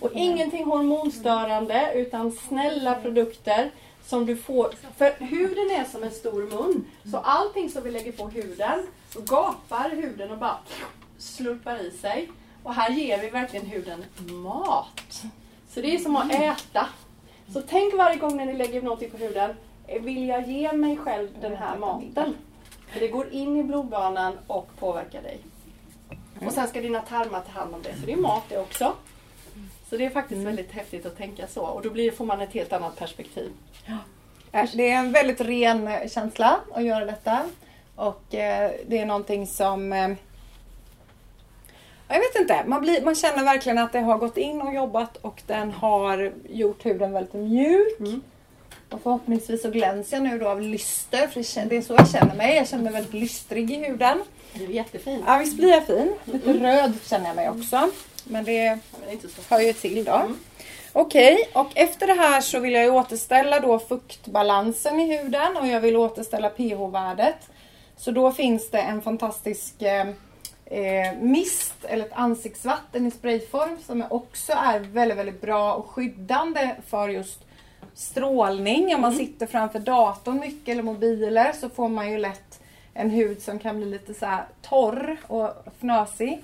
Och 0.04 0.12
ingenting 0.14 0.66
hormonstörande 0.66 1.92
utan 1.96 2.32
snälla 2.32 2.96
produkter 2.96 3.72
som 4.06 4.26
du 4.26 4.36
får. 4.36 4.74
För 4.98 5.12
huden 5.26 5.72
är 5.72 5.84
som 5.92 6.04
en 6.04 6.12
stor 6.12 6.44
mun. 6.44 6.86
Så 7.12 7.18
allting 7.18 7.70
som 7.70 7.84
vi 7.84 7.92
lägger 7.92 8.12
på 8.12 8.28
huden, 8.28 8.88
så 9.10 9.22
gapar 9.22 9.90
huden 9.90 10.32
och 10.32 10.38
bara 10.38 10.58
slurpar 11.18 11.78
i 11.78 11.92
sig. 11.92 12.30
Och 12.64 12.74
här 12.74 12.90
ger 12.90 13.22
vi 13.22 13.30
verkligen 13.30 13.66
huden 13.66 14.06
mat. 14.44 15.24
Så 15.70 15.82
det 15.82 15.96
är 15.96 16.00
som 16.00 16.16
att 16.16 16.34
äta. 16.34 16.90
Så 17.54 17.62
tänk 17.62 17.94
varje 17.94 18.18
gång 18.18 18.38
när 18.38 18.46
ni 18.46 18.54
lägger 18.54 18.82
någonting 18.82 19.12
på 19.12 19.18
huden, 19.18 19.56
vill 20.02 20.28
jag 20.28 20.50
ge 20.50 20.74
mig 20.74 20.98
själv 20.98 21.30
den 21.42 21.56
här 21.56 21.78
maten? 21.78 22.36
För 22.88 23.00
det 23.00 23.08
går 23.08 23.30
in 23.30 23.58
i 23.58 23.64
blodbanan 23.64 24.38
och 24.48 24.70
påverkar 24.80 25.22
dig. 25.22 25.40
Och 26.46 26.54
sen 26.54 26.68
ska 26.68 26.82
dina 26.82 27.00
tarmar 27.00 27.42
ta 27.42 27.60
hand 27.60 27.76
om 27.76 27.82
det, 27.82 27.96
så 28.00 28.06
det 28.06 28.14
är 28.14 28.18
mat 28.18 28.44
det 28.50 28.58
också. 28.60 28.94
Så 29.94 29.98
det 29.98 30.06
är 30.06 30.10
faktiskt 30.10 30.42
väldigt 30.42 30.72
häftigt 30.72 31.06
att 31.06 31.18
tänka 31.18 31.48
så 31.48 31.62
och 31.66 31.82
då 31.82 31.90
blir, 31.90 32.12
får 32.12 32.26
man 32.26 32.42
ett 32.42 32.54
helt 32.54 32.74
annat 32.74 32.96
perspektiv. 32.96 33.52
Eh, 34.52 34.66
Det 34.74 34.90
är 34.92 34.98
en 34.98 35.12
väldigt 35.12 35.42
ren 35.42 35.88
eh, 35.88 36.10
känsla 36.10 36.60
att 36.74 36.84
göra 36.84 37.06
detta. 37.06 37.42
Och 37.96 38.36
eh, 38.36 38.72
det 38.88 38.98
är 38.98 39.06
någonting 39.06 39.48
som... 39.48 39.94
eh, 39.94 40.10
Jag 42.08 42.20
vet 42.20 42.36
inte, 42.42 42.64
man, 42.68 42.82
blir, 42.82 43.02
man 43.02 43.16
känner 43.16 43.44
verkligen 43.44 43.78
att 43.78 43.92
det 43.92 44.00
har 44.00 44.18
gått 44.18 44.38
in 44.38 44.62
och 44.62 44.74
jobbat 44.74 45.18
och 45.18 45.42
den 45.48 45.72
har 45.72 46.32
gjort 46.50 46.86
huden 46.86 47.12
väldigt 47.14 47.34
mjuk. 47.34 48.00
Mm. 48.00 48.22
Och 48.90 49.02
förhoppningsvis 49.02 49.62
så 49.62 49.70
glänser 49.70 50.18
jag 50.18 50.24
nu 50.24 50.40
då 50.40 50.48
av 50.50 50.62
lyster, 50.62 51.28
för 51.28 51.70
det 51.70 51.78
är 51.78 51.82
så 51.82 51.94
jag 51.94 52.10
känner 52.10 52.36
mig. 52.36 52.56
Jag 52.56 52.68
känner 52.68 52.84
mig 52.84 52.94
väldigt 52.94 53.14
lystrig 53.14 53.72
i 53.72 53.76
huden. 53.76 54.22
Du 54.54 54.64
är 54.64 54.68
jättefin. 54.70 55.24
Ja, 55.28 55.38
visst 55.38 55.58
blir 55.58 55.70
jag 55.70 55.86
fin. 55.88 56.14
Lite 56.26 56.54
röd 56.54 56.94
känner 57.04 57.26
jag 57.28 57.36
mig 57.36 57.50
också. 57.50 57.90
Men 58.24 58.44
det 58.44 58.80
Men 59.08 59.20
hör 59.50 59.60
ju 59.60 59.74
till 59.74 60.04
då. 60.04 60.14
Mm. 60.14 60.40
Okej, 60.96 61.50
och 61.54 61.72
efter 61.76 62.08
det 62.08 62.14
här 62.14 62.42
så 62.42 62.60
vill 62.60 62.74
jag 62.74 62.84
ju 62.84 62.90
återställa 62.90 63.60
då 63.60 63.80
fuktbalansen 63.80 65.00
i 65.00 65.18
huden 65.18 65.58
och 65.58 65.68
jag 65.68 65.82
vill 65.82 65.96
återställa 65.96 66.50
pH-värdet. 66.50 67.50
Så 67.98 68.12
då 68.12 68.32
finns 68.32 68.70
det 68.70 68.80
en 68.80 69.02
fantastisk 69.02 69.82
eh, 69.82 70.08
eh, 70.66 71.18
mist 71.22 71.86
eller 71.86 72.06
ett 72.06 72.14
ansiktsvatten 72.14 73.06
i 73.06 73.12
sprayform 73.12 73.78
som 73.86 74.04
också 74.10 74.54
är 74.54 74.80
väldigt, 74.80 75.18
väldigt 75.18 75.42
bra 75.42 75.74
och 75.74 75.90
skyddande 75.90 76.76
för 76.88 77.10
just 77.10 77.40
strålning. 77.94 78.96
Om 78.96 79.02
man 79.02 79.16
sitter 79.16 79.48
framför 79.48 79.80
datorn 79.80 80.40
mycket 80.40 80.70
eller 80.70 80.84
mobiler 80.84 81.52
så 81.54 81.70
får 81.70 81.90
man 81.90 82.12
ju 82.12 82.18
lätt 82.18 82.60
en 82.94 83.10
hud 83.10 83.42
som 83.42 83.60
kan 83.60 83.78
bli 83.78 83.86
lite 83.86 84.14
så 84.14 84.26
här 84.26 84.46
torr 84.62 85.18
och 85.28 85.50
fnösig. 85.80 86.42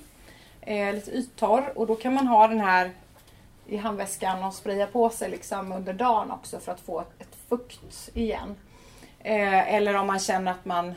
Eh, 0.61 0.93
lite 0.93 1.11
yttorr 1.11 1.71
och 1.75 1.87
då 1.87 1.95
kan 1.95 2.13
man 2.13 2.27
ha 2.27 2.47
den 2.47 2.59
här 2.59 2.91
i 3.67 3.77
handväskan 3.77 4.43
och 4.43 4.53
spraya 4.53 4.87
på 4.87 5.09
sig 5.09 5.29
liksom 5.29 5.71
under 5.71 5.93
dagen 5.93 6.31
också 6.31 6.59
för 6.59 6.71
att 6.71 6.81
få 6.81 6.99
ett, 6.99 7.21
ett 7.21 7.37
fukt 7.49 8.09
igen. 8.13 8.55
Eh, 9.19 9.73
eller 9.73 9.95
om 9.95 10.07
man 10.07 10.19
känner 10.19 10.51
att 10.51 10.65
man 10.65 10.93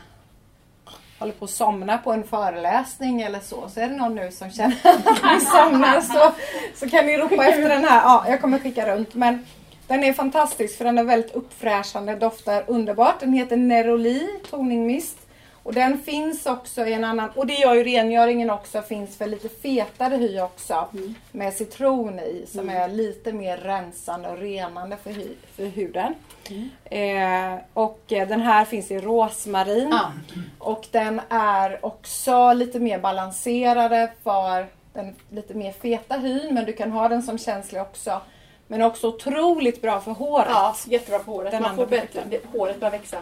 håller 1.18 1.32
på 1.32 1.44
att 1.44 1.50
somna 1.50 1.98
på 1.98 2.12
en 2.12 2.24
föreläsning 2.24 3.22
eller 3.22 3.40
så. 3.40 3.68
Så 3.68 3.80
är 3.80 3.88
det 3.88 3.96
någon 3.96 4.14
nu 4.14 4.30
som 4.30 4.50
känner 4.50 4.76
att 4.84 5.22
man 5.22 5.40
somnar 5.40 6.00
så, 6.00 6.32
så 6.74 6.88
kan 6.88 7.06
ni 7.06 7.16
ropa 7.16 7.46
efter 7.46 7.68
den 7.68 7.84
här. 7.84 8.02
Ja, 8.02 8.24
jag 8.28 8.40
kommer 8.40 8.58
skicka 8.58 8.94
runt. 8.94 9.14
Men 9.14 9.46
den 9.86 10.04
är 10.04 10.12
fantastisk 10.12 10.78
för 10.78 10.84
den 10.84 10.98
är 10.98 11.04
väldigt 11.04 11.34
uppfräschande, 11.34 12.14
doftar 12.14 12.64
underbart. 12.66 13.20
Den 13.20 13.32
heter 13.32 13.56
Neroli 13.56 14.28
Toning 14.50 14.86
Mist. 14.86 15.18
Och 15.62 15.74
den 15.74 15.98
finns 15.98 16.46
också 16.46 16.86
i 16.86 16.92
en 16.92 17.04
annan, 17.04 17.30
och 17.30 17.46
det 17.46 17.54
gör 17.54 17.74
ju 17.74 17.84
rengöringen 17.84 18.50
också, 18.50 18.82
finns 18.82 19.16
för 19.16 19.26
lite 19.26 19.48
fetare 19.48 20.16
hy 20.16 20.40
också. 20.40 20.88
Mm. 20.92 21.14
Med 21.32 21.54
citron 21.54 22.18
i 22.18 22.46
som 22.48 22.70
är 22.70 22.88
lite 22.88 23.32
mer 23.32 23.56
rensande 23.56 24.28
och 24.28 24.38
renande 24.38 24.96
för, 24.96 25.10
hy, 25.10 25.28
för 25.56 25.66
huden. 25.66 26.14
Eh, 26.84 27.58
och 27.72 28.12
eh, 28.12 28.28
den 28.28 28.40
här 28.40 28.64
finns 28.64 28.90
i 28.90 29.00
rosmarin. 29.00 29.88
Ja. 29.90 30.12
Och 30.58 30.86
den 30.90 31.20
är 31.28 31.86
också 31.86 32.52
lite 32.52 32.80
mer 32.80 32.98
balanserade 32.98 34.12
för 34.22 34.66
den 34.92 35.14
lite 35.30 35.54
mer 35.54 35.72
feta 35.72 36.16
hyn. 36.16 36.54
Men 36.54 36.64
du 36.64 36.72
kan 36.72 36.90
ha 36.90 37.08
den 37.08 37.22
som 37.22 37.38
känslig 37.38 37.82
också. 37.82 38.20
Men 38.66 38.82
också 38.82 39.08
otroligt 39.08 39.82
bra 39.82 40.00
för 40.00 40.12
håret. 40.12 40.46
Ja, 40.50 40.76
jättebra 40.86 41.18
på 41.18 41.30
håret. 41.32 41.50
Den 41.50 41.62
man 41.62 41.76
får 41.76 41.86
bättre, 41.86 42.22
håret 42.52 42.80
börjar 42.80 42.92
växa 42.92 43.18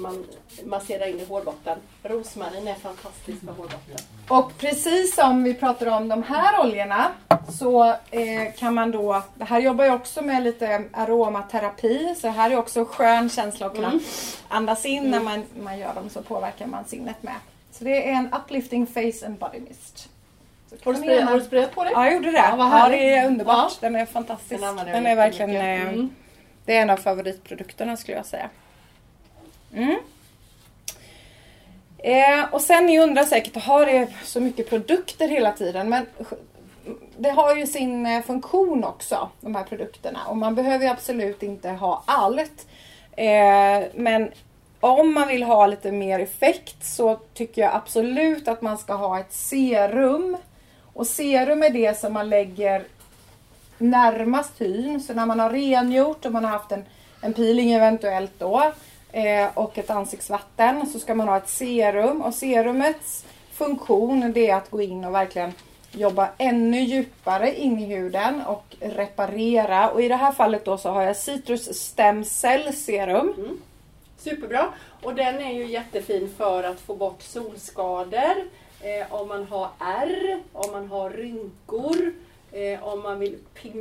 man 0.00 0.24
masserar 0.64 1.06
in 1.06 1.20
i 1.20 1.24
hårbotten. 1.24 1.78
Rosmarin 2.02 2.68
är 2.68 2.74
fantastiskt 2.74 3.40
för 3.40 3.52
hårbotten. 3.52 3.96
Och 4.28 4.58
precis 4.58 5.14
som 5.14 5.42
vi 5.44 5.54
pratade 5.54 5.90
om 5.90 6.08
de 6.08 6.22
här 6.22 6.60
oljorna 6.60 7.08
så 7.58 7.84
eh, 8.10 8.52
kan 8.58 8.74
man 8.74 8.90
då, 8.90 9.22
det 9.34 9.44
här 9.44 9.60
jobbar 9.60 9.84
jag 9.84 9.94
också 9.94 10.22
med 10.22 10.42
lite 10.42 10.84
aromaterapi 10.92 12.14
så 12.20 12.28
här 12.28 12.50
är 12.50 12.56
också 12.58 12.84
skön 12.84 13.30
känsla 13.30 13.66
att 13.66 13.74
kunna 13.74 13.88
Mm. 13.88 14.00
andas 14.48 14.86
in 14.86 15.10
när 15.10 15.20
man, 15.20 15.44
man 15.62 15.78
gör 15.78 15.94
dem 15.94 16.08
så 16.10 16.22
påverkar 16.22 16.66
man 16.66 16.84
sinnet 16.84 17.22
med. 17.22 17.34
Så 17.72 17.84
det 17.84 18.08
är 18.08 18.12
en 18.12 18.34
uplifting 18.34 18.86
face 18.86 19.26
and 19.26 19.38
body 19.38 19.60
mist. 19.60 20.08
Har 20.84 20.92
du, 20.92 21.06
gärna- 21.06 21.30
har 21.30 21.38
du 21.38 21.44
sprayat 21.44 21.74
på 21.74 21.84
det? 21.84 21.90
Ja, 21.90 22.04
jag 22.04 22.14
gjorde 22.14 22.30
det. 22.30 22.36
Ja, 22.38 22.78
Ja, 22.78 22.88
det 22.88 23.14
är 23.14 23.26
underbart. 23.26 23.56
Ja. 23.56 23.70
Den 23.80 23.96
är 23.96 24.06
fantastisk. 24.06 24.60
Den 24.60 24.76
Den, 24.76 25.06
är 25.06 25.16
verkligen 25.16 25.50
eh, 25.56 25.80
Mm. 25.82 26.10
Det 26.64 26.76
är 26.76 26.82
en 26.82 26.90
av 26.90 26.96
favoritprodukterna 26.96 27.96
skulle 27.96 28.16
jag 28.16 28.26
säga. 28.26 28.48
Mm. 29.74 29.98
Eh, 31.98 32.54
och 32.54 32.60
sen 32.60 32.86
ni 32.86 33.00
undrar 33.00 33.24
säkert, 33.24 33.56
har 33.56 33.86
det 33.86 34.08
så 34.24 34.40
mycket 34.40 34.70
produkter 34.70 35.28
hela 35.28 35.52
tiden? 35.52 35.88
Men 35.88 36.06
det 37.16 37.30
har 37.30 37.56
ju 37.56 37.66
sin 37.66 38.06
eh, 38.06 38.22
funktion 38.22 38.84
också, 38.84 39.28
de 39.40 39.54
här 39.54 39.64
produkterna. 39.64 40.18
Och 40.26 40.36
man 40.36 40.54
behöver 40.54 40.84
ju 40.84 40.90
absolut 40.90 41.42
inte 41.42 41.70
ha 41.70 42.02
allt. 42.06 42.66
Eh, 43.16 43.82
men 43.94 44.30
om 44.80 45.14
man 45.14 45.28
vill 45.28 45.42
ha 45.42 45.66
lite 45.66 45.92
mer 45.92 46.18
effekt 46.18 46.84
så 46.84 47.16
tycker 47.34 47.62
jag 47.62 47.74
absolut 47.74 48.48
att 48.48 48.62
man 48.62 48.78
ska 48.78 48.94
ha 48.94 49.20
ett 49.20 49.32
serum. 49.32 50.36
Och 50.92 51.06
serum 51.06 51.62
är 51.62 51.70
det 51.70 51.98
som 51.98 52.12
man 52.12 52.28
lägger 52.28 52.84
närmast 53.78 54.60
hyn. 54.60 55.00
Så 55.00 55.14
när 55.14 55.26
man 55.26 55.40
har 55.40 55.50
rengjort 55.50 56.24
och 56.24 56.32
man 56.32 56.44
har 56.44 56.50
haft 56.50 56.72
en, 56.72 56.84
en 57.20 57.32
peeling 57.32 57.72
eventuellt 57.72 58.32
då 58.38 58.72
eh, 59.12 59.48
och 59.54 59.78
ett 59.78 59.90
ansiktsvatten 59.90 60.86
så 60.86 60.98
ska 60.98 61.14
man 61.14 61.28
ha 61.28 61.36
ett 61.36 61.48
serum. 61.48 62.22
Och 62.22 62.34
serumets 62.34 63.24
funktion 63.52 64.32
det 64.32 64.50
är 64.50 64.56
att 64.56 64.70
gå 64.70 64.82
in 64.82 65.04
och 65.04 65.14
verkligen 65.14 65.52
jobba 65.92 66.28
ännu 66.38 66.80
djupare 66.80 67.54
in 67.60 67.78
i 67.78 67.84
huden 67.84 68.42
och 68.46 68.76
reparera. 68.80 69.90
Och 69.90 70.02
i 70.02 70.08
det 70.08 70.16
här 70.16 70.32
fallet 70.32 70.64
då 70.64 70.78
så 70.78 70.90
har 70.90 71.02
jag 71.02 71.16
Citrus 71.16 71.80
Stem 71.80 72.24
Cell 72.24 72.74
Serum. 72.74 73.34
Mm. 73.38 73.60
Superbra. 74.18 74.68
Och 75.02 75.14
den 75.14 75.40
är 75.40 75.52
ju 75.52 75.66
jättefin 75.66 76.34
för 76.36 76.62
att 76.62 76.80
få 76.80 76.94
bort 76.94 77.22
solskador. 77.22 78.34
Eh, 78.80 79.14
om 79.14 79.28
man 79.28 79.44
har 79.44 79.68
ärr, 79.78 80.42
om 80.52 80.72
man 80.72 80.88
har 80.88 81.10
rynkor, 81.10 82.12
eh, 82.52 82.84
om 82.84 83.02
man 83.02 83.18
vill 83.18 83.38
pigmentera 83.54 83.78